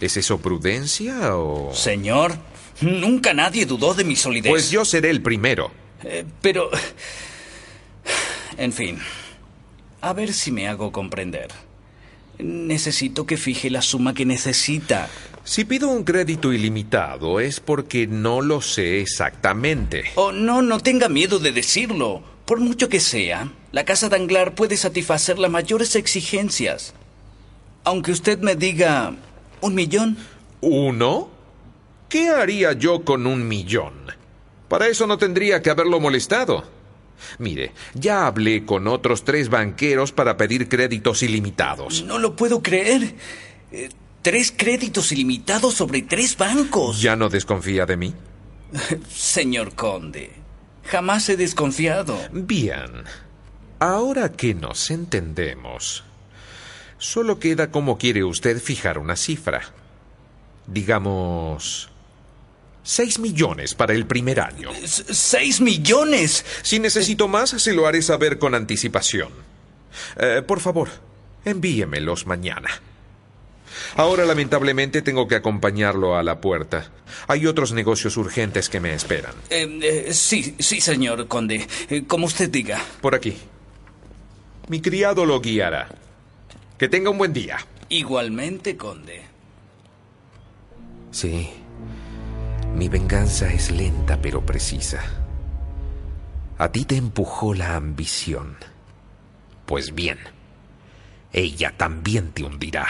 ¿Es 0.00 0.16
eso 0.16 0.40
prudencia 0.40 1.36
o...? 1.36 1.74
Señor, 1.74 2.36
nunca 2.80 3.34
nadie 3.34 3.66
dudó 3.66 3.94
de 3.94 4.04
mi 4.04 4.16
solidez. 4.16 4.50
Pues 4.50 4.70
yo 4.70 4.84
seré 4.84 5.10
el 5.10 5.22
primero. 5.22 5.70
Eh, 6.04 6.24
pero... 6.40 6.70
En 8.56 8.72
fin. 8.72 8.98
A 10.00 10.12
ver 10.12 10.32
si 10.32 10.50
me 10.50 10.68
hago 10.68 10.92
comprender. 10.92 11.48
Necesito 12.38 13.26
que 13.26 13.36
fije 13.36 13.68
la 13.68 13.82
suma 13.82 14.14
que 14.14 14.24
necesita. 14.24 15.08
Si 15.44 15.64
pido 15.64 15.88
un 15.88 16.04
crédito 16.04 16.52
ilimitado 16.52 17.38
es 17.40 17.60
porque 17.60 18.06
no 18.06 18.40
lo 18.40 18.62
sé 18.62 19.00
exactamente. 19.00 20.04
Oh, 20.14 20.32
no, 20.32 20.62
no 20.62 20.80
tenga 20.80 21.08
miedo 21.08 21.38
de 21.38 21.52
decirlo. 21.52 22.22
Por 22.46 22.60
mucho 22.60 22.88
que 22.88 23.00
sea, 23.00 23.52
la 23.72 23.84
casa 23.84 24.08
Danglar 24.08 24.54
puede 24.54 24.76
satisfacer 24.76 25.38
las 25.38 25.50
mayores 25.50 25.94
exigencias. 25.96 26.94
Aunque 27.84 28.12
usted 28.12 28.38
me 28.40 28.56
diga 28.56 29.14
un 29.60 29.74
millón. 29.74 30.16
¿Uno? 30.60 31.28
¿Qué 32.08 32.30
haría 32.30 32.72
yo 32.72 33.04
con 33.04 33.26
un 33.26 33.46
millón? 33.46 33.92
Para 34.68 34.88
eso 34.88 35.06
no 35.06 35.18
tendría 35.18 35.62
que 35.62 35.70
haberlo 35.70 36.00
molestado. 36.00 36.64
Mire, 37.38 37.72
ya 37.94 38.26
hablé 38.26 38.64
con 38.64 38.86
otros 38.88 39.24
tres 39.24 39.48
banqueros 39.48 40.12
para 40.12 40.36
pedir 40.36 40.68
créditos 40.68 41.22
ilimitados. 41.22 42.04
No 42.04 42.18
lo 42.18 42.36
puedo 42.36 42.62
creer. 42.62 43.14
Eh, 43.72 43.88
tres 44.22 44.52
créditos 44.56 45.12
ilimitados 45.12 45.74
sobre 45.74 46.02
tres 46.02 46.36
bancos. 46.36 47.00
¿Ya 47.00 47.16
no 47.16 47.28
desconfía 47.28 47.86
de 47.86 47.96
mí? 47.96 48.14
Señor 49.08 49.74
Conde, 49.74 50.30
jamás 50.84 51.28
he 51.28 51.36
desconfiado. 51.36 52.18
Bien. 52.32 53.04
Ahora 53.78 54.32
que 54.32 54.54
nos 54.54 54.90
entendemos, 54.90 56.04
solo 56.98 57.38
queda 57.38 57.70
cómo 57.70 57.96
quiere 57.96 58.24
usted 58.24 58.60
fijar 58.60 58.98
una 58.98 59.16
cifra. 59.16 59.62
Digamos... 60.66 61.89
Seis 62.82 63.18
millones 63.18 63.74
para 63.74 63.92
el 63.92 64.06
primer 64.06 64.40
año. 64.40 64.70
¿Seis 64.84 65.60
millones? 65.60 66.44
Si 66.62 66.78
necesito 66.78 67.28
más, 67.28 67.50
se 67.50 67.72
lo 67.72 67.86
haré 67.86 68.02
saber 68.02 68.38
con 68.38 68.54
anticipación. 68.54 69.30
Eh, 70.18 70.42
por 70.46 70.60
favor, 70.60 70.88
envíemelos 71.44 72.26
mañana. 72.26 72.70
Ahora 73.96 74.24
lamentablemente 74.24 75.02
tengo 75.02 75.28
que 75.28 75.36
acompañarlo 75.36 76.16
a 76.16 76.22
la 76.22 76.40
puerta. 76.40 76.90
Hay 77.28 77.46
otros 77.46 77.72
negocios 77.72 78.16
urgentes 78.16 78.68
que 78.68 78.80
me 78.80 78.94
esperan. 78.94 79.34
Eh, 79.50 79.78
eh, 79.82 80.14
sí, 80.14 80.54
sí, 80.58 80.80
señor 80.80 81.28
conde. 81.28 81.66
Como 82.06 82.26
usted 82.26 82.50
diga. 82.50 82.82
Por 83.00 83.14
aquí. 83.14 83.36
Mi 84.68 84.80
criado 84.80 85.26
lo 85.26 85.40
guiará. 85.40 85.88
Que 86.78 86.88
tenga 86.88 87.10
un 87.10 87.18
buen 87.18 87.32
día. 87.32 87.58
Igualmente, 87.88 88.76
conde. 88.76 89.22
Sí. 91.10 91.50
Mi 92.74 92.88
venganza 92.88 93.52
es 93.52 93.70
lenta 93.70 94.18
pero 94.20 94.44
precisa. 94.44 95.00
A 96.58 96.68
ti 96.70 96.84
te 96.84 96.96
empujó 96.96 97.54
la 97.54 97.76
ambición. 97.76 98.56
Pues 99.66 99.94
bien, 99.94 100.18
ella 101.32 101.72
también 101.76 102.32
te 102.32 102.42
hundirá. 102.44 102.86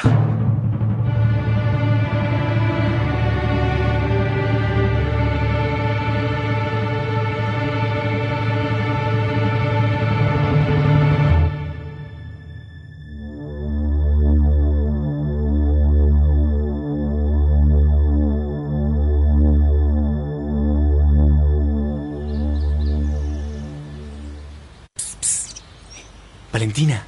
Valentina. 26.81 27.07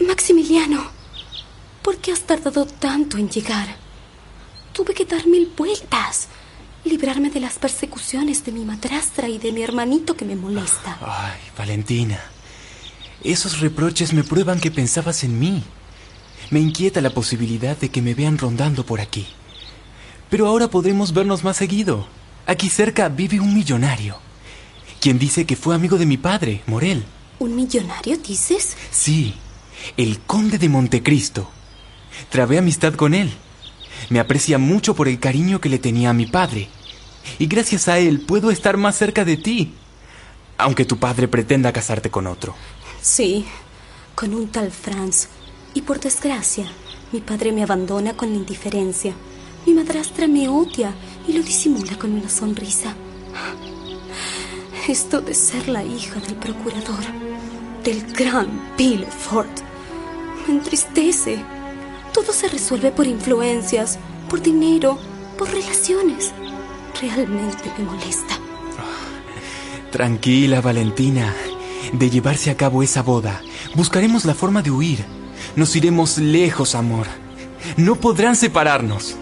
Maximiliano, 0.00 0.82
¿por 1.82 1.98
qué 1.98 2.12
has 2.12 2.22
tardado 2.22 2.64
tanto 2.64 3.18
en 3.18 3.28
llegar? 3.28 3.76
Tuve 4.72 4.94
que 4.94 5.04
dar 5.04 5.26
mil 5.26 5.52
vueltas, 5.56 6.28
librarme 6.84 7.28
de 7.30 7.40
las 7.40 7.58
persecuciones 7.58 8.44
de 8.44 8.52
mi 8.52 8.64
madrastra 8.64 9.28
y 9.28 9.38
de 9.38 9.52
mi 9.52 9.62
hermanito 9.62 10.16
que 10.16 10.24
me 10.24 10.36
molesta. 10.36 10.98
Ay, 11.02 11.38
Valentina. 11.56 12.18
Esos 13.22 13.60
reproches 13.60 14.14
me 14.14 14.24
prueban 14.24 14.58
que 14.58 14.70
pensabas 14.70 15.22
en 15.22 15.38
mí. 15.38 15.62
Me 16.50 16.60
inquieta 16.60 17.02
la 17.02 17.10
posibilidad 17.10 17.76
de 17.76 17.90
que 17.90 18.00
me 18.00 18.14
vean 18.14 18.38
rondando 18.38 18.86
por 18.86 19.00
aquí. 19.00 19.26
Pero 20.30 20.46
ahora 20.46 20.68
podremos 20.68 21.12
vernos 21.12 21.44
más 21.44 21.58
seguido. 21.58 22.06
Aquí 22.46 22.70
cerca 22.70 23.08
vive 23.10 23.38
un 23.38 23.54
millonario, 23.54 24.18
quien 24.98 25.18
dice 25.18 25.44
que 25.44 25.56
fue 25.56 25.74
amigo 25.74 25.98
de 25.98 26.06
mi 26.06 26.16
padre, 26.16 26.62
Morel. 26.66 27.04
¿Un 27.42 27.56
millonario, 27.56 28.18
dices? 28.18 28.76
Sí, 28.92 29.34
el 29.96 30.20
conde 30.20 30.58
de 30.58 30.68
Montecristo. 30.68 31.50
Trabé 32.30 32.58
amistad 32.58 32.94
con 32.94 33.14
él. 33.14 33.32
Me 34.10 34.20
aprecia 34.20 34.58
mucho 34.58 34.94
por 34.94 35.08
el 35.08 35.18
cariño 35.18 35.60
que 35.60 35.68
le 35.68 35.80
tenía 35.80 36.10
a 36.10 36.12
mi 36.12 36.26
padre. 36.26 36.68
Y 37.40 37.46
gracias 37.46 37.88
a 37.88 37.98
él 37.98 38.20
puedo 38.20 38.52
estar 38.52 38.76
más 38.76 38.94
cerca 38.96 39.24
de 39.24 39.36
ti. 39.36 39.74
Aunque 40.56 40.84
tu 40.84 40.98
padre 40.98 41.26
pretenda 41.26 41.72
casarte 41.72 42.12
con 42.12 42.28
otro. 42.28 42.54
Sí, 43.00 43.44
con 44.14 44.34
un 44.34 44.46
tal 44.46 44.70
Franz. 44.70 45.26
Y 45.74 45.82
por 45.82 45.98
desgracia, 45.98 46.70
mi 47.10 47.20
padre 47.20 47.50
me 47.50 47.64
abandona 47.64 48.16
con 48.16 48.30
la 48.30 48.36
indiferencia. 48.36 49.14
Mi 49.66 49.74
madrastra 49.74 50.28
me 50.28 50.48
odia 50.48 50.94
y 51.26 51.32
lo 51.32 51.42
disimula 51.42 51.98
con 51.98 52.12
una 52.12 52.28
sonrisa. 52.28 52.94
Esto 54.88 55.20
de 55.20 55.32
ser 55.32 55.68
la 55.68 55.84
hija 55.84 56.20
del 56.20 56.34
procurador, 56.34 57.04
del 57.82 58.12
gran 58.12 58.48
Villefort, 58.76 59.50
me 60.46 60.54
entristece. 60.54 61.42
Todo 62.12 62.32
se 62.32 62.48
resuelve 62.48 62.92
por 62.92 63.06
influencias, 63.06 63.98
por 64.28 64.40
dinero, 64.40 64.98
por 65.38 65.50
relaciones. 65.50 66.32
Realmente 67.00 67.72
me 67.78 67.84
molesta. 67.84 68.38
Tranquila, 69.90 70.60
Valentina. 70.60 71.34
De 71.92 72.08
llevarse 72.08 72.50
a 72.50 72.56
cabo 72.56 72.82
esa 72.82 73.02
boda, 73.02 73.42
buscaremos 73.74 74.24
la 74.24 74.34
forma 74.34 74.62
de 74.62 74.70
huir. 74.70 75.04
Nos 75.56 75.74
iremos 75.76 76.18
lejos, 76.18 76.74
amor. 76.74 77.06
No 77.76 77.96
podrán 77.96 78.36
separarnos. 78.36 79.16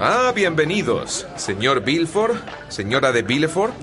Ah, 0.00 0.32
bienvenidos, 0.32 1.26
señor 1.36 1.82
Villefort, 1.82 2.36
señora 2.68 3.10
de 3.10 3.22
Villefort. 3.22 3.74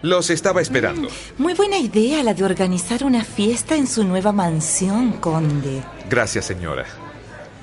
Los 0.00 0.30
estaba 0.30 0.62
esperando. 0.62 1.08
Muy 1.36 1.52
buena 1.52 1.78
idea 1.78 2.22
la 2.22 2.32
de 2.32 2.44
organizar 2.44 3.04
una 3.04 3.22
fiesta 3.22 3.76
en 3.76 3.86
su 3.86 4.04
nueva 4.04 4.32
mansión, 4.32 5.12
conde. 5.12 5.82
Gracias, 6.08 6.46
señora. 6.46 6.86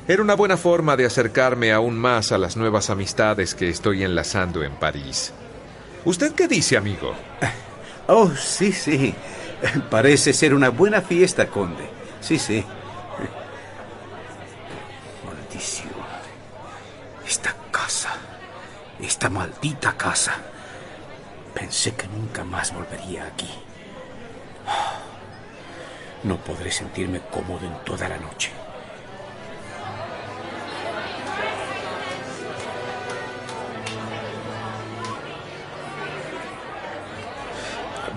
Era 0.08 0.22
una 0.22 0.36
buena 0.36 0.58
forma 0.58 0.96
de 0.96 1.06
acercarme 1.06 1.72
aún 1.72 1.98
más 1.98 2.32
a 2.32 2.38
las 2.38 2.58
nuevas 2.58 2.90
amistades 2.90 3.56
que 3.56 3.70
estoy 3.70 4.04
enlazando 4.04 4.62
en 4.64 4.74
París. 4.74 5.34
¿Usted 6.06 6.34
qué 6.34 6.48
dice, 6.48 6.78
amigo? 6.78 7.14
Oh, 8.08 8.30
sí, 8.36 8.74
sí. 8.74 9.16
Parece 9.90 10.34
ser 10.34 10.54
una 10.54 10.70
buena 10.70 11.02
fiesta, 11.02 11.48
conde. 11.48 11.88
Sí, 12.20 12.38
sí. 12.38 12.64
Maldición. 15.26 15.88
Esta 17.26 17.56
casa. 17.72 18.10
Esta 19.24 19.40
maldita 19.40 19.96
casa. 19.96 20.34
Pensé 21.54 21.96
que 21.96 22.08
nunca 22.08 22.44
más 22.44 22.74
volvería 22.74 23.26
aquí. 23.26 23.50
No 26.24 26.36
podré 26.36 26.70
sentirme 26.70 27.22
cómodo 27.32 27.66
en 27.66 27.74
toda 27.86 28.10
la 28.10 28.18
noche. 28.18 28.52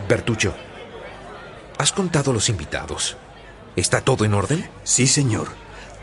Bertuccio, 0.08 0.56
¿has 1.78 1.92
contado 1.92 2.32
los 2.32 2.48
invitados? 2.48 3.16
¿Está 3.76 4.00
todo 4.00 4.24
en 4.24 4.34
orden? 4.34 4.68
Sí, 4.82 5.06
señor. 5.06 5.50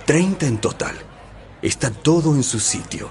Treinta 0.05 0.45
en 0.45 0.59
total. 0.59 0.95
Está 1.61 1.91
todo 1.91 2.33
en 2.35 2.43
su 2.43 2.61
sitio. 2.61 3.09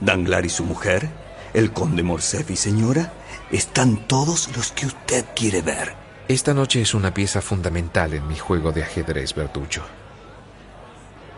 Danglar 0.00 0.44
y 0.44 0.48
su 0.48 0.64
mujer, 0.64 1.27
el 1.54 1.72
conde 1.72 2.02
Morcerf 2.02 2.50
y 2.50 2.56
señora, 2.56 3.12
están 3.50 4.06
todos 4.06 4.54
los 4.56 4.72
que 4.72 4.86
usted 4.86 5.24
quiere 5.34 5.62
ver. 5.62 5.94
Esta 6.28 6.52
noche 6.52 6.82
es 6.82 6.94
una 6.94 7.14
pieza 7.14 7.40
fundamental 7.40 8.12
en 8.12 8.26
mi 8.28 8.36
juego 8.36 8.72
de 8.72 8.82
ajedrez, 8.82 9.34
Bertuccio. 9.34 9.82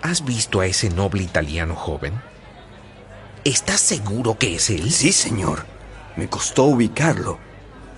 ¿Has 0.03 0.25
visto 0.25 0.61
a 0.61 0.67
ese 0.67 0.91
noble 0.91 1.23
italiano 1.23 1.77
joven? 1.77 2.21
¿Estás 3.45 3.81
seguro 3.81 4.37
que 4.37 4.57
es 4.57 4.71
él? 4.71 4.91
Sí, 4.91 5.13
señor. 5.13 5.65
Me 6.17 6.29
costó 6.29 6.65
ubicarlo. 6.65 7.39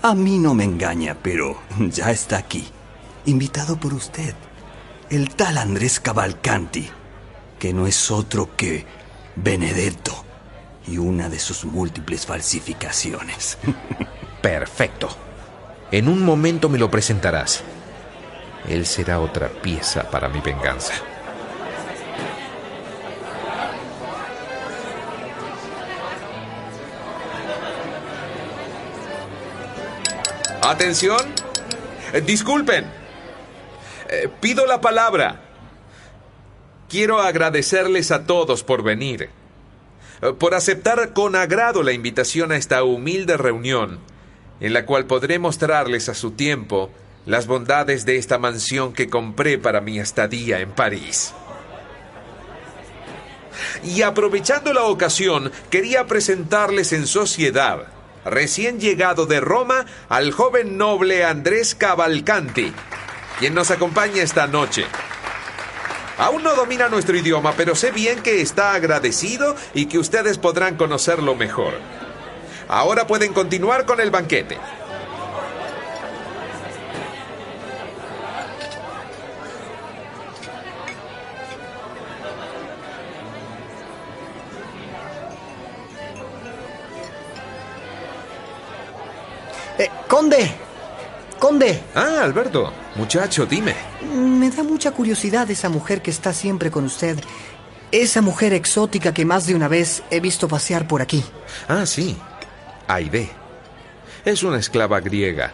A 0.03 0.15
mí 0.15 0.39
no 0.39 0.55
me 0.55 0.65
engaña, 0.65 1.17
pero 1.23 1.59
ya 1.79 2.11
está 2.11 2.39
aquí. 2.39 2.69
Invitado 3.25 3.79
por 3.79 3.95
usted. 3.95 4.35
El 5.09 5.35
tal 5.35 5.59
Andrés 5.59 6.01
Cavalcanti, 6.01 6.89
que 7.59 7.73
no 7.73 7.87
es 7.87 8.11
otro 8.11 8.55
que 8.57 8.85
Benedetto 9.37 10.25
y 10.87 10.99
una 10.99 11.28
de 11.28 11.39
sus 11.39 11.64
múltiples 11.64 12.26
falsificaciones. 12.26 13.59
Perfecto. 14.43 15.09
En 15.91 16.09
un 16.09 16.24
momento 16.24 16.68
me 16.68 16.78
lo 16.78 16.91
presentarás. 16.91 17.62
Él 18.68 18.87
será 18.87 19.20
otra 19.20 19.49
pieza 19.49 20.11
para 20.11 20.28
mi 20.28 20.41
venganza. 20.41 20.95
Atención. 30.62 31.20
Eh, 32.12 32.20
disculpen. 32.20 32.87
Eh, 34.09 34.28
pido 34.41 34.64
la 34.64 34.80
palabra. 34.80 35.41
Quiero 36.89 37.20
agradecerles 37.20 38.11
a 38.11 38.26
todos 38.26 38.62
por 38.62 38.83
venir, 38.83 39.30
por 40.39 40.55
aceptar 40.55 41.12
con 41.12 41.35
agrado 41.37 41.83
la 41.83 41.93
invitación 41.93 42.53
a 42.53 42.57
esta 42.57 42.85
humilde 42.85 43.37
reunión, 43.37 43.99
en 44.61 44.73
la 44.73 44.87
cual 44.87 45.07
podré 45.07 45.39
mostrarles 45.39 46.09
a 46.09 46.14
su 46.14 46.33
tiempo 46.33 46.91
las 47.27 47.47
bondades 47.47 48.05
de 48.05 48.16
esta 48.16 48.39
mansión 48.39 48.93
que 48.93 49.09
compré 49.09 49.59
para 49.59 49.81
mi 49.81 49.99
estadía 49.99 50.61
en 50.61 50.70
París. 50.70 51.35
Y 53.85 54.03
aprovechando 54.03 54.73
la 54.73 54.85
ocasión, 54.85 55.53
quería 55.70 56.07
presentarles 56.07 56.93
en 56.93 57.07
sociedad 57.07 57.89
recién 58.25 58.81
llegado 58.81 59.27
de 59.27 59.41
Roma, 59.41 59.87
al 60.09 60.33
joven 60.33 60.77
noble 60.79 61.25
Andrés 61.25 61.75
Cavalcanti, 61.75 62.73
quien 63.39 63.55
nos 63.55 63.70
acompaña 63.70 64.23
esta 64.23 64.47
noche. 64.47 64.85
Aún 66.19 66.43
no 66.43 66.55
domina 66.55 66.89
nuestro 66.89 67.17
idioma, 67.17 67.55
pero 67.57 67.75
sé 67.75 67.91
bien 67.91 68.23
que 68.23 68.41
está 68.41 68.75
agradecido 68.75 69.57
y 69.75 69.87
que 69.87 69.99
ustedes 69.99 70.39
podrán 70.39 70.77
conocerlo 70.77 71.35
mejor. 71.35 71.75
Ahora 72.69 73.07
pueden 73.07 73.33
continuar 73.33 73.87
con 73.87 74.01
el 74.01 74.11
banquete. 74.11 74.59
Eh, 89.79 89.91
conde. 90.09 90.62
Conde. 91.43 91.82
Ah, 91.97 92.20
Alberto. 92.22 92.72
Muchacho, 92.95 93.47
dime. 93.47 93.74
Me 94.14 94.49
da 94.49 94.62
mucha 94.62 94.93
curiosidad 94.93 95.51
esa 95.51 95.68
mujer 95.68 96.01
que 96.01 96.12
está 96.12 96.32
siempre 96.32 96.70
con 96.70 96.84
usted. 96.84 97.18
Esa 97.90 98.22
mujer 98.22 98.53
exótica 98.53 99.12
que 99.12 99.24
más 99.24 99.49
de 99.49 99.57
una 99.57 99.66
vez 99.66 100.05
he 100.12 100.20
visto 100.20 100.47
pasear 100.47 100.86
por 100.86 101.03
aquí. 101.03 101.24
Ah, 101.66 101.84
sí. 101.84 102.16
Aide. 102.86 103.28
Es 104.24 104.45
una 104.45 104.61
esclava 104.61 105.01
griega. 105.01 105.53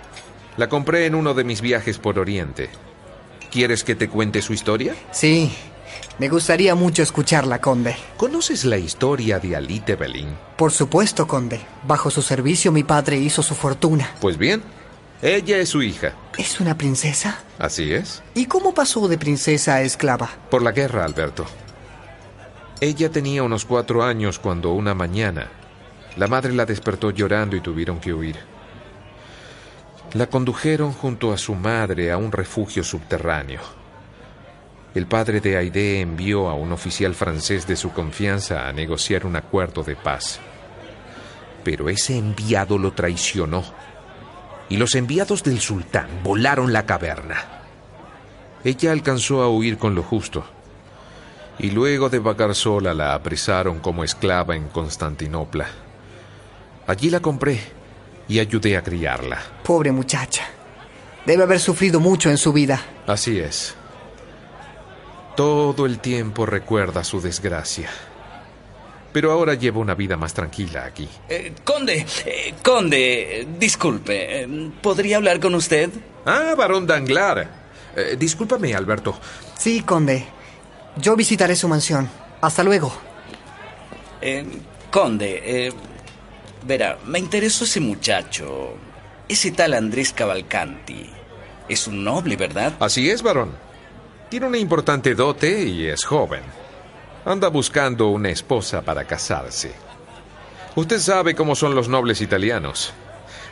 La 0.58 0.68
compré 0.68 1.06
en 1.06 1.14
uno 1.14 1.32
de 1.32 1.44
mis 1.44 1.62
viajes 1.62 1.96
por 1.96 2.18
Oriente. 2.18 2.68
¿Quieres 3.50 3.82
que 3.82 3.94
te 3.94 4.10
cuente 4.10 4.42
su 4.42 4.52
historia? 4.52 4.94
Sí. 5.10 5.50
Me 6.18 6.28
gustaría 6.28 6.74
mucho 6.74 7.02
escucharla, 7.02 7.62
conde. 7.62 7.96
¿Conoces 8.18 8.66
la 8.66 8.76
historia 8.76 9.38
de 9.38 9.56
Alite 9.56 9.96
Belín? 9.96 10.36
Por 10.54 10.70
supuesto, 10.70 11.26
conde. 11.26 11.62
Bajo 11.84 12.10
su 12.10 12.20
servicio 12.20 12.72
mi 12.72 12.84
padre 12.84 13.16
hizo 13.16 13.42
su 13.42 13.54
fortuna. 13.54 14.10
Pues 14.20 14.36
bien, 14.36 14.62
ella 15.22 15.58
es 15.58 15.70
su 15.70 15.82
hija. 15.82 16.12
¿Es 16.36 16.60
una 16.60 16.76
princesa? 16.76 17.40
Así 17.58 17.92
es. 17.92 18.22
¿Y 18.34 18.46
cómo 18.46 18.72
pasó 18.72 19.08
de 19.08 19.18
princesa 19.18 19.74
a 19.74 19.82
esclava? 19.82 20.30
Por 20.50 20.62
la 20.62 20.72
guerra, 20.72 21.04
Alberto. 21.04 21.44
Ella 22.80 23.10
tenía 23.10 23.42
unos 23.42 23.64
cuatro 23.64 24.04
años 24.04 24.38
cuando 24.38 24.72
una 24.72 24.94
mañana 24.94 25.48
la 26.18 26.26
madre 26.26 26.52
la 26.52 26.66
despertó 26.66 27.12
llorando 27.12 27.54
y 27.54 27.60
tuvieron 27.60 28.00
que 28.00 28.12
huir. 28.12 28.36
La 30.14 30.26
condujeron 30.26 30.92
junto 30.92 31.32
a 31.32 31.38
su 31.38 31.54
madre 31.54 32.10
a 32.10 32.16
un 32.16 32.32
refugio 32.32 32.82
subterráneo. 32.82 33.60
El 34.96 35.06
padre 35.06 35.40
de 35.40 35.56
Aide 35.56 36.00
envió 36.00 36.48
a 36.48 36.54
un 36.54 36.72
oficial 36.72 37.14
francés 37.14 37.68
de 37.68 37.76
su 37.76 37.92
confianza 37.92 38.66
a 38.66 38.72
negociar 38.72 39.26
un 39.26 39.36
acuerdo 39.36 39.84
de 39.84 39.94
paz. 39.94 40.40
Pero 41.62 41.88
ese 41.88 42.18
enviado 42.18 42.78
lo 42.78 42.92
traicionó 42.92 43.62
y 44.68 44.76
los 44.76 44.94
enviados 44.94 45.42
del 45.42 45.60
sultán 45.60 46.08
volaron 46.22 46.72
la 46.72 46.86
caverna. 46.86 47.36
Ella 48.64 48.92
alcanzó 48.92 49.42
a 49.42 49.48
huir 49.48 49.78
con 49.78 49.94
lo 49.94 50.02
justo 50.02 50.44
y 51.58 51.70
luego 51.70 52.08
de 52.08 52.18
vagar 52.20 52.54
sola 52.54 52.94
la 52.94 53.14
apresaron 53.14 53.80
como 53.80 54.04
esclava 54.04 54.54
en 54.54 54.68
Constantinopla. 54.68 55.66
Allí 56.86 57.10
la 57.10 57.20
compré 57.20 57.60
y 58.28 58.38
ayudé 58.38 58.76
a 58.76 58.82
criarla. 58.82 59.38
Pobre 59.64 59.92
muchacha. 59.92 60.44
Debe 61.26 61.42
haber 61.42 61.60
sufrido 61.60 62.00
mucho 62.00 62.30
en 62.30 62.38
su 62.38 62.52
vida. 62.52 62.80
Así 63.06 63.38
es. 63.38 63.74
Todo 65.36 65.86
el 65.86 65.98
tiempo 65.98 66.46
recuerda 66.46 67.04
su 67.04 67.20
desgracia. 67.20 67.90
Pero 69.12 69.32
ahora 69.32 69.55
lleva 69.55 69.78
una 69.80 69.94
vida 69.94 70.16
más 70.16 70.35
tranquila 70.35 70.85
aquí. 70.85 71.09
Eh, 71.28 71.52
conde, 71.64 72.05
eh, 72.26 72.55
conde, 72.62 73.47
disculpe, 73.59 74.43
eh, 74.43 74.70
¿podría 74.82 75.16
hablar 75.16 75.40
con 75.40 75.55
usted? 75.55 75.90
Ah, 76.26 76.55
varón 76.56 76.86
Danglar. 76.86 77.48
Eh, 77.97 78.16
discúlpame, 78.18 78.74
Alberto. 78.74 79.18
Sí, 79.56 79.80
conde. 79.80 80.26
Yo 80.97 81.16
visitaré 81.16 81.56
su 81.56 81.68
mansión. 81.68 82.09
Hasta 82.40 82.62
luego. 82.62 82.93
Eh, 84.20 84.44
conde, 84.90 85.43
eh, 85.44 85.72
verá, 86.66 86.98
me 87.06 87.18
interesó 87.18 87.64
ese 87.64 87.80
muchacho. 87.80 88.74
Ese 89.28 89.52
tal 89.52 89.74
Andrés 89.74 90.12
Cavalcanti. 90.12 91.10
Es 91.68 91.86
un 91.86 92.05
noble, 92.05 92.36
¿verdad? 92.36 92.74
Así 92.80 93.10
es, 93.10 93.22
varón. 93.22 93.52
Tiene 94.28 94.47
una 94.47 94.59
importante 94.59 95.14
dote 95.14 95.62
y 95.64 95.86
es 95.86 96.05
joven. 96.05 96.43
Anda 97.24 97.48
buscando 97.48 98.08
una 98.08 98.30
esposa 98.30 98.82
para 98.82 99.04
casarse. 99.04 99.72
Usted 100.76 100.98
sabe 101.00 101.34
cómo 101.34 101.54
son 101.54 101.74
los 101.74 101.88
nobles 101.88 102.20
italianos. 102.20 102.92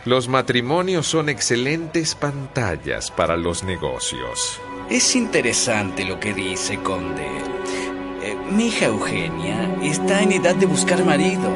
Los 0.04 0.28
matrimonios 0.28 1.06
son 1.06 1.28
excelentes 1.28 2.14
pantallas 2.14 3.10
para 3.10 3.36
los 3.36 3.64
negocios. 3.64 4.60
Es 4.88 5.16
interesante 5.16 6.04
lo 6.04 6.20
que 6.20 6.32
dice, 6.32 6.78
conde. 6.78 7.26
Eh, 8.22 8.36
mi 8.52 8.68
hija 8.68 8.86
Eugenia 8.86 9.76
está 9.82 10.22
en 10.22 10.32
edad 10.32 10.54
de 10.54 10.66
buscar 10.66 11.04
marido. 11.04 11.50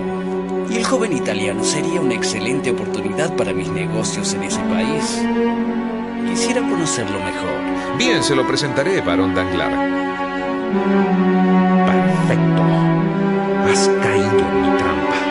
Y 0.69 0.77
el 0.77 0.85
joven 0.85 1.17
italiano 1.17 1.63
sería 1.63 2.01
una 2.01 2.15
excelente 2.15 2.73
oportunidad 2.73 3.35
para 3.37 3.53
mis 3.53 3.69
negocios 3.69 4.35
en 4.35 4.43
ese 4.43 4.61
país. 4.63 5.21
Quisiera 6.29 6.61
conocerlo 6.61 7.19
mejor. 7.21 7.97
Bien, 7.99 8.23
se 8.23 8.35
lo 8.35 8.47
presentaré, 8.47 9.01
varón 9.01 9.35
Danglar. 9.35 10.10
Perfecto. 11.87 12.63
Has 13.69 13.89
caído 14.03 14.39
en 14.39 14.63
mi 14.63 14.79
trampa. 14.79 15.30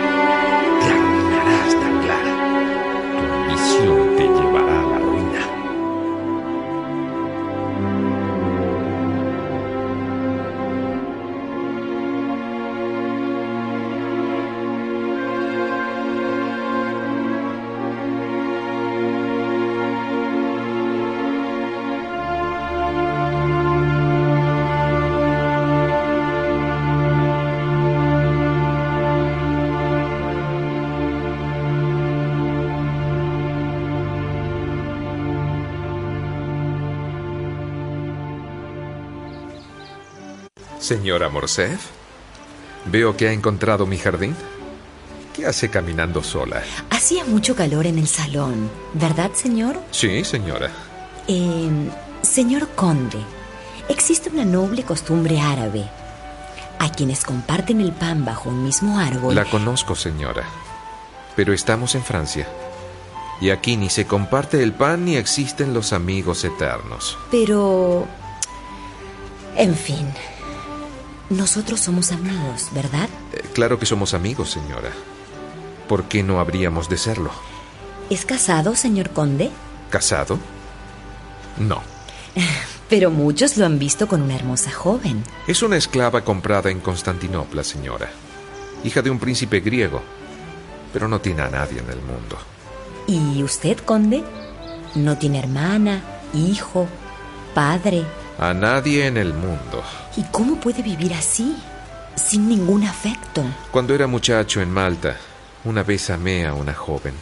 Señora 40.89 41.29
Morcerf, 41.29 41.81
veo 42.85 43.15
que 43.15 43.27
ha 43.27 43.31
encontrado 43.31 43.85
mi 43.85 43.99
jardín. 43.99 44.35
¿Qué 45.35 45.45
hace 45.45 45.69
caminando 45.69 46.23
sola? 46.23 46.63
Hacía 46.89 47.23
mucho 47.25 47.55
calor 47.55 47.85
en 47.85 47.99
el 47.99 48.07
salón, 48.07 48.71
¿verdad, 48.95 49.29
señor? 49.35 49.79
Sí, 49.91 50.23
señora. 50.23 50.71
Eh, 51.27 51.69
señor 52.23 52.69
conde, 52.69 53.19
existe 53.87 54.31
una 54.31 54.45
noble 54.45 54.81
costumbre 54.81 55.39
árabe. 55.39 55.87
A 56.79 56.91
quienes 56.91 57.23
comparten 57.23 57.81
el 57.81 57.91
pan 57.91 58.25
bajo 58.25 58.49
un 58.49 58.63
mismo 58.63 58.97
árbol. 58.97 59.35
La 59.35 59.45
conozco, 59.45 59.93
señora. 59.93 60.45
Pero 61.35 61.53
estamos 61.53 61.93
en 61.93 62.01
Francia. 62.01 62.47
Y 63.39 63.51
aquí 63.51 63.77
ni 63.77 63.91
se 63.91 64.07
comparte 64.07 64.63
el 64.63 64.73
pan 64.73 65.05
ni 65.05 65.17
existen 65.17 65.71
los 65.71 65.93
amigos 65.93 66.43
eternos. 66.43 67.15
Pero... 67.29 68.07
En 69.55 69.75
fin. 69.75 70.07
Nosotros 71.29 71.79
somos 71.79 72.11
amigos, 72.11 72.69
¿verdad? 72.73 73.07
Eh, 73.33 73.43
claro 73.53 73.77
que 73.77 73.85
somos 73.85 74.13
amigos, 74.13 74.49
señora. 74.51 74.91
¿Por 75.87 76.05
qué 76.05 76.23
no 76.23 76.39
habríamos 76.39 76.89
de 76.89 76.97
serlo? 76.97 77.31
¿Es 78.09 78.25
casado, 78.25 78.75
señor 78.75 79.11
conde? 79.11 79.51
¿Casado? 79.91 80.39
No. 81.57 81.81
Pero 82.89 83.11
muchos 83.11 83.57
lo 83.57 83.67
han 83.67 83.77
visto 83.77 84.07
con 84.07 84.23
una 84.23 84.35
hermosa 84.35 84.71
joven. 84.71 85.23
Es 85.47 85.61
una 85.61 85.77
esclava 85.77 86.23
comprada 86.23 86.71
en 86.71 86.79
Constantinopla, 86.79 87.63
señora. 87.63 88.09
Hija 88.83 89.03
de 89.03 89.11
un 89.11 89.19
príncipe 89.19 89.59
griego. 89.59 90.01
Pero 90.91 91.07
no 91.07 91.21
tiene 91.21 91.43
a 91.43 91.49
nadie 91.49 91.79
en 91.79 91.89
el 91.89 92.01
mundo. 92.01 92.37
¿Y 93.05 93.43
usted, 93.43 93.77
conde? 93.77 94.23
¿No 94.95 95.17
tiene 95.19 95.37
hermana, 95.37 96.01
hijo, 96.33 96.87
padre? 97.53 98.05
A 98.39 98.53
nadie 98.53 99.05
en 99.05 99.17
el 99.17 99.33
mundo. 99.33 99.83
¿Y 100.15 100.23
cómo 100.31 100.55
puede 100.55 100.81
vivir 100.81 101.13
así? 101.13 101.57
Sin 102.15 102.47
ningún 102.47 102.85
afecto. 102.85 103.43
Cuando 103.69 103.93
era 103.93 104.07
muchacho 104.07 104.61
en 104.61 104.71
Malta, 104.71 105.17
una 105.65 105.83
vez 105.83 106.09
amé 106.09 106.45
a 106.45 106.53
una 106.53 106.73
joven. 106.73 107.13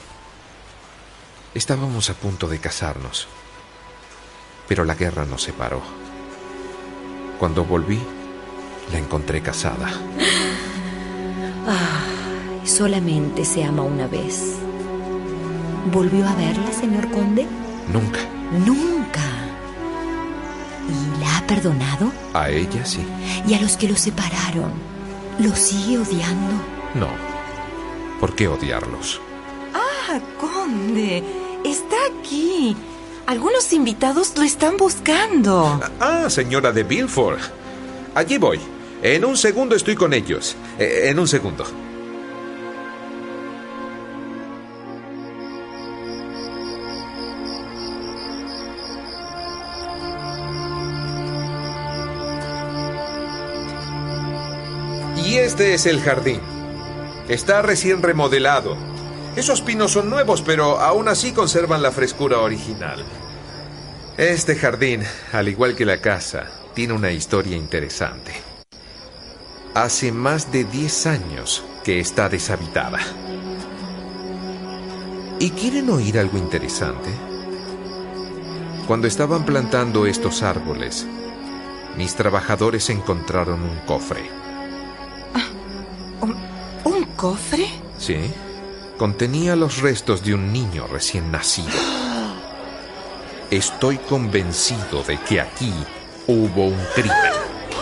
Estábamos 1.56 2.11
a 2.11 2.14
punto 2.14 2.48
de 2.48 2.60
casarnos. 2.60 3.27
Pero 4.68 4.85
la 4.85 4.94
guerra 4.94 5.26
nos 5.26 5.41
separó. 5.41 5.81
Cuando 7.39 7.65
volví, 7.65 7.99
la 8.91 8.99
encontré 8.99 9.41
casada. 9.41 9.89
Ah, 11.69 11.99
solamente 12.64 13.44
se 13.44 13.61
ama 13.61 13.84
una 13.84 14.07
vez. 14.07 14.53
¿Volvió 15.91 16.26
a 16.26 16.34
verla, 16.35 16.72
señor 16.72 17.11
conde? 17.11 17.45
Nunca. 17.91 18.19
Nunca. 18.65 19.47
¿Y 20.89 21.19
la 21.19 21.38
ha 21.38 21.47
perdonado? 21.47 22.11
A 22.34 22.49
ella 22.49 22.85
sí. 22.85 23.05
¿Y 23.47 23.53
a 23.53 23.61
los 23.61 23.77
que 23.77 23.88
lo 23.88 23.95
separaron? 23.95 24.72
¿Lo 25.39 25.55
sigue 25.55 25.97
odiando? 25.99 26.53
No. 26.95 27.09
¿Por 28.19 28.35
qué 28.35 28.47
odiarlos? 28.47 29.22
Ah, 29.73 30.19
conde. 30.39 31.23
Está 31.64 31.95
aquí. 32.19 32.76
Algunos 33.27 33.73
invitados 33.73 34.34
lo 34.38 34.43
están 34.43 34.77
buscando. 34.77 35.80
Ah, 35.99 36.30
señora 36.30 36.72
de 36.72 36.84
Bilford. 36.84 37.39
Allí 38.15 38.38
voy. 38.38 38.59
En 39.03 39.26
un 39.26 39.38
segundo 39.38 39.76
estoy 39.76 39.95
con 39.95 40.14
ellos. 40.14 40.55
Eh, 40.80 41.09
en 41.09 41.19
un 41.19 41.27
segundo. 41.27 41.65
Este 55.57 55.73
es 55.73 55.88
el 55.88 56.01
jardín. 56.01 56.39
Está 57.29 57.63
recién 57.63 58.03
remodelado. 58.03 58.77
Esos 59.35 59.61
pinos 59.61 59.89
son 59.89 60.07
nuevos, 60.07 60.43
pero 60.43 60.79
aún 60.79 61.07
así 61.07 61.31
conservan 61.31 61.81
la 61.81 61.91
frescura 61.91 62.41
original. 62.41 63.03
Este 64.17 64.55
jardín, 64.55 65.01
al 65.34 65.47
igual 65.47 65.75
que 65.75 65.84
la 65.84 65.99
casa, 65.99 66.45
tiene 66.75 66.93
una 66.93 67.09
historia 67.09 67.57
interesante. 67.57 68.34
Hace 69.73 70.11
más 70.11 70.51
de 70.51 70.63
10 70.63 71.07
años 71.07 71.65
que 71.84 71.99
está 71.99 72.29
deshabitada. 72.29 72.99
¿Y 75.39 75.49
quieren 75.49 75.89
oír 75.89 76.19
algo 76.19 76.38
interesante? 76.38 77.09
Cuando 78.85 79.07
estaban 79.07 79.43
plantando 79.43 80.05
estos 80.05 80.43
árboles, 80.43 81.07
mis 81.97 82.13
trabajadores 82.13 82.91
encontraron 82.91 83.63
un 83.63 83.79
cofre. 83.88 84.47
¿Un 86.22 87.03
cofre? 87.15 87.68
Sí, 87.98 88.18
contenía 88.98 89.56
los 89.56 89.81
restos 89.81 90.23
de 90.23 90.34
un 90.34 90.52
niño 90.52 90.88
recién 90.88 91.31
nacido. 91.31 91.69
Estoy 93.49 93.98
convencido 93.98 95.03
de 95.03 95.18
que 95.22 95.41
aquí 95.41 95.73
hubo 96.27 96.65
un 96.65 96.85
crimen. 96.94 97.31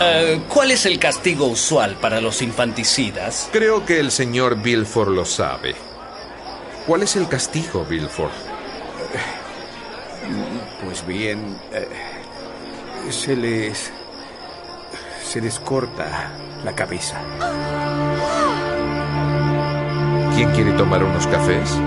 Eh, 0.01 0.41
¿Cuál 0.49 0.71
es 0.71 0.85
el 0.85 0.99
castigo 0.99 1.45
usual 1.47 1.95
para 1.95 2.19
los 2.19 2.41
infanticidas? 2.41 3.49
Creo 3.51 3.85
que 3.85 3.99
el 3.99 4.11
señor 4.11 4.61
Bilford 4.61 5.09
lo 5.09 5.25
sabe. 5.25 5.75
¿Cuál 6.85 7.03
es 7.03 7.15
el 7.15 7.27
castigo, 7.27 7.85
Bilford? 7.85 8.31
Pues 10.83 11.05
bien, 11.07 11.57
eh, 11.71 11.87
se 13.09 13.35
les. 13.35 13.91
se 15.23 15.41
les 15.41 15.59
corta 15.59 16.31
la 16.63 16.75
cabeza. 16.75 17.21
¿Quién 20.35 20.51
quiere 20.51 20.73
tomar 20.73 21.01
unos 21.01 21.25
cafés? 21.27 21.79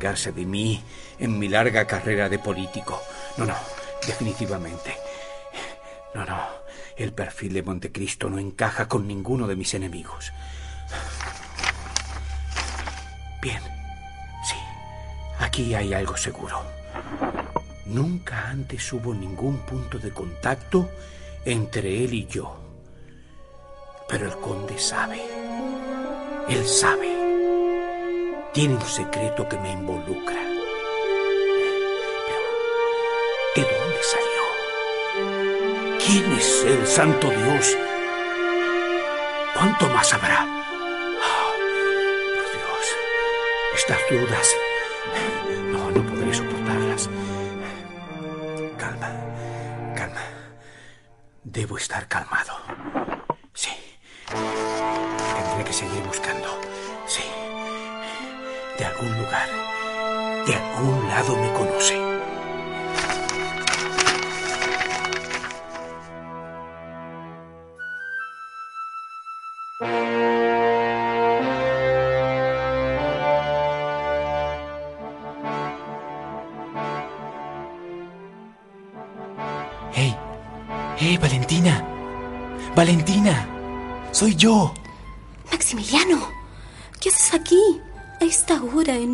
Vengarse 0.00 0.32
de 0.32 0.46
mí 0.46 0.82
en 1.18 1.38
mi 1.38 1.46
larga 1.46 1.86
carrera 1.86 2.30
de 2.30 2.38
político. 2.38 3.02
No, 3.36 3.44
no. 3.44 3.54
Definitivamente. 4.06 4.96
No, 6.14 6.24
no. 6.24 6.38
El 6.96 7.12
perfil 7.12 7.52
de 7.52 7.62
Montecristo 7.62 8.30
no 8.30 8.38
encaja 8.38 8.88
con 8.88 9.06
ninguno 9.06 9.46
de 9.46 9.56
mis 9.56 9.74
enemigos. 9.74 10.32
Bien. 13.42 13.62
Sí. 14.48 14.56
Aquí 15.38 15.74
hay 15.74 15.92
algo 15.92 16.16
seguro. 16.16 16.62
Nunca 17.84 18.48
antes 18.48 18.90
hubo 18.94 19.12
ningún 19.12 19.58
punto 19.58 19.98
de 19.98 20.12
contacto 20.12 20.88
entre 21.44 22.04
él 22.04 22.14
y 22.14 22.26
yo. 22.26 22.58
Pero 24.08 24.26
el 24.26 24.36
conde 24.36 24.78
sabe. 24.78 25.20
Él 26.48 26.66
sabe. 26.66 27.19
Tiene 28.52 28.74
un 28.74 28.82
secreto 28.82 29.48
que 29.48 29.56
me 29.58 29.70
involucra. 29.70 30.40
Pero, 32.26 32.42
¿de 33.54 33.62
dónde 33.62 34.02
salió? 34.02 34.42
¿Quién 36.04 36.32
es 36.32 36.64
el 36.64 36.84
santo 36.84 37.30
Dios? 37.30 37.76
¿Cuánto 39.54 39.86
más 39.90 40.12
habrá? 40.14 40.40
Ah, 40.40 41.52
por 42.34 42.44
Dios, 42.50 42.96
estas 43.76 43.98
dudas. 44.10 44.56
No, 45.70 45.90
no 45.92 46.02
podré 46.10 46.34
soportarlas. 46.34 47.08
Calma, 48.76 49.12
calma. 49.94 50.22
Debo 51.44 51.76
estar 51.76 52.08
calmado. 52.08 52.58
Sí. 53.54 53.70
Tendré 54.26 55.64
que 55.64 55.72
seguir 55.72 56.02
buscando. 56.02 56.69
De 58.80 58.86
algún 58.86 59.14
lugar. 59.18 59.46
De 60.46 60.54
algún 60.54 61.06
lado 61.06 61.36
me 61.36 61.52
conoce. 61.52 61.98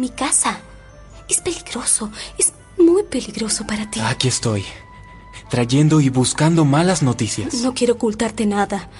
Mi 0.06 0.10
casa. 0.10 0.60
Es 1.28 1.40
peligroso. 1.40 2.10
Es 2.38 2.52
Muy 2.78 3.02
peligroso 3.04 3.66
para 3.66 3.90
ti. 3.90 4.00
Aquí 4.00 4.28
estoy, 4.28 4.62
trayendo 5.48 6.02
y 6.02 6.10
buscando 6.10 6.66
malas 6.66 7.02
noticias. 7.02 7.54
No 7.54 7.72
quiero 7.72 7.94
ocultarte 7.94 8.44
nada. 8.44 8.90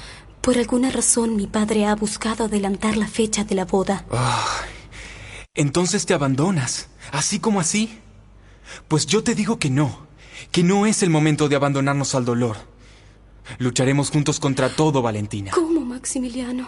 Por 0.41 0.57
alguna 0.57 0.91
razón 0.91 1.37
mi 1.37 1.47
padre 1.47 1.85
ha 1.85 1.95
buscado 1.95 2.47
adelantar 2.47 2.97
la 2.97 3.07
fecha 3.07 3.45
de 3.45 3.55
la 3.55 3.67
boda. 3.67 4.07
Ah, 4.11 4.63
entonces 5.55 6.07
te 6.07 6.15
abandonas, 6.15 6.89
así 7.13 7.39
como 7.39 7.61
así. 7.61 8.01
Pues 8.89 9.05
yo 9.07 9.23
te 9.23 9.35
digo 9.35 9.59
que 9.59 9.69
no, 9.69 10.07
que 10.51 10.63
no 10.63 10.87
es 10.87 11.03
el 11.03 11.11
momento 11.11 11.49
de 11.51 11.57
abandonarnos 11.57 12.15
al 12.15 12.25
dolor. 12.25 12.57
Lucharemos 13.59 14.11
juntos 14.11 14.41
contra 14.41 14.75
todo, 14.75 15.03
Valentina. 15.03 15.51
¿Cómo, 15.53 15.81
Maximiliano? 15.83 16.67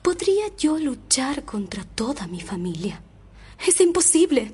¿Podría 0.00 0.46
yo 0.56 0.78
luchar 0.78 1.44
contra 1.44 1.82
toda 1.84 2.28
mi 2.28 2.40
familia? 2.40 3.02
Es 3.66 3.80
imposible. 3.80 4.52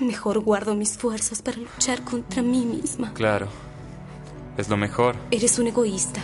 Mejor 0.00 0.40
guardo 0.40 0.74
mis 0.74 0.96
fuerzas 0.96 1.42
para 1.42 1.58
luchar 1.58 2.04
contra 2.04 2.42
mí 2.42 2.64
misma. 2.64 3.12
Claro, 3.14 3.48
es 4.56 4.68
lo 4.68 4.76
mejor. 4.76 5.16
Eres 5.30 5.58
un 5.58 5.66
egoísta. 5.66 6.20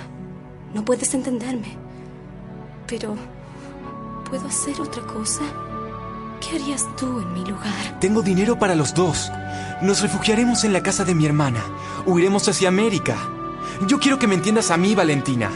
No 0.74 0.85
puedes 0.85 1.14
entenderme. 1.14 1.77
Pero, 2.86 3.16
¿puedo 4.28 4.47
hacer 4.47 4.81
otra 4.81 5.02
cosa? 5.02 5.43
¿Qué 6.40 6.56
harías 6.56 6.86
tú 6.97 7.20
en 7.20 7.32
mi 7.32 7.44
lugar? 7.44 7.98
Tengo 8.01 8.23
dinero 8.23 8.59
para 8.59 8.74
los 8.74 8.94
dos. 8.94 9.31
Nos 9.82 10.01
refugiaremos 10.02 10.64
en 10.64 10.73
la 10.73 10.82
casa 10.82 11.05
de 11.05 11.14
mi 11.14 11.27
hermana. 11.27 11.62
Huiremos 12.06 12.48
hacia 12.48 12.68
América. 12.68 13.16
Yo 13.86 13.98
quiero 13.98 14.18
que 14.18 14.27
me 14.27 14.35
entiendas 14.35 14.70
a 14.70 14.77
mí, 14.77 14.94
Valentina. 14.94 15.51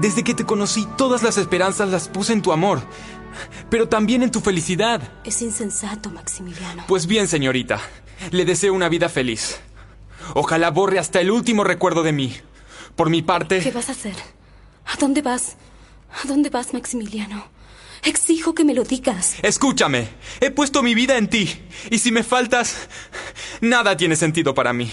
Desde 0.00 0.24
que 0.24 0.34
te 0.34 0.46
conocí, 0.46 0.86
todas 0.96 1.22
las 1.22 1.36
esperanzas 1.36 1.88
las 1.90 2.08
puse 2.08 2.32
en 2.32 2.42
tu 2.42 2.52
amor, 2.52 2.80
pero 3.70 3.88
también 3.88 4.22
en 4.22 4.30
tu 4.30 4.40
felicidad. 4.40 5.00
Es 5.24 5.42
insensato, 5.42 6.10
Maximiliano. 6.10 6.84
Pues 6.86 7.06
bien, 7.06 7.28
señorita, 7.28 7.80
le 8.30 8.44
deseo 8.44 8.74
una 8.74 8.88
vida 8.88 9.08
feliz. 9.08 9.60
Ojalá 10.34 10.70
borre 10.70 10.98
hasta 10.98 11.20
el 11.20 11.30
último 11.30 11.64
recuerdo 11.64 12.02
de 12.02 12.12
mí. 12.12 12.36
Por 12.94 13.10
mi 13.10 13.22
parte... 13.22 13.60
¿Qué 13.60 13.70
vas 13.70 13.88
a 13.88 13.92
hacer? 13.92 14.16
¿A 14.86 14.96
dónde 14.96 15.22
vas? 15.22 15.56
¿A 16.22 16.26
dónde 16.26 16.50
vas, 16.50 16.72
Maximiliano? 16.72 17.48
Exijo 18.02 18.54
que 18.54 18.64
me 18.64 18.74
lo 18.74 18.84
digas. 18.84 19.36
Escúchame, 19.42 20.08
he 20.40 20.50
puesto 20.50 20.82
mi 20.82 20.94
vida 20.94 21.18
en 21.18 21.28
ti, 21.28 21.60
y 21.90 21.98
si 21.98 22.12
me 22.12 22.22
faltas, 22.22 22.88
nada 23.60 23.96
tiene 23.96 24.16
sentido 24.16 24.54
para 24.54 24.72
mí. 24.72 24.92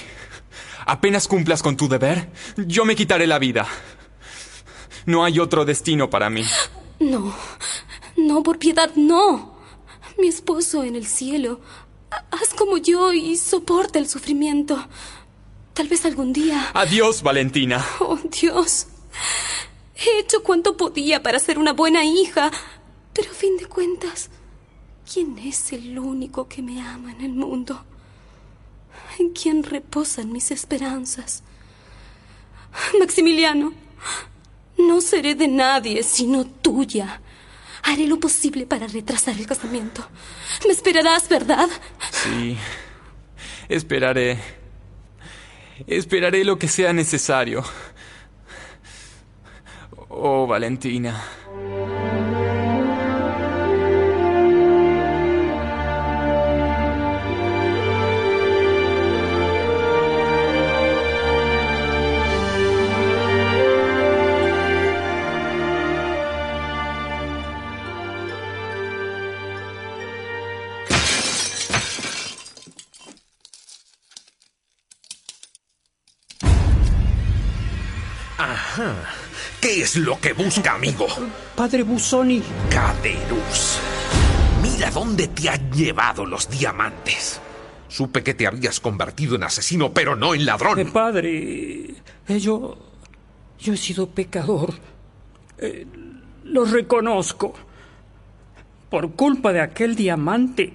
Apenas 0.85 1.27
cumplas 1.27 1.61
con 1.61 1.77
tu 1.77 1.87
deber, 1.87 2.29
yo 2.57 2.85
me 2.85 2.95
quitaré 2.95 3.27
la 3.27 3.39
vida. 3.39 3.67
No 5.05 5.23
hay 5.23 5.39
otro 5.39 5.63
destino 5.63 6.09
para 6.09 6.29
mí. 6.29 6.43
No, 6.99 7.35
no, 8.17 8.43
por 8.43 8.59
piedad, 8.59 8.91
no. 8.95 9.53
Mi 10.17 10.27
esposo 10.27 10.83
en 10.83 10.95
el 10.95 11.05
cielo. 11.05 11.59
Haz 12.31 12.53
como 12.53 12.77
yo 12.77 13.11
y 13.13 13.35
soporta 13.37 13.99
el 13.99 14.07
sufrimiento. 14.07 14.87
Tal 15.73 15.87
vez 15.87 16.05
algún 16.05 16.33
día. 16.33 16.69
Adiós, 16.73 17.23
Valentina. 17.23 17.83
Oh, 17.99 18.17
Dios. 18.17 18.87
He 19.95 20.19
hecho 20.19 20.43
cuanto 20.43 20.77
podía 20.77 21.23
para 21.23 21.39
ser 21.39 21.57
una 21.57 21.73
buena 21.73 22.03
hija, 22.05 22.51
pero 23.13 23.31
a 23.31 23.33
fin 23.33 23.57
de 23.57 23.65
cuentas, 23.65 24.29
¿quién 25.11 25.37
es 25.39 25.71
el 25.71 25.97
único 25.97 26.47
que 26.47 26.61
me 26.61 26.81
ama 26.81 27.11
en 27.11 27.21
el 27.21 27.33
mundo? 27.33 27.83
¿En 29.17 29.29
quién 29.29 29.63
reposan 29.63 30.31
mis 30.31 30.51
esperanzas? 30.51 31.43
Maximiliano, 32.99 33.73
no 34.77 35.01
seré 35.01 35.35
de 35.35 35.47
nadie 35.47 36.03
sino 36.03 36.45
tuya. 36.45 37.21
Haré 37.83 38.07
lo 38.07 38.19
posible 38.19 38.65
para 38.65 38.87
retrasar 38.87 39.37
el 39.37 39.45
casamiento. 39.45 40.07
Me 40.65 40.73
esperarás, 40.73 41.27
¿verdad? 41.29 41.69
Sí. 42.11 42.57
Esperaré. 43.69 44.39
Esperaré 45.87 46.43
lo 46.43 46.57
que 46.57 46.67
sea 46.67 46.93
necesario. 46.93 47.63
Oh, 50.09 50.47
Valentina. 50.47 51.21
Ajá. 78.43 78.95
¿Qué 79.61 79.81
es 79.81 79.95
lo 79.95 80.19
que 80.19 80.33
busca, 80.33 80.75
amigo? 80.75 81.07
Padre 81.55 81.83
Busoni. 81.83 82.43
Caderus. 82.69 83.79
Mira 84.61 84.91
dónde 84.91 85.29
te 85.29 85.49
han 85.49 85.71
llevado 85.71 86.25
los 86.25 86.49
diamantes. 86.49 87.39
Supe 87.87 88.21
que 88.21 88.33
te 88.33 88.45
habías 88.45 88.81
convertido 88.81 89.35
en 89.35 89.43
asesino, 89.43 89.93
pero 89.93 90.17
no 90.17 90.33
en 90.33 90.45
ladrón. 90.45 90.79
Eh, 90.79 90.85
padre, 90.85 91.95
eh, 92.27 92.39
yo. 92.39 92.77
Yo 93.59 93.73
he 93.73 93.77
sido 93.77 94.09
pecador. 94.09 94.73
Eh, 95.57 95.87
lo 96.43 96.65
reconozco. 96.65 97.53
Por 98.89 99.13
culpa 99.13 99.53
de 99.53 99.61
aquel 99.61 99.95
diamante, 99.95 100.73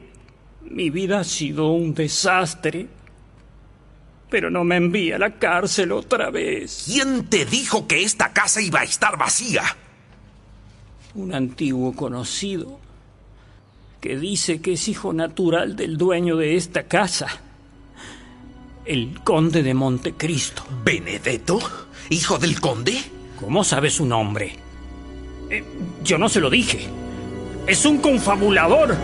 mi 0.63 0.89
vida 0.89 1.21
ha 1.21 1.25
sido 1.25 1.73
un 1.73 1.93
desastre. 1.93 2.89
Pero 4.31 4.51
no 4.51 4.65
me 4.65 4.77
envía 4.77 5.17
a 5.17 5.19
la 5.19 5.39
cárcel 5.39 5.93
otra 5.93 6.31
vez. 6.31 6.85
¿Quién 6.87 7.27
te 7.27 7.45
dijo 7.45 7.87
que 7.87 8.03
esta 8.03 8.33
casa 8.33 8.61
iba 8.61 8.81
a 8.81 8.85
estar 8.85 9.17
vacía? 9.17 9.63
Un 11.15 11.35
antiguo 11.35 11.95
conocido 11.95 12.79
que 14.01 14.17
dice 14.17 14.61
que 14.61 14.75
es 14.75 14.89
hijo 14.89 15.13
natural 15.13 15.77
del 15.77 15.97
dueño 15.97 16.37
de 16.37 16.57
esta 16.57 16.85
casa, 16.85 17.27
el 18.85 19.21
conde 19.23 19.63
de 19.63 19.75
Montecristo. 19.75 20.65
¿Benedetto? 20.85 21.59
¿Hijo 22.11 22.39
del 22.39 22.61
conde? 22.61 22.97
¿Cómo 23.41 23.65
sabe 23.65 23.91
su 23.91 24.07
nombre? 24.07 24.57
Eh, 25.51 25.65
yo 26.05 26.19
no 26.19 26.29
se 26.29 26.41
lo 26.41 26.49
dije. 26.51 26.87
Es 27.67 27.85
un 27.85 27.99
confabulador. 27.99 28.97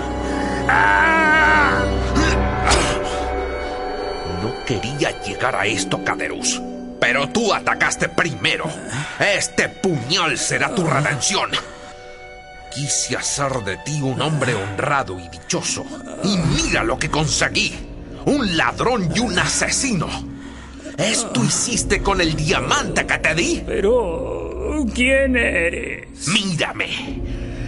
¡Ah! 0.68 1.73
Quería 4.66 5.23
llegar 5.23 5.55
a 5.57 5.66
esto, 5.66 6.03
Caderus. 6.03 6.61
Pero 7.01 7.28
tú 7.28 7.53
atacaste 7.53 8.09
primero. 8.09 8.65
Este 9.19 9.69
puñal 9.69 10.39
será 10.39 10.74
tu 10.74 10.85
redención. 10.86 11.51
Quise 12.74 13.16
hacer 13.16 13.53
de 13.62 13.77
ti 13.78 14.01
un 14.01 14.20
hombre 14.23 14.55
honrado 14.55 15.19
y 15.20 15.28
dichoso. 15.28 15.85
Y 16.23 16.36
mira 16.36 16.82
lo 16.82 16.99
que 16.99 17.11
conseguí. 17.11 17.74
Un 18.24 18.57
ladrón 18.57 19.12
y 19.15 19.20
un 19.20 19.39
asesino. 19.39 20.09
Esto 20.97 21.45
hiciste 21.45 22.03
con 22.03 22.20
el 22.20 22.35
diamante 22.35 23.07
que 23.07 23.19
te 23.19 23.35
di. 23.35 23.62
Pero... 23.66 24.86
¿Quién 24.95 25.36
eres? 25.36 26.28
Mírame. 26.28 27.20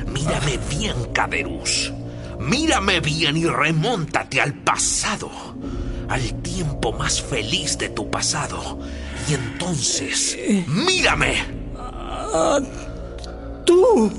Mírame 0.07 0.59
bien, 0.71 1.13
Caderus. 1.13 1.93
Mírame 2.41 3.01
bien 3.01 3.37
y 3.37 3.45
remóntate 3.45 4.41
al 4.41 4.55
pasado. 4.55 5.31
Al 6.09 6.43
tiempo 6.43 6.93
más 6.93 7.21
feliz 7.21 7.77
de 7.79 7.89
tu 7.89 8.09
pasado. 8.11 8.79
Y 9.29 9.35
entonces, 9.35 10.39
mírame. 10.67 11.45
Ah, 11.77 12.61
tú. 13.65 14.13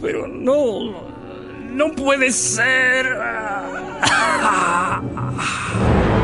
Pero 0.00 0.26
no. 0.26 1.04
No 1.70 1.92
puede 1.92 2.32
ser. 2.32 3.06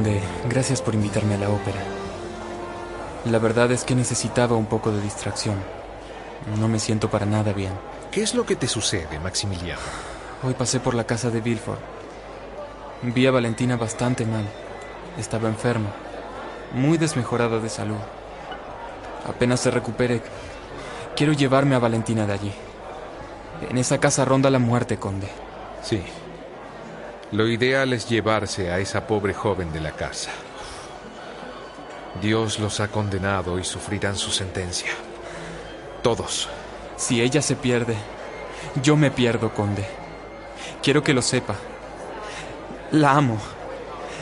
Conde, 0.00 0.22
gracias 0.48 0.80
por 0.80 0.94
invitarme 0.94 1.34
a 1.34 1.38
la 1.38 1.50
ópera. 1.50 1.78
La 3.26 3.38
verdad 3.38 3.70
es 3.70 3.84
que 3.84 3.94
necesitaba 3.94 4.56
un 4.56 4.64
poco 4.64 4.90
de 4.90 5.02
distracción. 5.02 5.56
No 6.58 6.68
me 6.68 6.78
siento 6.78 7.10
para 7.10 7.26
nada 7.26 7.52
bien. 7.52 7.74
¿Qué 8.10 8.22
es 8.22 8.34
lo 8.34 8.46
que 8.46 8.56
te 8.56 8.66
sucede, 8.66 9.18
Maximiliano? 9.18 9.82
Hoy 10.42 10.54
pasé 10.54 10.80
por 10.80 10.94
la 10.94 11.04
casa 11.04 11.28
de 11.28 11.42
Villefort. 11.42 11.80
Vi 13.02 13.26
a 13.26 13.30
Valentina 13.30 13.76
bastante 13.76 14.24
mal. 14.24 14.46
Estaba 15.18 15.50
enferma, 15.50 15.90
muy 16.72 16.96
desmejorada 16.96 17.58
de 17.58 17.68
salud. 17.68 18.00
Apenas 19.28 19.60
se 19.60 19.70
recupere, 19.70 20.22
quiero 21.14 21.34
llevarme 21.34 21.74
a 21.74 21.78
Valentina 21.78 22.26
de 22.26 22.32
allí. 22.32 22.52
En 23.68 23.76
esa 23.76 23.98
casa 23.98 24.24
ronda 24.24 24.48
la 24.48 24.60
muerte, 24.60 24.96
conde. 24.96 25.28
Sí. 25.82 26.02
Lo 27.32 27.46
ideal 27.46 27.92
es 27.92 28.08
llevarse 28.08 28.72
a 28.72 28.80
esa 28.80 29.06
pobre 29.06 29.34
joven 29.34 29.72
de 29.72 29.80
la 29.80 29.92
casa. 29.92 30.30
Dios 32.20 32.58
los 32.58 32.80
ha 32.80 32.88
condenado 32.88 33.58
y 33.58 33.64
sufrirán 33.64 34.16
su 34.16 34.30
sentencia. 34.30 34.90
Todos. 36.02 36.48
Si 36.96 37.22
ella 37.22 37.40
se 37.40 37.54
pierde, 37.54 37.94
yo 38.82 38.96
me 38.96 39.12
pierdo, 39.12 39.54
conde. 39.54 39.86
Quiero 40.82 41.04
que 41.04 41.14
lo 41.14 41.22
sepa. 41.22 41.54
La 42.90 43.12
amo. 43.12 43.38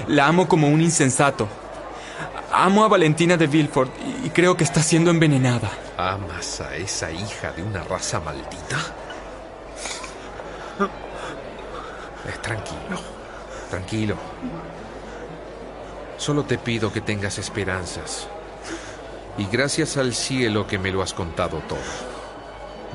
La 0.06 0.26
amo 0.26 0.46
como 0.46 0.68
un 0.68 0.82
insensato. 0.82 1.48
Amo 2.52 2.84
a 2.84 2.88
Valentina 2.88 3.36
de 3.38 3.46
Villefort 3.46 3.90
y 4.24 4.30
creo 4.30 4.54
que 4.56 4.64
está 4.64 4.82
siendo 4.82 5.10
envenenada. 5.10 5.70
¿Amas 5.96 6.60
a 6.60 6.76
esa 6.76 7.10
hija 7.10 7.52
de 7.52 7.62
una 7.62 7.82
raza 7.84 8.20
maldita? 8.20 8.76
Eh, 12.28 12.32
tranquilo, 12.42 13.00
tranquilo. 13.70 14.16
Solo 16.18 16.44
te 16.44 16.58
pido 16.58 16.92
que 16.92 17.00
tengas 17.00 17.38
esperanzas. 17.38 18.28
Y 19.38 19.46
gracias 19.46 19.96
al 19.96 20.14
cielo 20.14 20.66
que 20.66 20.78
me 20.78 20.90
lo 20.90 21.00
has 21.00 21.14
contado 21.14 21.62
todo, 21.68 21.78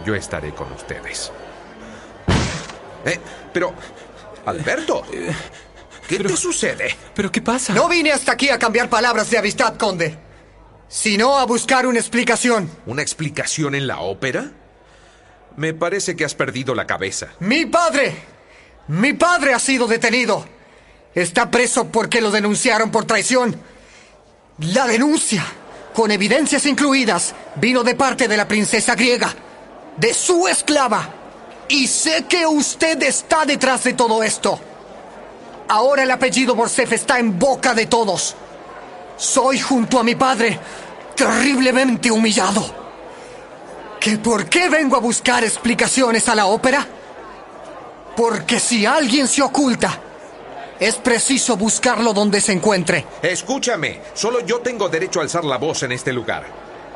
yo 0.05 0.13
estaré 0.13 0.53
con 0.53 0.71
ustedes. 0.73 1.31
Eh, 3.05 3.19
pero, 3.53 3.73
Alberto, 4.45 5.03
¿qué 6.07 6.19
te 6.19 6.37
sucede? 6.37 6.95
¿Pero 7.15 7.31
qué 7.31 7.41
pasa? 7.41 7.73
No 7.73 7.87
vine 7.87 8.11
hasta 8.11 8.33
aquí 8.33 8.49
a 8.49 8.59
cambiar 8.59 8.89
palabras 8.89 9.31
de 9.31 9.37
amistad, 9.37 9.77
conde, 9.77 10.17
sino 10.89 11.37
a 11.37 11.45
buscar 11.45 11.87
una 11.87 11.99
explicación. 11.99 12.69
¿Una 12.85 13.01
explicación 13.01 13.73
en 13.73 13.87
la 13.87 14.01
ópera? 14.01 14.51
Me 15.55 15.73
parece 15.73 16.15
que 16.17 16.25
has 16.25 16.35
perdido 16.35 16.75
la 16.75 16.85
cabeza. 16.85 17.29
Mi 17.39 17.65
padre, 17.65 18.15
mi 18.87 19.13
padre 19.13 19.53
ha 19.53 19.59
sido 19.59 19.87
detenido. 19.87 20.45
Está 21.15 21.49
preso 21.49 21.85
porque 21.85 22.21
lo 22.21 22.31
denunciaron 22.31 22.91
por 22.91 23.05
traición. 23.05 23.55
La 24.59 24.87
denuncia, 24.87 25.43
con 25.93 26.11
evidencias 26.11 26.65
incluidas, 26.65 27.33
vino 27.55 27.83
de 27.83 27.95
parte 27.95 28.27
de 28.27 28.37
la 28.37 28.47
princesa 28.47 28.95
griega, 28.95 29.33
de 29.97 30.13
su 30.13 30.47
esclava. 30.47 31.09
Y 31.69 31.87
sé 31.87 32.25
que 32.25 32.45
usted 32.45 33.01
está 33.03 33.45
detrás 33.45 33.83
de 33.83 33.93
todo 33.93 34.21
esto. 34.23 34.59
Ahora 35.67 36.03
el 36.03 36.11
apellido 36.11 36.55
Morsef 36.55 36.91
está 36.91 37.19
en 37.19 37.39
boca 37.39 37.73
de 37.73 37.85
todos. 37.85 38.35
Soy 39.17 39.59
junto 39.59 39.99
a 39.99 40.03
mi 40.03 40.15
padre 40.15 40.59
terriblemente 41.15 42.11
humillado. 42.11 42.83
¿Que 43.99 44.17
por 44.17 44.49
qué 44.49 44.67
vengo 44.69 44.97
a 44.97 44.99
buscar 44.99 45.43
explicaciones 45.43 46.27
a 46.27 46.35
la 46.35 46.47
ópera? 46.47 46.85
Porque 48.15 48.59
si 48.59 48.85
alguien 48.85 49.27
se 49.27 49.41
oculta, 49.41 49.99
es 50.79 50.95
preciso 50.95 51.57
buscarlo 51.57 52.13
donde 52.13 52.41
se 52.41 52.51
encuentre. 52.51 53.05
Escúchame, 53.21 54.01
solo 54.13 54.41
yo 54.41 54.59
tengo 54.59 54.89
derecho 54.89 55.19
a 55.19 55.23
alzar 55.23 55.45
la 55.45 55.57
voz 55.57 55.83
en 55.83 55.91
este 55.91 56.13
lugar. 56.13 56.45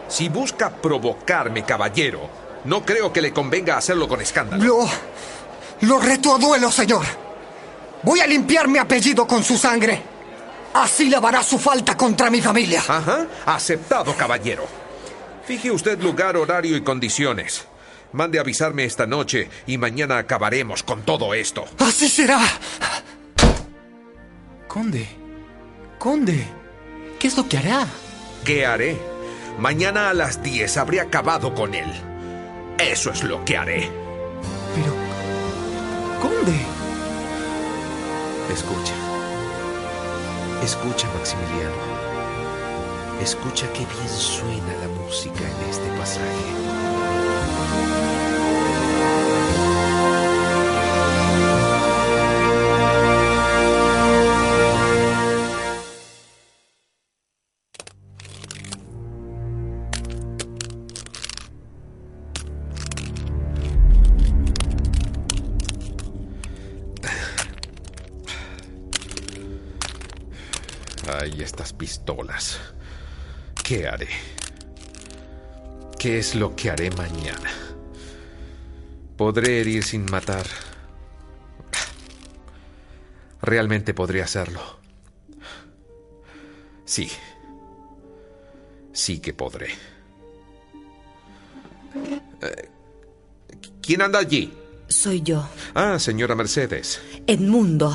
Si 0.07 0.29
busca 0.29 0.69
provocarme, 0.69 1.63
caballero, 1.63 2.29
no 2.65 2.85
creo 2.85 3.11
que 3.11 3.21
le 3.21 3.33
convenga 3.33 3.77
hacerlo 3.77 4.07
con 4.07 4.21
escándalo. 4.21 4.63
Lo. 4.63 4.89
Lo 5.81 5.99
reto 5.99 6.35
a 6.35 6.37
duelo, 6.39 6.71
señor. 6.71 7.05
Voy 8.03 8.19
a 8.19 8.27
limpiar 8.27 8.67
mi 8.67 8.79
apellido 8.79 9.27
con 9.27 9.43
su 9.43 9.57
sangre. 9.57 10.01
Así 10.73 11.09
lavará 11.09 11.43
su 11.43 11.57
falta 11.57 11.95
contra 11.95 12.29
mi 12.29 12.41
familia. 12.41 12.83
Ajá, 12.87 13.27
aceptado, 13.45 14.15
caballero. 14.15 14.65
Fije 15.45 15.71
usted 15.71 15.99
lugar, 16.01 16.35
horario 16.35 16.75
y 16.75 16.81
condiciones. 16.81 17.65
Mande 18.13 18.39
avisarme 18.39 18.85
esta 18.85 19.05
noche 19.05 19.49
y 19.65 19.77
mañana 19.77 20.17
acabaremos 20.17 20.83
con 20.83 21.03
todo 21.03 21.33
esto. 21.33 21.65
Así 21.79 22.07
será. 22.07 22.39
Conde. 24.67 25.07
Conde. 25.99 26.45
¿Qué 27.19 27.27
es 27.27 27.37
lo 27.37 27.47
que 27.47 27.57
hará? 27.57 27.87
¿Qué 28.45 28.65
haré? 28.65 28.97
Mañana 29.59 30.09
a 30.09 30.13
las 30.13 30.43
10 30.43 30.77
habré 30.77 31.01
acabado 31.01 31.53
con 31.55 31.73
él. 31.73 31.91
Eso 32.77 33.11
es 33.11 33.23
lo 33.23 33.43
que 33.43 33.57
haré. 33.57 33.89
Pero... 34.75 34.93
Conde. 36.21 36.59
Escucha. 38.53 38.93
Escucha, 40.63 41.07
Maximiliano. 41.17 41.75
Escucha 43.21 43.67
qué 43.73 43.79
bien 43.79 44.09
suena 44.09 44.73
la 44.81 44.87
música 44.87 45.39
en 45.39 45.69
este 45.69 45.89
pasaje. 45.97 46.56
Ay, 71.19 71.41
estas 71.41 71.73
pistolas. 71.73 72.59
¿Qué 73.63 73.87
haré? 73.87 74.07
¿Qué 75.99 76.19
es 76.19 76.35
lo 76.35 76.55
que 76.55 76.69
haré 76.69 76.91
mañana? 76.91 77.51
¿Podré 79.17 79.61
herir 79.61 79.83
sin 79.83 80.05
matar? 80.05 80.45
Realmente 83.41 83.93
podré 83.93 84.21
hacerlo. 84.21 84.61
Sí. 86.85 87.09
Sí 88.93 89.19
que 89.19 89.33
podré. 89.33 89.69
Eh, 92.41 92.69
¿Quién 93.81 94.01
anda 94.01 94.19
allí? 94.19 94.53
Soy 94.87 95.21
yo, 95.21 95.47
Ah, 95.73 95.99
señora 95.99 96.35
Mercedes. 96.35 97.01
Edmundo. 97.25 97.93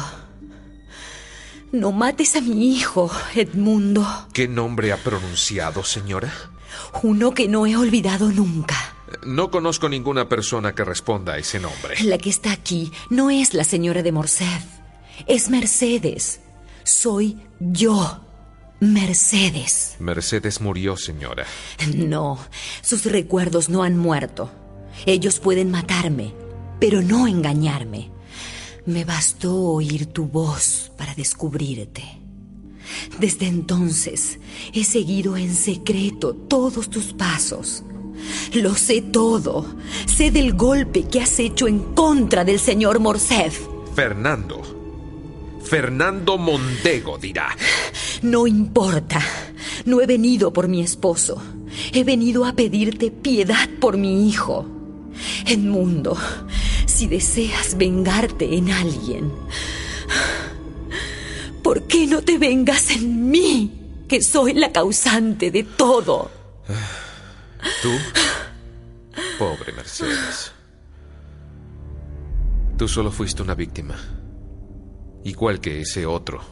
No 1.72 1.90
mates 1.90 2.36
a 2.36 2.40
mi 2.42 2.74
hijo, 2.76 3.10
Edmundo. 3.34 4.06
¿Qué 4.34 4.46
nombre 4.46 4.92
ha 4.92 4.98
pronunciado, 4.98 5.82
señora? 5.84 6.30
Uno 7.02 7.32
que 7.32 7.48
no 7.48 7.66
he 7.66 7.76
olvidado 7.76 8.30
nunca. 8.30 8.76
No 9.26 9.50
conozco 9.50 9.88
ninguna 9.88 10.28
persona 10.28 10.74
que 10.74 10.84
responda 10.84 11.34
a 11.34 11.38
ese 11.38 11.60
nombre. 11.60 12.02
La 12.04 12.18
que 12.18 12.30
está 12.30 12.52
aquí 12.52 12.90
no 13.10 13.30
es 13.30 13.54
la 13.54 13.64
señora 13.64 14.02
de 14.02 14.12
Morcerf. 14.12 14.64
Es 15.26 15.50
Mercedes. 15.50 16.40
Soy 16.84 17.38
yo, 17.60 18.20
Mercedes. 18.80 19.96
Mercedes 20.00 20.60
murió, 20.60 20.96
señora. 20.96 21.46
No, 21.94 22.38
sus 22.80 23.04
recuerdos 23.04 23.68
no 23.68 23.82
han 23.84 23.96
muerto. 23.96 24.50
Ellos 25.06 25.38
pueden 25.38 25.70
matarme, 25.70 26.34
pero 26.80 27.02
no 27.02 27.28
engañarme. 27.28 28.10
Me 28.86 29.04
bastó 29.04 29.54
oír 29.56 30.06
tu 30.06 30.26
voz 30.26 30.90
para 30.96 31.14
descubrirte. 31.14 32.21
Desde 33.18 33.46
entonces 33.46 34.38
he 34.72 34.84
seguido 34.84 35.36
en 35.36 35.54
secreto 35.54 36.34
todos 36.34 36.90
tus 36.90 37.12
pasos. 37.12 37.84
Lo 38.54 38.74
sé 38.74 39.02
todo. 39.02 39.66
Sé 40.06 40.30
del 40.30 40.54
golpe 40.54 41.04
que 41.04 41.20
has 41.20 41.38
hecho 41.38 41.66
en 41.66 41.94
contra 41.94 42.44
del 42.44 42.58
señor 42.58 43.00
Morcerf. 43.00 43.60
Fernando. 43.94 44.62
Fernando 45.64 46.38
Mondego 46.38 47.18
dirá. 47.18 47.56
No 48.22 48.46
importa. 48.46 49.20
No 49.84 50.00
he 50.00 50.06
venido 50.06 50.52
por 50.52 50.68
mi 50.68 50.82
esposo. 50.82 51.42
He 51.92 52.04
venido 52.04 52.44
a 52.44 52.52
pedirte 52.52 53.10
piedad 53.10 53.68
por 53.80 53.96
mi 53.96 54.28
hijo. 54.28 54.66
Edmundo, 55.46 56.16
si 56.86 57.06
deseas 57.06 57.76
vengarte 57.76 58.54
en 58.56 58.70
alguien, 58.70 59.32
¿por 61.72 61.86
qué 61.86 62.06
no 62.06 62.20
te 62.20 62.36
vengas 62.36 62.90
en 62.90 63.30
mí, 63.30 64.04
que 64.06 64.20
soy 64.20 64.52
la 64.52 64.70
causante 64.70 65.50
de 65.50 65.62
todo? 65.62 66.30
¿Tú? 67.80 67.90
Pobre 69.38 69.72
Mercedes. 69.72 70.52
Tú 72.76 72.86
solo 72.86 73.10
fuiste 73.10 73.40
una 73.40 73.54
víctima. 73.54 73.96
Igual 75.24 75.62
que 75.62 75.80
ese 75.80 76.04
otro, 76.04 76.42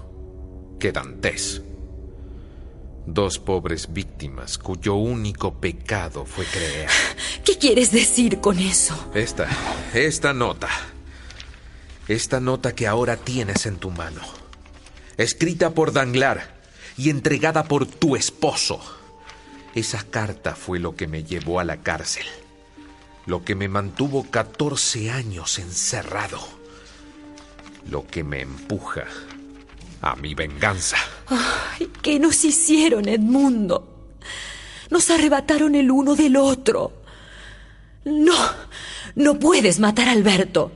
que 0.80 0.90
Dantes. 0.90 1.60
Dos 3.04 3.38
pobres 3.38 3.92
víctimas 3.92 4.56
cuyo 4.56 4.94
único 4.94 5.60
pecado 5.60 6.24
fue 6.24 6.46
creer. 6.46 6.88
¿Qué 7.44 7.58
quieres 7.58 7.92
decir 7.92 8.40
con 8.40 8.58
eso? 8.58 9.10
Esta, 9.12 9.46
esta 9.92 10.32
nota. 10.32 10.70
Esta 12.08 12.40
nota 12.40 12.74
que 12.74 12.86
ahora 12.86 13.18
tienes 13.18 13.66
en 13.66 13.76
tu 13.76 13.90
mano. 13.90 14.39
Escrita 15.20 15.74
por 15.74 15.92
Danglar 15.92 16.54
y 16.96 17.10
entregada 17.10 17.64
por 17.64 17.84
tu 17.84 18.16
esposo. 18.16 18.80
Esa 19.74 20.02
carta 20.02 20.54
fue 20.54 20.78
lo 20.78 20.96
que 20.96 21.08
me 21.08 21.24
llevó 21.24 21.60
a 21.60 21.64
la 21.64 21.82
cárcel, 21.82 22.24
lo 23.26 23.44
que 23.44 23.54
me 23.54 23.68
mantuvo 23.68 24.24
14 24.30 25.10
años 25.10 25.58
encerrado, 25.58 26.40
lo 27.90 28.06
que 28.06 28.24
me 28.24 28.40
empuja 28.40 29.04
a 30.00 30.16
mi 30.16 30.32
venganza. 30.32 30.96
Ay, 31.26 31.90
¿Qué 32.00 32.18
nos 32.18 32.42
hicieron, 32.42 33.06
Edmundo? 33.06 34.14
Nos 34.88 35.10
arrebataron 35.10 35.74
el 35.74 35.90
uno 35.90 36.16
del 36.16 36.38
otro. 36.38 36.94
No, 38.06 38.38
no 39.16 39.38
puedes 39.38 39.80
matar 39.80 40.08
a 40.08 40.12
Alberto. 40.12 40.72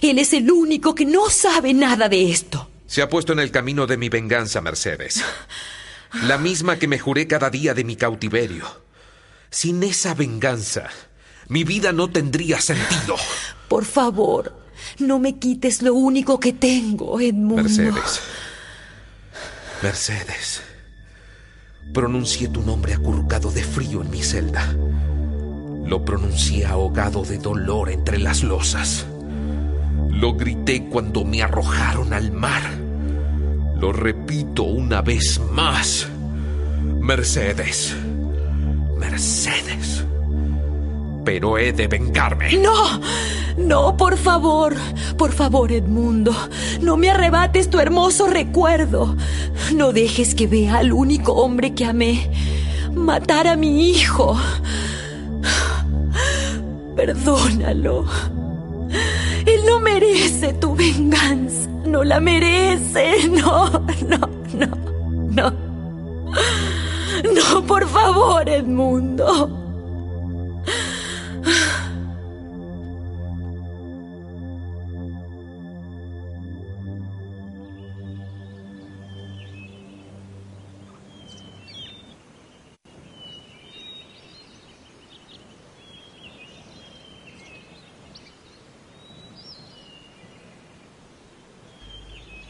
Él 0.00 0.20
es 0.20 0.34
el 0.34 0.52
único 0.52 0.94
que 0.94 1.04
no 1.04 1.28
sabe 1.30 1.74
nada 1.74 2.08
de 2.08 2.30
esto. 2.30 2.68
Se 2.88 3.02
ha 3.02 3.08
puesto 3.10 3.34
en 3.34 3.38
el 3.38 3.50
camino 3.50 3.86
de 3.86 3.98
mi 3.98 4.08
venganza, 4.08 4.62
Mercedes. 4.62 5.22
La 6.24 6.38
misma 6.38 6.78
que 6.78 6.88
me 6.88 6.98
juré 6.98 7.26
cada 7.26 7.50
día 7.50 7.74
de 7.74 7.84
mi 7.84 7.96
cautiverio. 7.96 8.64
Sin 9.50 9.82
esa 9.82 10.14
venganza, 10.14 10.88
mi 11.48 11.64
vida 11.64 11.92
no 11.92 12.08
tendría 12.10 12.62
sentido. 12.62 13.16
Por 13.68 13.84
favor, 13.84 14.58
no 14.98 15.18
me 15.18 15.38
quites 15.38 15.82
lo 15.82 15.92
único 15.92 16.40
que 16.40 16.54
tengo, 16.54 17.20
Edmundo. 17.20 17.62
Mercedes. 17.64 18.20
Mercedes. 19.82 20.62
Pronuncié 21.92 22.48
tu 22.48 22.62
nombre 22.62 22.94
acurrucado 22.94 23.50
de 23.50 23.64
frío 23.64 24.00
en 24.00 24.10
mi 24.10 24.22
celda. 24.22 24.74
Lo 25.84 26.06
pronuncié 26.06 26.64
ahogado 26.64 27.22
de 27.22 27.36
dolor 27.36 27.90
entre 27.90 28.18
las 28.18 28.42
losas. 28.42 29.04
Lo 30.18 30.32
grité 30.32 30.84
cuando 30.90 31.24
me 31.24 31.44
arrojaron 31.44 32.12
al 32.12 32.32
mar. 32.32 32.62
Lo 33.76 33.92
repito 33.92 34.64
una 34.64 35.00
vez 35.00 35.40
más. 35.52 36.08
Mercedes. 37.00 37.94
Mercedes. 38.98 40.04
Pero 41.24 41.56
he 41.56 41.72
de 41.72 41.86
vengarme. 41.86 42.56
No, 42.58 43.00
no, 43.56 43.96
por 43.96 44.16
favor, 44.16 44.74
por 45.16 45.30
favor, 45.30 45.70
Edmundo, 45.70 46.34
no 46.80 46.96
me 46.96 47.10
arrebates 47.10 47.70
tu 47.70 47.78
hermoso 47.78 48.26
recuerdo. 48.26 49.14
No 49.76 49.92
dejes 49.92 50.34
que 50.34 50.48
vea 50.48 50.78
al 50.78 50.92
único 50.92 51.34
hombre 51.34 51.74
que 51.74 51.84
amé 51.84 52.28
matar 52.92 53.46
a 53.46 53.54
mi 53.54 53.88
hijo. 53.88 54.36
Perdónalo. 56.96 58.37
Merece 59.98 60.52
tu 60.60 60.76
venganza. 60.76 61.68
No 61.84 62.04
la 62.04 62.20
merece. 62.20 63.28
No, 63.30 63.68
no, 64.06 64.20
no, 64.54 64.68
no. 65.38 65.52
No, 67.34 67.66
por 67.66 67.84
favor, 67.88 68.48
Edmundo. 68.48 69.50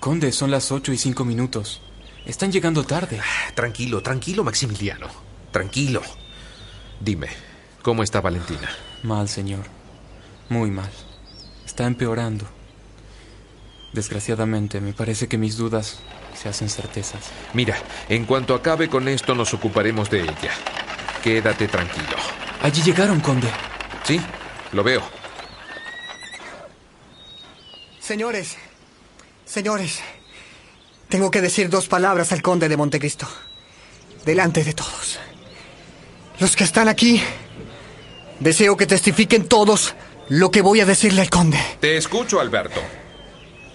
Conde, 0.00 0.32
son 0.32 0.50
las 0.50 0.70
ocho 0.70 0.92
y 0.92 0.98
cinco 0.98 1.24
minutos. 1.24 1.80
Están 2.24 2.52
llegando 2.52 2.84
tarde. 2.84 3.20
Tranquilo, 3.54 4.02
tranquilo, 4.02 4.44
Maximiliano. 4.44 5.08
Tranquilo. 5.50 6.02
Dime, 7.00 7.28
¿cómo 7.82 8.02
está 8.02 8.20
Valentina? 8.20 8.68
Mal, 9.02 9.28
señor. 9.28 9.64
Muy 10.48 10.70
mal. 10.70 10.90
Está 11.66 11.86
empeorando. 11.86 12.46
Desgraciadamente, 13.92 14.80
me 14.80 14.92
parece 14.92 15.26
que 15.28 15.38
mis 15.38 15.56
dudas 15.56 16.00
se 16.34 16.48
hacen 16.48 16.68
certezas. 16.68 17.30
Mira, 17.54 17.76
en 18.08 18.24
cuanto 18.24 18.54
acabe 18.54 18.88
con 18.88 19.08
esto 19.08 19.34
nos 19.34 19.54
ocuparemos 19.54 20.10
de 20.10 20.22
ella. 20.22 20.52
Quédate 21.22 21.66
tranquilo. 21.66 22.16
Allí 22.62 22.82
llegaron, 22.82 23.20
conde. 23.20 23.48
Sí, 24.04 24.20
lo 24.72 24.84
veo. 24.84 25.02
Señores, 28.00 28.56
señores, 29.48 30.00
tengo 31.08 31.30
que 31.30 31.40
decir 31.40 31.70
dos 31.70 31.88
palabras 31.88 32.32
al 32.32 32.42
conde 32.42 32.68
de 32.68 32.76
Montecristo. 32.76 33.26
Delante 34.24 34.62
de 34.62 34.74
todos. 34.74 35.18
Los 36.38 36.54
que 36.54 36.64
están 36.64 36.88
aquí, 36.88 37.20
deseo 38.40 38.76
que 38.76 38.86
testifiquen 38.86 39.48
todos 39.48 39.94
lo 40.28 40.50
que 40.50 40.60
voy 40.60 40.80
a 40.80 40.86
decirle 40.86 41.22
al 41.22 41.30
conde. 41.30 41.58
Te 41.80 41.96
escucho, 41.96 42.40
Alberto. 42.40 42.80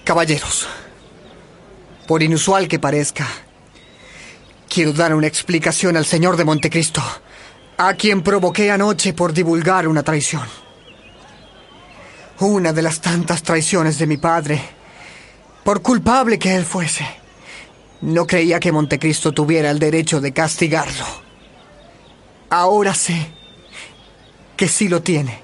Caballeros, 0.04 0.68
por 2.08 2.22
inusual 2.22 2.68
que 2.68 2.78
parezca, 2.78 3.28
quiero 4.70 4.94
dar 4.94 5.16
una 5.16 5.28
explicación 5.28 5.98
al 5.98 6.06
señor 6.06 6.38
de 6.38 6.46
Montecristo, 6.46 7.02
a 7.78 7.96
quien 7.96 8.22
provoqué 8.22 8.70
anoche 8.70 9.14
por 9.14 9.34
divulgar 9.34 9.88
una 9.88 10.04
traición. 10.04 10.48
Una 12.40 12.74
de 12.74 12.82
las 12.82 13.00
tantas 13.02 13.42
traiciones 13.42 13.98
de 13.98 14.08
mi 14.08 14.18
padre, 14.18 14.62
por 15.64 15.82
culpable 15.82 16.38
que 16.40 16.56
él 16.56 16.66
fuese. 16.66 17.06
No 18.02 18.28
creía 18.28 18.60
que 18.60 18.72
Montecristo 18.72 19.32
tuviera 19.32 19.72
el 19.72 19.80
derecho 19.80 20.20
de 20.20 20.34
castigarlo. 20.34 21.06
Ahora 22.50 22.94
sé 22.94 23.32
que 24.58 24.68
sí 24.68 24.90
lo 24.90 25.02
tiene. 25.02 25.42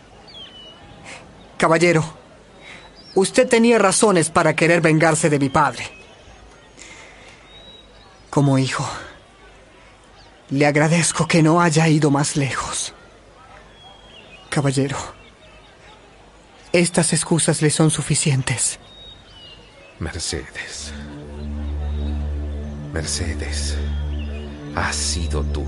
Caballero, 1.57 2.03
usted 3.15 3.47
tenía 3.47 3.79
razones 3.79 4.29
para 4.29 4.55
querer 4.55 4.81
vengarse 4.81 5.29
de 5.29 5.39
mi 5.39 5.49
padre. 5.49 5.85
Como 8.29 8.59
hijo, 8.59 8.87
le 10.49 10.65
agradezco 10.65 11.27
que 11.27 11.41
no 11.41 11.61
haya 11.61 11.87
ido 11.87 12.11
más 12.11 12.35
lejos. 12.35 12.93
Caballero, 14.49 14.97
estas 16.73 17.13
excusas 17.13 17.61
le 17.61 17.69
son 17.69 17.89
suficientes. 17.89 18.79
Mercedes. 19.99 20.93
Mercedes. 22.93 23.77
Has 24.73 24.95
sido 24.95 25.43
tú. 25.43 25.65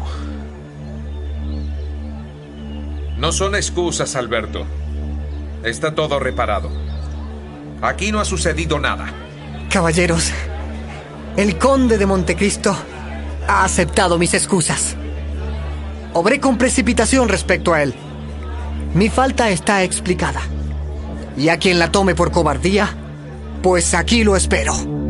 No 3.18 3.34
son 3.34 3.56
excusas, 3.56 4.16
Alberto. 4.16 4.66
Está 5.64 5.94
todo 5.94 6.18
reparado. 6.18 6.72
Aquí 7.82 8.14
no 8.14 8.22
ha 8.22 8.26
sucedido 8.26 8.80
nada. 8.80 9.12
Caballeros, 9.70 10.32
el 11.36 11.58
conde 11.58 11.98
de 11.98 12.06
Montecristo 12.06 12.74
ha 13.50 13.66
aceptado 13.66 14.18
mis 14.18 14.34
excusas. 14.34 14.96
Obré 16.14 16.40
con 16.40 16.58
precipitación 16.58 17.28
respecto 17.28 17.74
a 17.74 17.84
él. 17.84 17.94
Mi 18.94 19.10
falta 19.10 19.50
está 19.50 19.84
explicada. 19.84 20.42
Y 21.36 21.50
a 21.50 21.58
quien 21.58 21.80
la 21.80 21.92
tome 21.92 22.16
por 22.16 22.32
cobardía, 22.32 22.96
pues 23.62 23.94
aquí 23.94 24.24
lo 24.24 24.36
espero. 24.36 25.01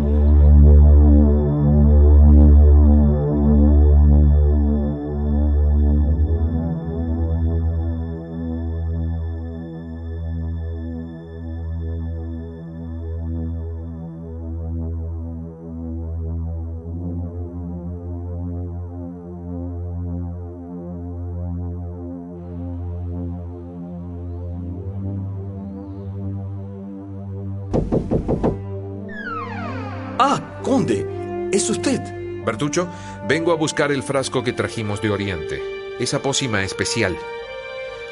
Es 31.62 31.70
usted. 31.70 32.02
Bertucho, 32.44 32.88
vengo 33.28 33.52
a 33.52 33.56
buscar 33.56 33.92
el 33.92 34.04
frasco 34.04 34.44
que 34.44 34.54
trajimos 34.54 35.02
de 35.02 35.12
Oriente. 35.12 35.62
Esa 36.00 36.22
pócima 36.22 36.64
especial. 36.64 37.18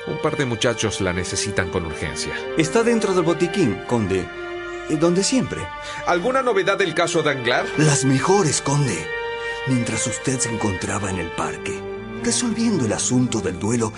Un 0.07 0.21
par 0.21 0.37
de 0.37 0.45
muchachos 0.45 1.01
la 1.01 1.13
necesitan 1.13 1.69
con 1.69 1.85
urgencia. 1.85 2.33
Está 2.57 2.83
dentro 2.83 3.13
del 3.13 3.23
botiquín, 3.23 3.79
conde. 3.87 4.27
Donde 4.99 5.23
siempre. 5.23 5.61
¿Alguna 6.07 6.41
novedad 6.41 6.77
del 6.77 6.93
caso 6.93 7.21
Danglar? 7.21 7.65
Las 7.77 8.05
mejores, 8.05 8.61
conde. 8.61 8.97
Mientras 9.67 10.05
usted 10.07 10.39
se 10.39 10.49
encontraba 10.49 11.09
en 11.09 11.19
el 11.19 11.29
parque, 11.31 11.79
resolviendo 12.23 12.85
el 12.85 12.93
asunto 12.93 13.39
del 13.39 13.59
duelo, 13.59 13.93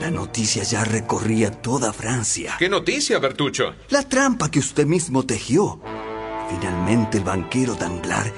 la 0.00 0.10
noticia 0.10 0.64
ya 0.64 0.84
recorría 0.84 1.50
toda 1.50 1.92
Francia. 1.92 2.56
¿Qué 2.58 2.68
noticia, 2.68 3.18
Bertucho? 3.18 3.74
La 3.90 4.02
trampa 4.02 4.50
que 4.50 4.58
usted 4.58 4.86
mismo 4.86 5.24
tejió. 5.24 5.80
Finalmente 6.50 7.18
el 7.18 7.24
banquero 7.24 7.74
Danglar 7.74 8.32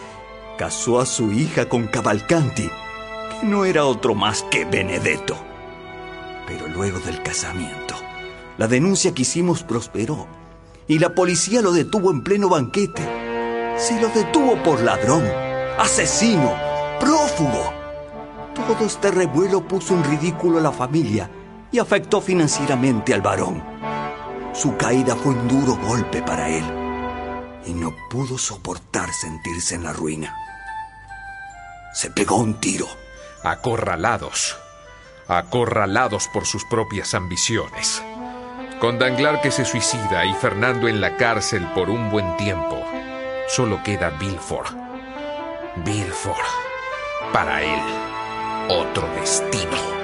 casó 0.56 1.00
a 1.00 1.06
su 1.06 1.32
hija 1.32 1.68
con 1.68 1.86
Cavalcanti, 1.86 2.70
no 3.42 3.64
era 3.64 3.84
otro 3.84 4.14
más 4.14 4.42
que 4.44 4.64
Benedetto. 4.64 5.36
Pero 6.46 6.68
luego 6.68 7.00
del 7.00 7.22
casamiento, 7.22 7.94
la 8.58 8.68
denuncia 8.68 9.12
que 9.12 9.22
hicimos 9.22 9.62
prosperó 9.62 10.26
y 10.86 10.98
la 10.98 11.14
policía 11.14 11.62
lo 11.62 11.72
detuvo 11.72 12.10
en 12.10 12.22
pleno 12.22 12.48
banquete. 12.48 13.02
Se 13.76 14.00
lo 14.00 14.08
detuvo 14.08 14.62
por 14.62 14.80
ladrón, 14.82 15.24
asesino, 15.78 16.52
prófugo. 17.00 17.72
Todo 18.54 18.86
este 18.86 19.10
revuelo 19.10 19.66
puso 19.66 19.94
en 19.94 20.04
ridículo 20.04 20.58
a 20.58 20.62
la 20.62 20.72
familia 20.72 21.28
y 21.72 21.78
afectó 21.78 22.20
financieramente 22.20 23.12
al 23.12 23.22
varón. 23.22 23.62
Su 24.52 24.76
caída 24.76 25.16
fue 25.16 25.32
un 25.32 25.48
duro 25.48 25.76
golpe 25.88 26.22
para 26.22 26.48
él 26.48 26.64
y 27.66 27.72
no 27.74 27.92
pudo 28.10 28.38
soportar 28.38 29.10
sentirse 29.12 29.74
en 29.74 29.84
la 29.84 29.92
ruina. 29.92 30.43
Se 31.94 32.10
pegó 32.10 32.36
un 32.36 32.54
tiro. 32.54 32.88
Acorralados. 33.44 34.58
Acorralados 35.28 36.28
por 36.28 36.44
sus 36.44 36.64
propias 36.64 37.14
ambiciones. 37.14 38.02
Con 38.80 38.98
Danglar 38.98 39.40
que 39.40 39.52
se 39.52 39.64
suicida 39.64 40.24
y 40.26 40.34
Fernando 40.34 40.88
en 40.88 41.00
la 41.00 41.16
cárcel 41.16 41.64
por 41.72 41.88
un 41.88 42.10
buen 42.10 42.36
tiempo, 42.36 42.82
solo 43.48 43.80
queda 43.84 44.10
Bilford. 44.10 44.74
Bilford. 45.84 46.44
Para 47.32 47.62
él, 47.62 47.80
otro 48.68 49.08
destino. 49.14 50.03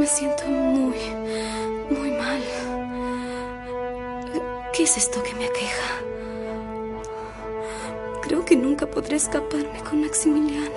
Me 0.00 0.06
siento 0.06 0.46
muy, 0.46 0.96
muy 1.90 2.10
mal. 2.12 2.42
¿Qué 4.72 4.84
es 4.84 4.96
esto 4.96 5.22
que 5.22 5.34
me 5.34 5.44
aqueja? 5.44 6.00
Creo 8.22 8.42
que 8.42 8.56
nunca 8.56 8.86
podré 8.90 9.16
escaparme 9.16 9.78
con 9.84 10.00
Maximiliano. 10.00 10.70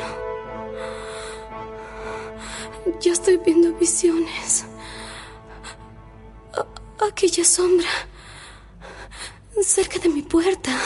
Ya 3.00 3.14
estoy 3.14 3.38
viendo 3.38 3.72
visiones. 3.76 4.66
Aquella 7.00 7.45
sombra 7.45 7.88
cerca 9.62 10.00
de 10.00 10.10
mi 10.10 10.22
puerta. 10.22 10.78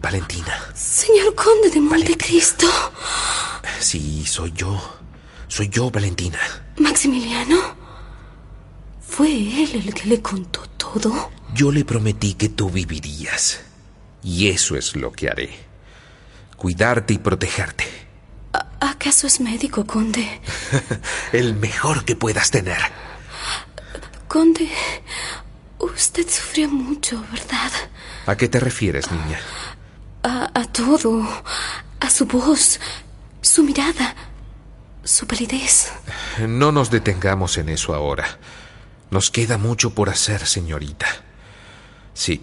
Valentina. 0.00 0.72
Señor 0.74 1.34
Conde 1.34 1.68
de 1.68 1.80
Montecristo. 1.80 2.66
Sí, 3.80 4.24
soy 4.26 4.52
yo. 4.52 4.80
Soy 5.48 5.68
yo, 5.68 5.90
Valentina. 5.90 6.38
Maximiliano. 6.78 7.56
¿Fue 9.00 9.28
él 9.30 9.82
el 9.86 9.94
que 9.94 10.08
le 10.08 10.20
contó 10.20 10.66
todo? 10.76 11.30
Yo 11.54 11.70
le 11.70 11.84
prometí 11.84 12.34
que 12.34 12.48
tú 12.48 12.70
vivirías. 12.70 13.60
Y 14.22 14.48
eso 14.48 14.76
es 14.76 14.96
lo 14.96 15.12
que 15.12 15.28
haré. 15.28 15.50
Cuidarte 16.56 17.14
y 17.14 17.18
protegerte. 17.18 17.84
¿Acaso 18.80 19.26
es 19.26 19.40
médico, 19.40 19.86
Conde? 19.86 20.40
El 21.32 21.54
mejor 21.54 22.04
que 22.04 22.16
puedas 22.16 22.50
tener. 22.50 22.78
Conde, 24.28 24.68
usted 25.78 26.28
sufrió 26.28 26.68
mucho, 26.68 27.24
¿verdad? 27.32 27.70
¿A 28.26 28.36
qué 28.36 28.48
te 28.48 28.58
refieres, 28.58 29.10
niña? 29.10 29.40
A, 30.22 30.50
a 30.52 30.64
todo. 30.64 31.26
A 32.00 32.10
su 32.10 32.26
voz, 32.26 32.80
su 33.46 33.62
mirada, 33.62 34.14
su 35.04 35.26
palidez. 35.26 35.92
No 36.46 36.72
nos 36.72 36.90
detengamos 36.90 37.58
en 37.58 37.68
eso 37.68 37.94
ahora. 37.94 38.38
Nos 39.10 39.30
queda 39.30 39.56
mucho 39.56 39.94
por 39.94 40.10
hacer, 40.10 40.46
señorita. 40.46 41.06
Sí. 42.12 42.42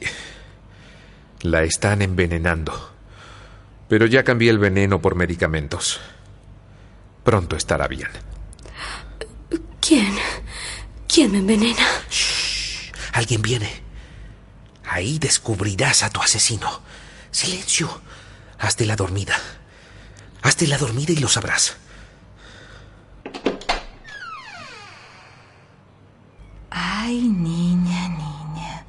La 1.42 1.64
están 1.64 2.02
envenenando. 2.02 2.92
Pero 3.90 4.06
ya 4.06 4.24
cambié 4.24 4.50
el 4.50 4.60
veneno 4.60 5.02
por 5.02 5.16
medicamentos. 5.16 6.00
Pronto 7.24 7.56
estará 7.56 7.88
bien. 7.88 8.10
¿Quién? 9.82 10.16
¿Quién 11.08 11.32
me 11.32 11.40
envenena? 11.40 11.86
Alguien 13.12 13.42
viene. 13.42 13.70
Ahí 14.86 15.20
descubrirás 15.20 16.04
a 16.04 16.10
tu 16.10 16.22
asesino. 16.22 16.82
Silencio. 17.30 18.02
Hazte 18.58 18.86
la 18.86 18.96
dormida. 18.96 19.36
Hazte 20.44 20.68
la 20.68 20.78
dormida 20.78 21.14
y 21.14 21.18
lo 21.18 21.30
sabrás. 21.30 21.78
Ay, 26.70 27.22
niña, 27.22 28.10
niña. 28.10 28.86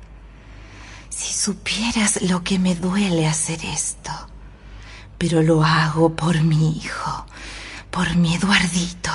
Si 1.11 1.33
supieras 1.33 2.23
lo 2.23 2.43
que 2.43 2.59
me 2.59 2.75
duele 2.75 3.27
hacer 3.29 3.65
esto. 3.65 4.11
Pero 5.17 5.43
lo 5.43 5.65
hago 5.65 6.15
por 6.15 6.43
mi 6.43 6.77
hijo, 6.77 7.27
por 7.91 8.17
mi 8.17 8.35
Eduardito. 8.35 9.13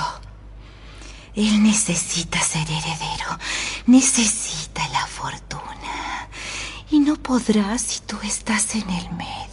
Él 1.34 1.62
necesita 1.62 2.40
ser 2.40 2.68
heredero, 2.68 3.38
necesita 3.86 4.88
la 4.88 5.06
fortuna. 5.06 6.28
Y 6.90 7.00
no 7.00 7.16
podrá 7.16 7.78
si 7.78 8.00
tú 8.00 8.18
estás 8.22 8.74
en 8.74 8.88
el 8.90 9.10
medio. 9.12 9.49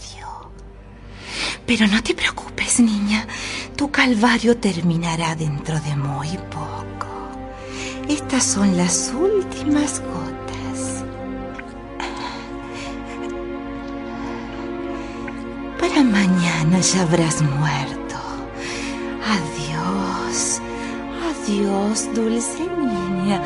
Pero 1.68 1.85
no 1.85 2.02
te 2.02 2.15
preocupes, 2.15 2.80
niña. 2.80 3.27
Tu 3.76 3.91
calvario 3.91 4.56
terminará 4.57 5.35
dentro 5.35 5.77
de 5.81 5.95
muy 5.98 6.30
poco. 6.49 7.07
Estas 8.07 8.44
son 8.45 8.77
las 8.77 9.11
últimas 9.14 9.99
gotas. 9.99 11.03
Para 15.77 16.03
mañana 16.03 16.80
ya 16.80 17.02
habrás 17.02 17.41
muerto. 17.41 18.15
Adiós. 19.35 20.61
Adiós, 21.30 22.10
dulce 22.15 22.65
niña. 22.65 23.44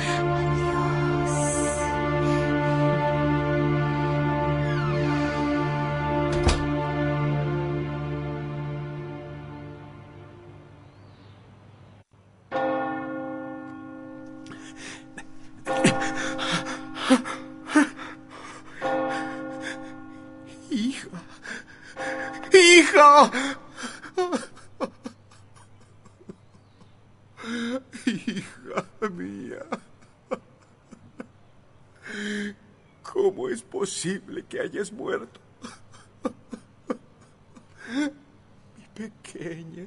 Hayas 34.82 34.92
muerto? 34.92 35.40
Mi 38.78 38.86
pequeña. 38.96 39.86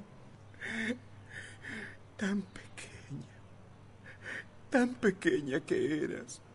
Tan 2.17 2.43
pequeña. 2.43 3.35
Tan 4.71 4.95
pequeña 4.95 5.61
que 5.61 6.05
eras. 6.05 6.41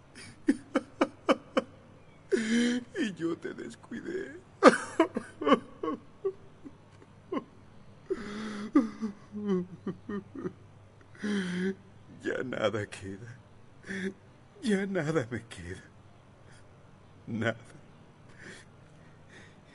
Y 2.97 3.13
yo 3.15 3.37
te 3.37 3.53
descuidé. 3.53 4.39
Ya 12.23 12.43
nada 12.43 12.85
queda. 12.85 13.37
Ya 14.61 14.85
nada 14.85 15.27
me 15.29 15.43
queda. 15.47 15.83
Nada. 17.27 17.78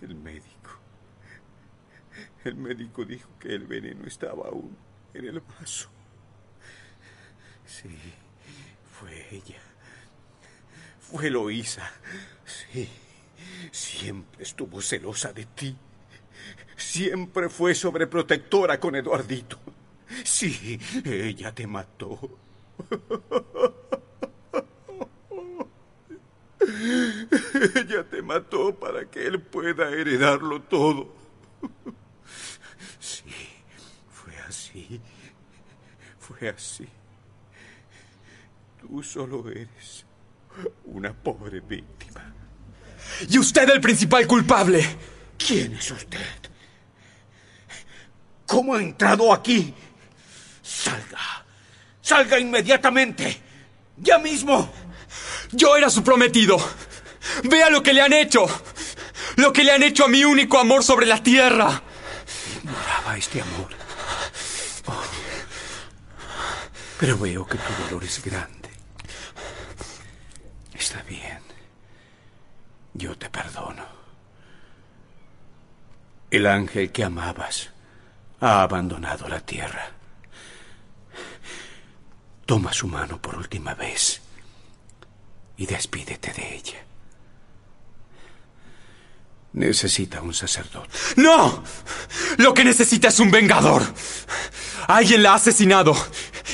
El 0.04 0.16
médico. 0.16 0.70
El 2.44 2.56
médico 2.56 3.06
dijo 3.06 3.30
que 3.40 3.48
el 3.54 3.66
veneno 3.66 4.06
estaba 4.06 4.48
aún 4.48 4.76
en 5.14 5.24
el 5.24 5.40
vaso. 5.40 5.88
Sí, 7.64 7.88
fue 8.92 9.34
ella. 9.34 9.62
Fue 11.00 11.28
Eloísa. 11.28 11.90
Sí. 12.44 12.86
Siempre 13.72 14.42
estuvo 14.42 14.82
celosa 14.82 15.32
de 15.32 15.46
ti. 15.46 15.74
Siempre 16.76 17.48
fue 17.48 17.74
sobreprotectora 17.74 18.78
con 18.78 18.96
Eduardito. 18.96 19.58
Sí, 20.22 20.78
ella 21.06 21.54
te 21.54 21.66
mató. 21.66 22.38
Ella 27.74 28.04
te 28.04 28.22
mató 28.22 28.74
para 28.74 29.10
que 29.10 29.26
él 29.26 29.40
pueda 29.40 29.90
heredarlo 29.90 30.62
todo. 30.62 31.14
Sí, 33.00 33.22
fue 34.10 34.34
así. 34.48 35.00
Fue 36.18 36.48
así. 36.48 36.88
Tú 38.80 39.02
solo 39.02 39.46
eres 39.50 40.06
una 40.86 41.12
pobre 41.12 41.60
víctima. 41.60 42.32
Y 43.28 43.38
usted 43.38 43.68
el 43.68 43.80
principal 43.80 44.26
culpable. 44.26 44.82
¿Quién 45.36 45.74
es 45.74 45.90
usted? 45.90 46.18
¿Cómo 48.46 48.74
ha 48.74 48.82
entrado 48.82 49.34
aquí? 49.34 49.74
Salga. 50.62 51.44
Salga 52.00 52.38
inmediatamente. 52.38 53.38
Ya 53.98 54.18
mismo. 54.18 54.72
Yo 55.52 55.76
era 55.76 55.90
su 55.90 56.02
prometido. 56.02 56.56
Vea 57.42 57.70
lo 57.70 57.82
que 57.82 57.92
le 57.92 58.02
han 58.02 58.12
hecho. 58.12 58.46
Lo 59.36 59.52
que 59.52 59.64
le 59.64 59.72
han 59.72 59.82
hecho 59.82 60.04
a 60.04 60.08
mi 60.08 60.24
único 60.24 60.58
amor 60.58 60.84
sobre 60.84 61.06
la 61.06 61.22
tierra. 61.22 61.82
Ignoraba 62.56 63.16
este 63.16 63.42
amor. 63.42 63.68
Oh. 64.86 65.02
Pero 66.98 67.18
veo 67.18 67.46
que 67.46 67.58
tu 67.58 67.84
dolor 67.84 68.04
es 68.04 68.24
grande. 68.24 68.70
Está 70.72 71.02
bien. 71.02 71.40
Yo 72.92 73.16
te 73.18 73.28
perdono. 73.28 73.84
El 76.30 76.46
ángel 76.46 76.92
que 76.92 77.04
amabas 77.04 77.70
ha 78.40 78.62
abandonado 78.62 79.28
la 79.28 79.40
tierra. 79.40 79.90
Toma 82.46 82.72
su 82.72 82.86
mano 82.86 83.20
por 83.20 83.36
última 83.36 83.74
vez 83.74 84.20
y 85.56 85.66
despídete 85.66 86.32
de 86.32 86.54
ella. 86.56 86.84
Necesita 89.54 90.20
un 90.20 90.34
sacerdote. 90.34 90.90
¡No! 91.16 91.62
Lo 92.38 92.52
que 92.52 92.64
necesita 92.64 93.08
es 93.08 93.20
un 93.20 93.30
vengador. 93.30 93.82
Alguien 94.88 95.22
la 95.22 95.32
ha 95.32 95.34
asesinado. 95.36 95.96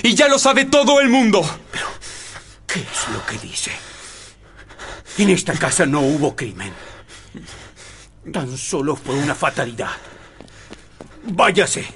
Y 0.03 0.15
ya 0.15 0.29
lo 0.29 0.39
sabe 0.39 0.67
todo 0.67 1.01
el 1.01 1.09
mundo. 1.09 1.41
Pero, 1.73 1.87
¿qué 2.67 2.81
es 2.81 3.09
lo 3.13 3.25
que 3.25 3.39
dice? 3.39 3.73
En 5.17 5.31
esta 5.31 5.55
casa 5.55 5.87
no 5.87 6.01
hubo 6.01 6.37
crimen. 6.37 6.73
Tan 8.31 8.57
solo 8.59 8.95
fue 8.95 9.15
una 9.15 9.35
fatalidad. 9.35 9.93
Váyase. 11.25 11.87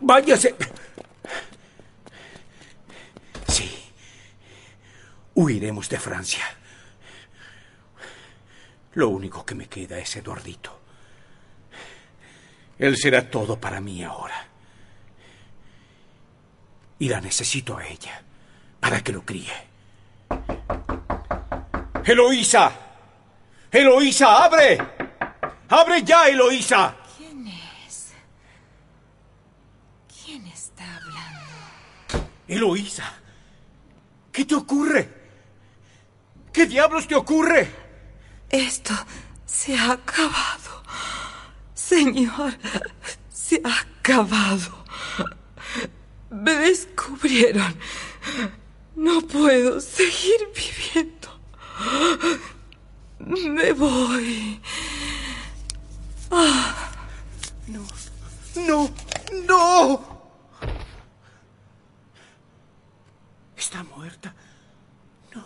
Váyase. 0.00 0.54
Sí. 3.46 3.70
Huiremos 5.34 5.86
de 5.90 5.98
Francia. 5.98 6.61
Lo 8.94 9.08
único 9.08 9.44
que 9.44 9.54
me 9.54 9.68
queda 9.68 9.98
es 9.98 10.16
Eduardito. 10.16 10.78
Él 12.78 12.96
será 12.96 13.30
todo 13.30 13.58
para 13.58 13.80
mí 13.80 14.02
ahora. 14.02 14.46
Y 16.98 17.08
la 17.08 17.20
necesito 17.20 17.76
a 17.76 17.86
ella 17.86 18.22
para 18.80 19.02
que 19.02 19.12
lo 19.12 19.24
críe. 19.24 19.52
¡Eloísa! 22.04 22.72
¡Eloísa, 23.70 24.44
abre! 24.44 24.78
¡Abre 25.68 26.02
ya, 26.02 26.28
Eloísa! 26.28 26.96
¿Quién 27.16 27.46
es? 27.46 28.12
¿Quién 30.24 30.46
está 30.48 30.96
hablando? 30.96 32.28
Eloísa, 32.46 33.14
¿qué 34.30 34.44
te 34.44 34.54
ocurre? 34.54 35.08
¿Qué 36.52 36.66
diablos 36.66 37.06
te 37.06 37.14
ocurre? 37.14 37.81
Esto 38.52 38.94
se 39.46 39.74
ha 39.76 39.92
acabado. 39.92 40.82
Señor, 41.74 42.52
se 43.32 43.60
ha 43.64 43.80
acabado. 43.80 44.84
Me 46.30 46.52
descubrieron. 46.52 47.74
No 48.94 49.22
puedo 49.22 49.80
seguir 49.80 50.50
viviendo. 50.54 51.40
Me 53.18 53.72
voy. 53.72 54.60
Ah. 56.30 56.90
No, 57.68 57.86
no, 58.66 58.90
no. 59.46 60.12
Está 63.56 63.82
muerta. 63.84 64.34
No, 65.34 65.44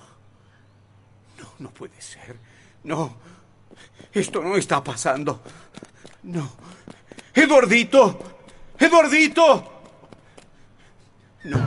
no, 1.38 1.54
no 1.60 1.70
puede 1.70 2.00
ser. 2.00 2.36
No, 2.86 3.16
esto 4.12 4.40
no 4.40 4.56
está 4.56 4.82
pasando. 4.82 5.40
No. 6.22 6.48
Eduardito, 7.34 8.16
Eduardito. 8.78 9.72
No, 11.42 11.58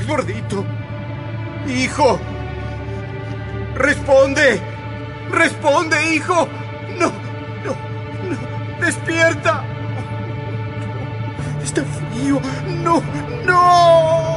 Eduardito. 0.00 0.64
Hijo. 1.66 2.20
Responde. 3.74 4.62
Responde, 5.32 6.14
hijo. 6.14 6.48
No, 6.96 7.10
no, 7.64 7.74
no. 8.30 8.86
Despierta. 8.86 9.64
Está 11.60 11.82
frío. 11.82 12.40
No, 12.84 13.02
no. 13.44 14.34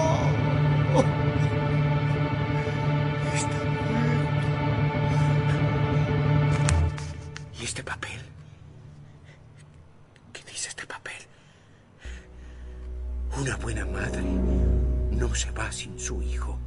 Papel? 7.88 8.20
¿Qué 10.34 10.42
dice 10.52 10.70
este 10.70 10.86
papel? 10.86 11.22
Una 13.40 13.56
buena 13.56 13.86
madre 13.86 14.22
no 15.12 15.34
se 15.34 15.50
va 15.52 15.72
sin 15.72 15.98
su 15.98 16.22
hijo. 16.22 16.60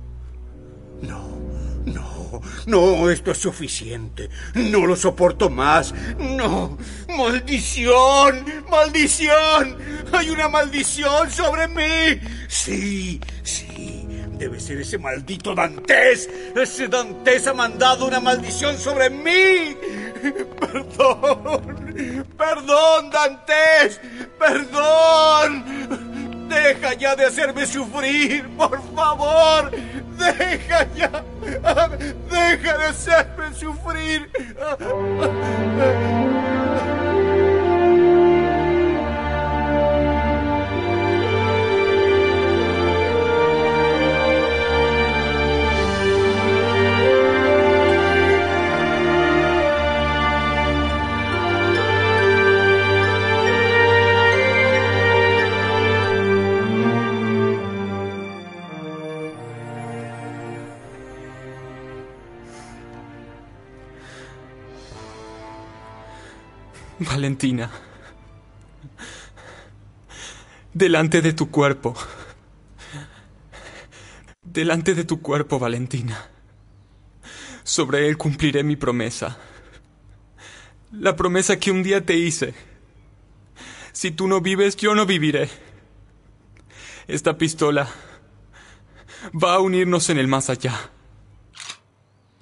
No, 1.02 1.38
no, 1.86 2.40
no, 2.66 3.10
esto 3.10 3.30
es 3.32 3.38
suficiente. 3.38 4.30
No 4.54 4.86
lo 4.86 4.96
soporto 4.96 5.50
más. 5.50 5.94
No, 6.18 6.78
maldición, 7.08 8.44
maldición. 8.70 9.76
Hay 10.12 10.30
una 10.30 10.48
maldición 10.48 11.30
sobre 11.30 11.68
mí. 11.68 12.20
Sí, 12.48 13.20
sí, 13.42 14.06
debe 14.38 14.58
ser 14.60 14.80
ese 14.80 14.98
maldito 14.98 15.54
Dantes. 15.54 16.28
Ese 16.54 16.88
Dantes 16.88 17.46
ha 17.46 17.54
mandado 17.54 18.06
una 18.06 18.20
maldición 18.20 18.78
sobre 18.78 19.10
mí. 19.10 19.76
Perdón, 20.60 22.26
perdón, 22.36 23.10
Dantes, 23.10 24.00
perdón. 24.38 25.64
Deja 26.48 26.94
ya 26.94 27.16
de 27.16 27.26
hacerme 27.26 27.64
sufrir, 27.64 28.48
por 28.56 28.80
favor. 28.94 29.70
Deja 30.18 30.86
ya. 30.94 31.24
Deja 32.30 32.78
de 32.78 32.84
hacerme 32.86 33.54
sufrir. 33.54 34.28
Valentina. 67.30 67.70
Delante 70.74 71.22
de 71.22 71.32
tu 71.32 71.48
cuerpo. 71.48 71.94
Delante 74.42 74.94
de 74.96 75.04
tu 75.04 75.22
cuerpo, 75.22 75.60
Valentina. 75.60 76.28
Sobre 77.62 78.08
él 78.08 78.16
cumpliré 78.16 78.64
mi 78.64 78.74
promesa. 78.74 79.38
La 80.90 81.14
promesa 81.14 81.56
que 81.60 81.70
un 81.70 81.84
día 81.84 82.04
te 82.04 82.16
hice. 82.16 82.52
Si 83.92 84.10
tú 84.10 84.26
no 84.26 84.40
vives, 84.40 84.74
yo 84.74 84.96
no 84.96 85.06
viviré. 85.06 85.48
Esta 87.06 87.38
pistola 87.38 87.88
va 89.40 89.54
a 89.54 89.60
unirnos 89.60 90.10
en 90.10 90.18
el 90.18 90.26
más 90.26 90.50
allá. 90.50 90.74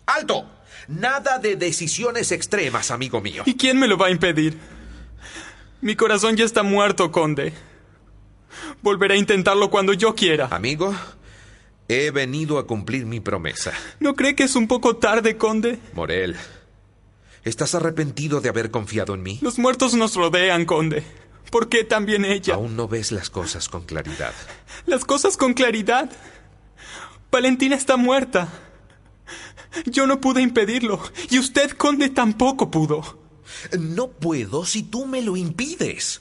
¡Alto! 0.06 0.50
Nada 0.88 1.38
de 1.38 1.56
decisiones 1.56 2.32
extremas, 2.32 2.90
amigo 2.90 3.20
mío. 3.20 3.42
¿Y 3.44 3.54
quién 3.54 3.78
me 3.78 3.86
lo 3.86 3.98
va 3.98 4.06
a 4.06 4.10
impedir? 4.10 4.77
Mi 5.80 5.94
corazón 5.94 6.36
ya 6.36 6.44
está 6.44 6.62
muerto, 6.62 7.12
conde. 7.12 7.52
Volveré 8.82 9.14
a 9.14 9.18
intentarlo 9.18 9.70
cuando 9.70 9.92
yo 9.92 10.14
quiera. 10.14 10.48
Amigo, 10.50 10.94
he 11.86 12.10
venido 12.10 12.58
a 12.58 12.66
cumplir 12.66 13.06
mi 13.06 13.20
promesa. 13.20 13.72
¿No 14.00 14.14
cree 14.14 14.34
que 14.34 14.44
es 14.44 14.56
un 14.56 14.66
poco 14.66 14.96
tarde, 14.96 15.36
conde? 15.36 15.78
Morel, 15.94 16.36
¿estás 17.44 17.74
arrepentido 17.74 18.40
de 18.40 18.48
haber 18.48 18.70
confiado 18.70 19.14
en 19.14 19.22
mí? 19.22 19.38
Los 19.40 19.58
muertos 19.58 19.94
nos 19.94 20.16
rodean, 20.16 20.64
conde. 20.64 21.04
¿Por 21.50 21.68
qué 21.68 21.84
también 21.84 22.24
ella? 22.24 22.54
Aún 22.54 22.76
no 22.76 22.88
ves 22.88 23.12
las 23.12 23.30
cosas 23.30 23.68
con 23.68 23.84
claridad. 23.84 24.34
¿Las 24.86 25.04
cosas 25.04 25.36
con 25.36 25.54
claridad? 25.54 26.10
Valentina 27.30 27.76
está 27.76 27.96
muerta. 27.96 28.48
Yo 29.86 30.06
no 30.06 30.20
pude 30.20 30.42
impedirlo. 30.42 31.00
Y 31.30 31.38
usted, 31.38 31.70
conde, 31.70 32.08
tampoco 32.08 32.70
pudo. 32.70 33.27
No 33.78 34.08
puedo 34.08 34.64
si 34.64 34.82
tú 34.82 35.06
me 35.06 35.22
lo 35.22 35.36
impides. 35.36 36.20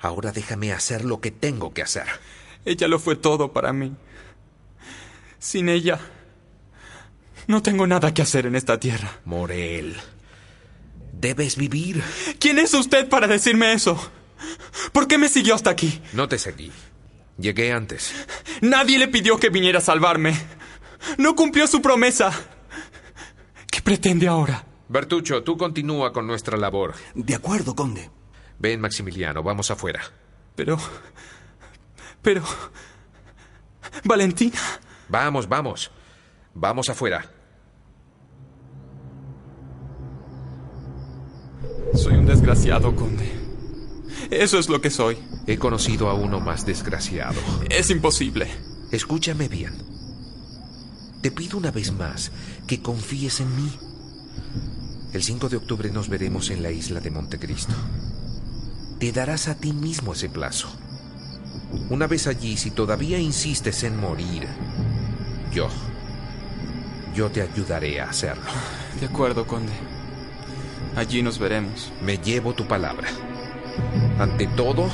Ahora 0.00 0.32
déjame 0.32 0.72
hacer 0.72 1.04
lo 1.04 1.20
que 1.20 1.30
tengo 1.30 1.72
que 1.72 1.82
hacer. 1.82 2.06
Ella 2.64 2.88
lo 2.88 2.98
fue 2.98 3.16
todo 3.16 3.52
para 3.52 3.72
mí. 3.72 3.94
Sin 5.38 5.68
ella, 5.68 6.00
no 7.46 7.62
tengo 7.62 7.86
nada 7.86 8.14
que 8.14 8.22
hacer 8.22 8.46
en 8.46 8.56
esta 8.56 8.80
tierra. 8.80 9.20
Morel, 9.24 9.96
debes 11.12 11.56
vivir. 11.56 12.02
¿Quién 12.38 12.58
es 12.58 12.72
usted 12.74 13.08
para 13.08 13.26
decirme 13.26 13.72
eso? 13.72 14.10
¿Por 14.92 15.06
qué 15.06 15.18
me 15.18 15.28
siguió 15.28 15.54
hasta 15.54 15.70
aquí? 15.70 16.00
No 16.12 16.28
te 16.28 16.38
seguí. 16.38 16.72
Llegué 17.38 17.72
antes. 17.72 18.12
Nadie 18.60 18.98
le 18.98 19.08
pidió 19.08 19.38
que 19.38 19.50
viniera 19.50 19.78
a 19.78 19.82
salvarme. 19.82 20.34
No 21.18 21.34
cumplió 21.34 21.66
su 21.66 21.82
promesa. 21.82 22.32
¿Qué 23.70 23.80
pretende 23.82 24.28
ahora? 24.28 24.64
Bertucho, 24.88 25.42
tú 25.42 25.56
continúa 25.56 26.12
con 26.12 26.26
nuestra 26.26 26.56
labor. 26.56 26.94
De 27.14 27.34
acuerdo, 27.34 27.74
conde. 27.74 28.10
Ven, 28.58 28.80
Maximiliano, 28.80 29.42
vamos 29.42 29.70
afuera. 29.70 30.00
Pero... 30.54 30.78
Pero... 32.22 32.42
Valentina. 34.04 34.58
Vamos, 35.08 35.48
vamos. 35.48 35.90
Vamos 36.54 36.88
afuera. 36.88 37.30
Soy 41.94 42.14
un 42.14 42.26
desgraciado, 42.26 42.94
conde. 42.94 43.30
Eso 44.30 44.58
es 44.58 44.68
lo 44.68 44.80
que 44.80 44.90
soy. 44.90 45.18
He 45.46 45.58
conocido 45.58 46.08
a 46.08 46.14
uno 46.14 46.40
más 46.40 46.66
desgraciado. 46.66 47.40
Es 47.70 47.90
imposible. 47.90 48.48
Escúchame 48.90 49.48
bien. 49.48 49.74
Te 51.22 51.30
pido 51.30 51.58
una 51.58 51.70
vez 51.70 51.92
más 51.92 52.32
que 52.66 52.82
confíes 52.82 53.40
en 53.40 53.56
mí. 53.56 53.70
El 55.14 55.22
5 55.22 55.48
de 55.48 55.56
octubre 55.58 55.90
nos 55.92 56.08
veremos 56.08 56.50
en 56.50 56.60
la 56.60 56.72
isla 56.72 56.98
de 56.98 57.12
Montecristo. 57.12 57.72
Te 58.98 59.12
darás 59.12 59.46
a 59.46 59.54
ti 59.54 59.72
mismo 59.72 60.12
ese 60.12 60.28
plazo. 60.28 60.66
Una 61.88 62.08
vez 62.08 62.26
allí, 62.26 62.56
si 62.56 62.72
todavía 62.72 63.20
insistes 63.20 63.84
en 63.84 63.96
morir, 63.96 64.48
yo, 65.52 65.68
yo 67.14 67.30
te 67.30 67.42
ayudaré 67.42 68.00
a 68.00 68.10
hacerlo. 68.10 68.42
De 68.98 69.06
acuerdo, 69.06 69.46
conde. 69.46 69.72
Allí 70.96 71.22
nos 71.22 71.38
veremos. 71.38 71.92
Me 72.02 72.18
llevo 72.18 72.52
tu 72.52 72.66
palabra. 72.66 73.06
Ante 74.18 74.48
todo, 74.48 74.88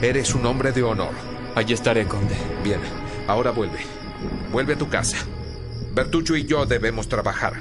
eres 0.00 0.34
un 0.34 0.46
hombre 0.46 0.72
de 0.72 0.82
honor. 0.82 1.12
Allí 1.54 1.74
estaré, 1.74 2.06
conde. 2.06 2.36
Bien, 2.64 2.80
ahora 3.26 3.50
vuelve. 3.50 3.80
Vuelve 4.50 4.72
a 4.72 4.78
tu 4.78 4.88
casa. 4.88 5.18
Bertucho 5.94 6.36
y 6.36 6.46
yo 6.46 6.64
debemos 6.64 7.06
trabajar. 7.06 7.60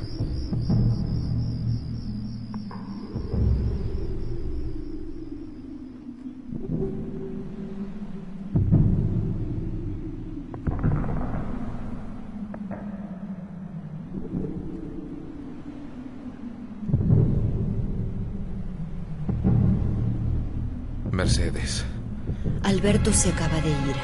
Alberto 22.88 23.12
se 23.12 23.32
acaba 23.32 23.60
de 23.60 23.70
ir. 23.70 23.96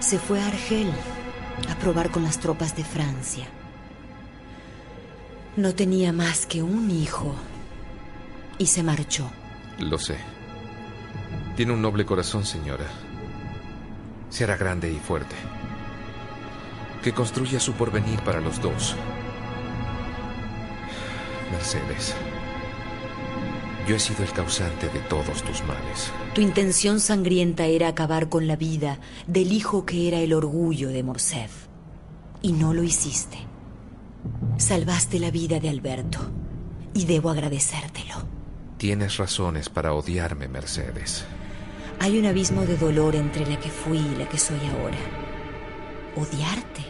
Se 0.00 0.18
fue 0.18 0.38
a 0.38 0.48
Argel 0.48 0.92
a 1.70 1.74
probar 1.76 2.10
con 2.10 2.24
las 2.24 2.40
tropas 2.40 2.76
de 2.76 2.84
Francia. 2.84 3.46
No 5.56 5.74
tenía 5.74 6.12
más 6.12 6.44
que 6.44 6.62
un 6.62 6.90
hijo 6.90 7.34
y 8.58 8.66
se 8.66 8.82
marchó. 8.82 9.30
Lo 9.78 9.98
sé. 9.98 10.18
Tiene 11.56 11.72
un 11.72 11.80
noble 11.80 12.04
corazón, 12.04 12.44
señora. 12.44 12.84
Será 14.28 14.58
grande 14.58 14.92
y 14.92 14.98
fuerte. 14.98 15.36
Que 17.02 17.14
construya 17.14 17.60
su 17.60 17.72
porvenir 17.72 18.20
para 18.20 18.42
los 18.42 18.60
dos. 18.60 18.94
Mercedes. 21.50 22.14
Yo 23.88 23.96
he 23.96 23.98
sido 23.98 24.22
el 24.22 24.30
causante 24.32 24.86
de 24.90 25.00
todos 25.00 25.42
tus 25.42 25.64
males. 25.64 26.12
Tu 26.34 26.42
intención 26.42 27.00
sangrienta 27.00 27.64
era 27.64 27.88
acabar 27.88 28.28
con 28.28 28.46
la 28.46 28.54
vida 28.54 29.00
del 29.26 29.50
hijo 29.50 29.86
que 29.86 30.08
era 30.08 30.18
el 30.18 30.34
orgullo 30.34 30.90
de 30.90 31.02
Morcerf. 31.02 31.68
Y 32.42 32.52
no 32.52 32.74
lo 32.74 32.82
hiciste. 32.82 33.38
Salvaste 34.58 35.18
la 35.18 35.30
vida 35.30 35.58
de 35.58 35.70
Alberto. 35.70 36.18
Y 36.92 37.06
debo 37.06 37.30
agradecértelo. 37.30 38.14
Tienes 38.76 39.16
razones 39.16 39.70
para 39.70 39.94
odiarme, 39.94 40.48
Mercedes. 40.48 41.24
Hay 41.98 42.18
un 42.18 42.26
abismo 42.26 42.66
de 42.66 42.76
dolor 42.76 43.16
entre 43.16 43.46
la 43.46 43.58
que 43.58 43.70
fui 43.70 43.96
y 43.96 44.16
la 44.16 44.28
que 44.28 44.36
soy 44.36 44.58
ahora. 44.58 44.98
¿Odiarte? 46.14 46.82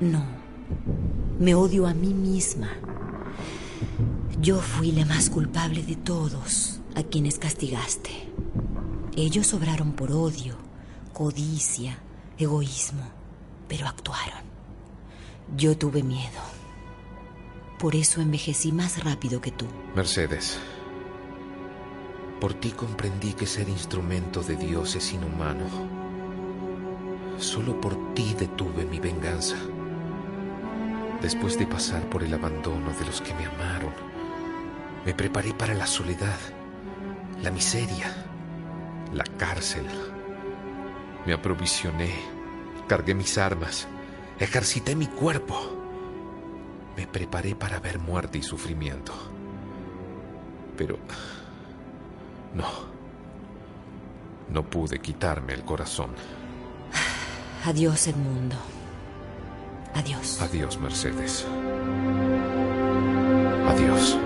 No. 0.00 0.22
Me 1.38 1.54
odio 1.54 1.86
a 1.86 1.94
mí 1.94 2.12
misma. 2.12 2.68
Yo 4.42 4.58
fui 4.58 4.90
la 4.90 5.04
más 5.04 5.30
culpable 5.30 5.84
de 5.84 5.94
todos 5.94 6.80
a 6.96 7.04
quienes 7.04 7.38
castigaste. 7.38 8.10
Ellos 9.16 9.54
obraron 9.54 9.92
por 9.92 10.10
odio, 10.10 10.56
codicia, 11.12 12.00
egoísmo, 12.36 13.04
pero 13.68 13.86
actuaron. 13.86 14.42
Yo 15.56 15.78
tuve 15.78 16.02
miedo. 16.02 16.40
Por 17.78 17.94
eso 17.94 18.20
envejecí 18.20 18.72
más 18.72 19.04
rápido 19.04 19.40
que 19.40 19.52
tú. 19.52 19.66
Mercedes, 19.94 20.58
por 22.40 22.52
ti 22.54 22.72
comprendí 22.72 23.34
que 23.34 23.46
ser 23.46 23.68
instrumento 23.68 24.42
de 24.42 24.56
Dios 24.56 24.96
es 24.96 25.12
inhumano. 25.12 25.66
Solo 27.38 27.80
por 27.80 28.12
ti 28.14 28.34
detuve 28.36 28.86
mi 28.86 28.98
venganza. 28.98 29.56
Después 31.20 31.56
de 31.60 31.68
pasar 31.68 32.02
por 32.10 32.24
el 32.24 32.34
abandono 32.34 32.90
de 32.98 33.06
los 33.06 33.20
que 33.20 33.32
me 33.34 33.46
amaron, 33.46 34.11
me 35.04 35.14
preparé 35.14 35.52
para 35.54 35.74
la 35.74 35.86
soledad, 35.86 36.38
la 37.42 37.50
miseria, 37.50 38.12
la 39.12 39.24
cárcel. 39.24 39.86
Me 41.26 41.32
aprovisioné, 41.32 42.12
cargué 42.88 43.14
mis 43.14 43.38
armas, 43.38 43.88
ejercité 44.38 44.94
mi 44.94 45.06
cuerpo. 45.06 45.78
Me 46.96 47.06
preparé 47.06 47.54
para 47.54 47.80
ver 47.80 47.98
muerte 47.98 48.38
y 48.38 48.42
sufrimiento. 48.42 49.12
Pero... 50.76 50.98
No. 52.54 52.66
No 54.50 54.62
pude 54.62 55.00
quitarme 55.00 55.54
el 55.54 55.64
corazón. 55.64 56.10
Adiós, 57.64 58.08
Edmundo. 58.08 58.56
Adiós. 59.94 60.40
Adiós, 60.42 60.78
Mercedes. 60.78 61.46
Adiós. 63.68 64.18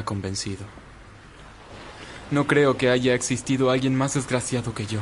Ha 0.00 0.04
convencido. 0.04 0.64
No 2.30 2.46
creo 2.46 2.76
que 2.76 2.90
haya 2.90 3.14
existido 3.14 3.70
alguien 3.70 3.96
más 3.96 4.14
desgraciado 4.14 4.74
que 4.74 4.86
yo. 4.86 5.00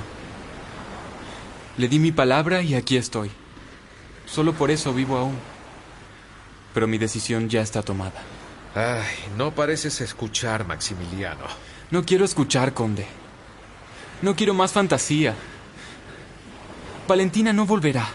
Le 1.77 1.89
di 1.89 1.99
mi 1.99 2.13
palabra 2.13 2.63
y 2.63 2.75
aquí 2.75 2.97
estoy. 2.97 3.31
Solo 4.27 4.53
por 4.53 4.71
eso 4.71 4.93
vivo 4.93 5.17
aún. 5.17 5.37
Pero 6.75 6.87
mi 6.87 6.99
decisión 6.99 7.49
ya 7.49 7.63
está 7.63 7.83
tomada. 7.83 8.23
Ay, 8.75 9.33
no 9.37 9.55
pareces 9.55 10.01
escuchar, 10.01 10.67
Maximiliano. 10.67 11.45
No 11.91 12.05
quiero 12.05 12.25
escuchar, 12.25 12.75
conde. 12.75 13.07
No 14.23 14.35
quiero 14.35 14.55
más 14.55 14.73
fantasía. 14.73 15.35
Valentina 17.07 17.53
no 17.53 17.65
volverá. 17.65 18.07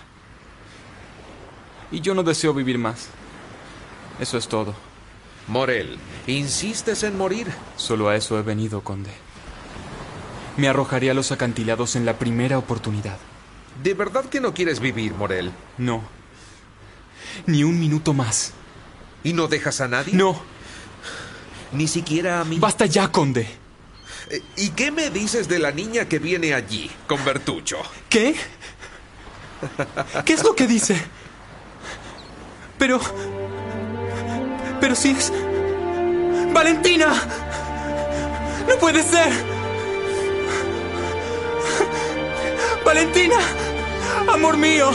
Y 1.91 2.01
yo 2.01 2.13
no 2.13 2.23
deseo 2.23 2.53
vivir 2.53 2.77
más. 2.77 3.07
Eso 4.19 4.37
es 4.37 4.47
todo. 4.47 4.73
Morel, 5.47 5.97
¿insistes 6.27 7.03
en 7.03 7.17
morir? 7.17 7.47
Solo 7.75 8.09
a 8.09 8.15
eso 8.15 8.39
he 8.39 8.41
venido, 8.41 8.81
conde. 8.81 9.11
Me 10.57 10.67
arrojaré 10.67 11.09
a 11.09 11.13
los 11.13 11.31
acantilados 11.31 11.95
en 11.95 12.05
la 12.05 12.17
primera 12.17 12.57
oportunidad. 12.57 13.17
¿De 13.83 13.93
verdad 13.93 14.25
que 14.25 14.39
no 14.39 14.53
quieres 14.53 14.79
vivir, 14.79 15.13
Morel? 15.15 15.51
No. 15.77 16.03
Ni 17.47 17.63
un 17.63 17.79
minuto 17.79 18.13
más. 18.13 18.53
¿Y 19.23 19.33
no 19.33 19.47
dejas 19.47 19.81
a 19.81 19.87
nadie? 19.87 20.13
No. 20.13 20.39
Ni 21.71 21.87
siquiera 21.87 22.41
a 22.41 22.45
mí. 22.45 22.59
Basta 22.59 22.85
ya, 22.85 23.11
conde. 23.11 23.47
Eh, 24.29 24.41
¿Y 24.57 24.69
qué 24.69 24.91
me 24.91 25.09
dices 25.09 25.47
de 25.47 25.59
la 25.59 25.71
niña 25.71 26.07
que 26.07 26.19
viene 26.19 26.53
allí, 26.53 26.89
con 27.07 27.23
Bertucho? 27.25 27.77
¿Qué? 28.09 28.35
¿Qué 30.25 30.33
es 30.33 30.43
lo 30.43 30.55
que 30.55 30.67
dice? 30.67 31.01
Pero... 32.77 32.99
Pero 34.83 34.95
si 34.95 35.11
es... 35.11 35.31
Valentina. 36.51 37.13
No 38.67 38.75
puede 38.75 39.01
ser. 39.01 39.31
Valentina. 42.83 43.37
Amor 44.27 44.57
mío. 44.57 44.91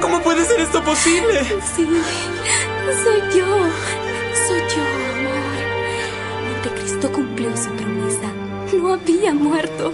¿Cómo 0.00 0.22
puede 0.22 0.42
ser 0.46 0.60
esto 0.60 0.82
posible? 0.82 1.42
Sí, 1.76 1.86
soy 3.04 3.20
yo. 3.36 3.46
Soy 4.46 4.60
yo, 4.74 4.82
amor. 5.12 5.44
Montecristo 6.50 7.12
cumplió 7.12 7.54
su 7.58 7.68
promesa. 7.72 8.32
No 8.72 8.94
había 8.94 9.34
muerto. 9.34 9.92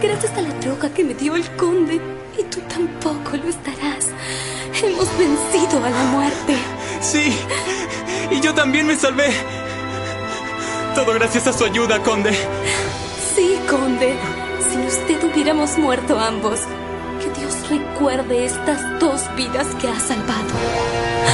Gracias 0.00 0.32
a 0.38 0.42
la 0.42 0.54
droga 0.60 0.94
que 0.94 1.02
me 1.02 1.14
dio 1.14 1.34
el 1.34 1.50
conde. 1.56 2.00
Y 2.38 2.44
tú 2.44 2.60
tampoco 2.68 3.36
lo 3.36 3.48
estarás. 3.48 4.12
Hemos 4.80 5.08
vencido 5.18 5.84
a 5.84 5.90
la 5.90 6.04
muerte. 6.12 6.56
Sí. 7.00 7.36
Y 8.30 8.40
yo 8.40 8.54
también 8.54 8.86
me 8.86 8.96
salvé. 8.96 9.30
Todo 10.94 11.12
gracias 11.14 11.46
a 11.46 11.52
su 11.52 11.64
ayuda, 11.64 12.02
conde. 12.02 12.32
Sí, 13.34 13.58
conde. 13.68 14.14
Si 14.70 14.78
usted 14.78 15.22
hubiéramos 15.24 15.78
muerto 15.78 16.18
ambos, 16.18 16.60
que 17.20 17.40
Dios 17.40 17.68
recuerde 17.70 18.44
estas 18.44 18.98
dos 18.98 19.22
vidas 19.36 19.66
que 19.80 19.88
ha 19.88 19.98
salvado. 20.00 20.48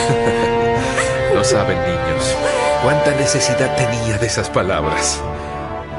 no 1.34 1.42
saben, 1.42 1.78
niños, 1.78 2.36
cuánta 2.82 3.10
necesidad 3.12 3.74
tenía 3.76 4.18
de 4.18 4.26
esas 4.26 4.50
palabras. 4.50 5.20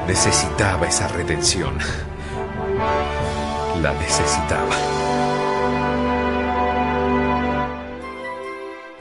Necesitaba 0.06 0.86
esa 0.86 1.08
redención. 1.08 1.78
La 3.82 3.92
necesitaba. 3.94 5.05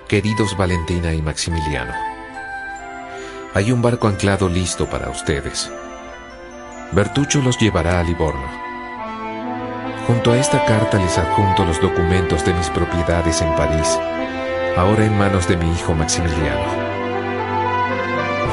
Queridos 0.08 0.56
Valentina 0.56 1.16
y 1.16 1.22
Maximiliano, 1.24 1.92
hay 3.56 3.72
un 3.72 3.82
barco 3.82 4.08
anclado 4.08 4.48
listo 4.48 4.88
para 4.88 5.10
ustedes. 5.10 5.72
Bertucho 6.92 7.42
los 7.42 7.58
llevará 7.60 8.00
a 8.00 8.04
Livorno. 8.04 8.48
Junto 10.06 10.32
a 10.32 10.38
esta 10.38 10.64
carta 10.66 11.00
les 11.00 11.18
adjunto 11.18 11.66
los 11.66 11.82
documentos 11.82 12.46
de 12.46 12.54
mis 12.54 12.70
propiedades 12.70 13.42
en 13.42 13.56
París, 13.56 14.00
ahora 14.78 15.06
en 15.06 15.18
manos 15.18 15.48
de 15.48 15.58
mi 15.58 15.72
hijo 15.72 15.96
Maximiliano. 15.96 16.70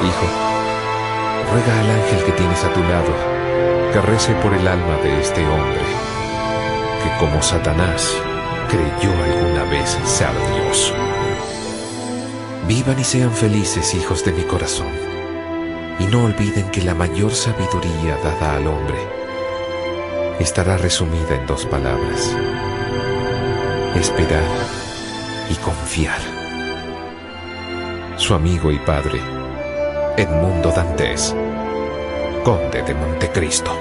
Hijo, 0.02 0.26
ruega 1.52 1.80
al 1.80 1.90
ángel 1.90 2.24
que 2.24 2.32
tienes 2.32 2.64
a 2.64 2.72
tu 2.72 2.80
lado 2.80 3.32
que 3.92 4.00
rece 4.00 4.32
por 4.36 4.54
el 4.54 4.66
alma 4.66 4.96
de 5.02 5.20
este 5.20 5.46
hombre, 5.46 5.82
que 7.02 7.18
como 7.18 7.42
Satanás 7.42 8.10
creyó 8.70 9.12
alguna 9.22 9.64
vez 9.64 9.98
ser 10.06 10.30
Dios. 10.54 10.94
Vivan 12.74 12.98
y 12.98 13.04
sean 13.04 13.30
felices, 13.32 13.94
hijos 13.94 14.24
de 14.24 14.32
mi 14.32 14.44
corazón, 14.44 14.88
y 15.98 16.04
no 16.04 16.24
olviden 16.24 16.70
que 16.70 16.80
la 16.80 16.94
mayor 16.94 17.30
sabiduría 17.30 18.16
dada 18.24 18.56
al 18.56 18.66
hombre 18.66 18.96
estará 20.40 20.78
resumida 20.78 21.36
en 21.38 21.46
dos 21.46 21.66
palabras, 21.66 22.34
esperar 23.94 24.48
y 25.50 25.54
confiar. 25.56 26.18
Su 28.16 28.32
amigo 28.32 28.72
y 28.72 28.78
padre, 28.78 29.20
Edmundo 30.16 30.70
Dantes, 30.70 31.36
conde 32.42 32.80
de 32.80 32.94
Montecristo. 32.94 33.78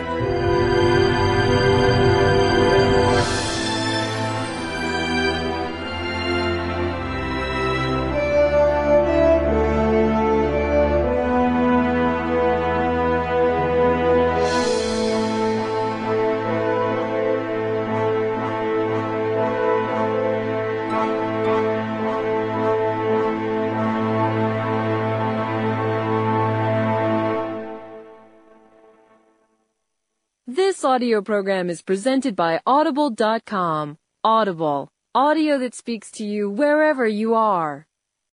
Audio 30.91 31.21
program 31.21 31.69
is 31.69 31.81
presented 31.81 32.35
by 32.35 32.59
Audible.com. 32.65 33.97
Audible, 34.25 34.89
audio 35.15 35.57
that 35.57 35.73
speaks 35.73 36.11
to 36.11 36.25
you 36.25 36.49
wherever 36.49 37.07
you 37.07 37.33
are. 37.33 37.87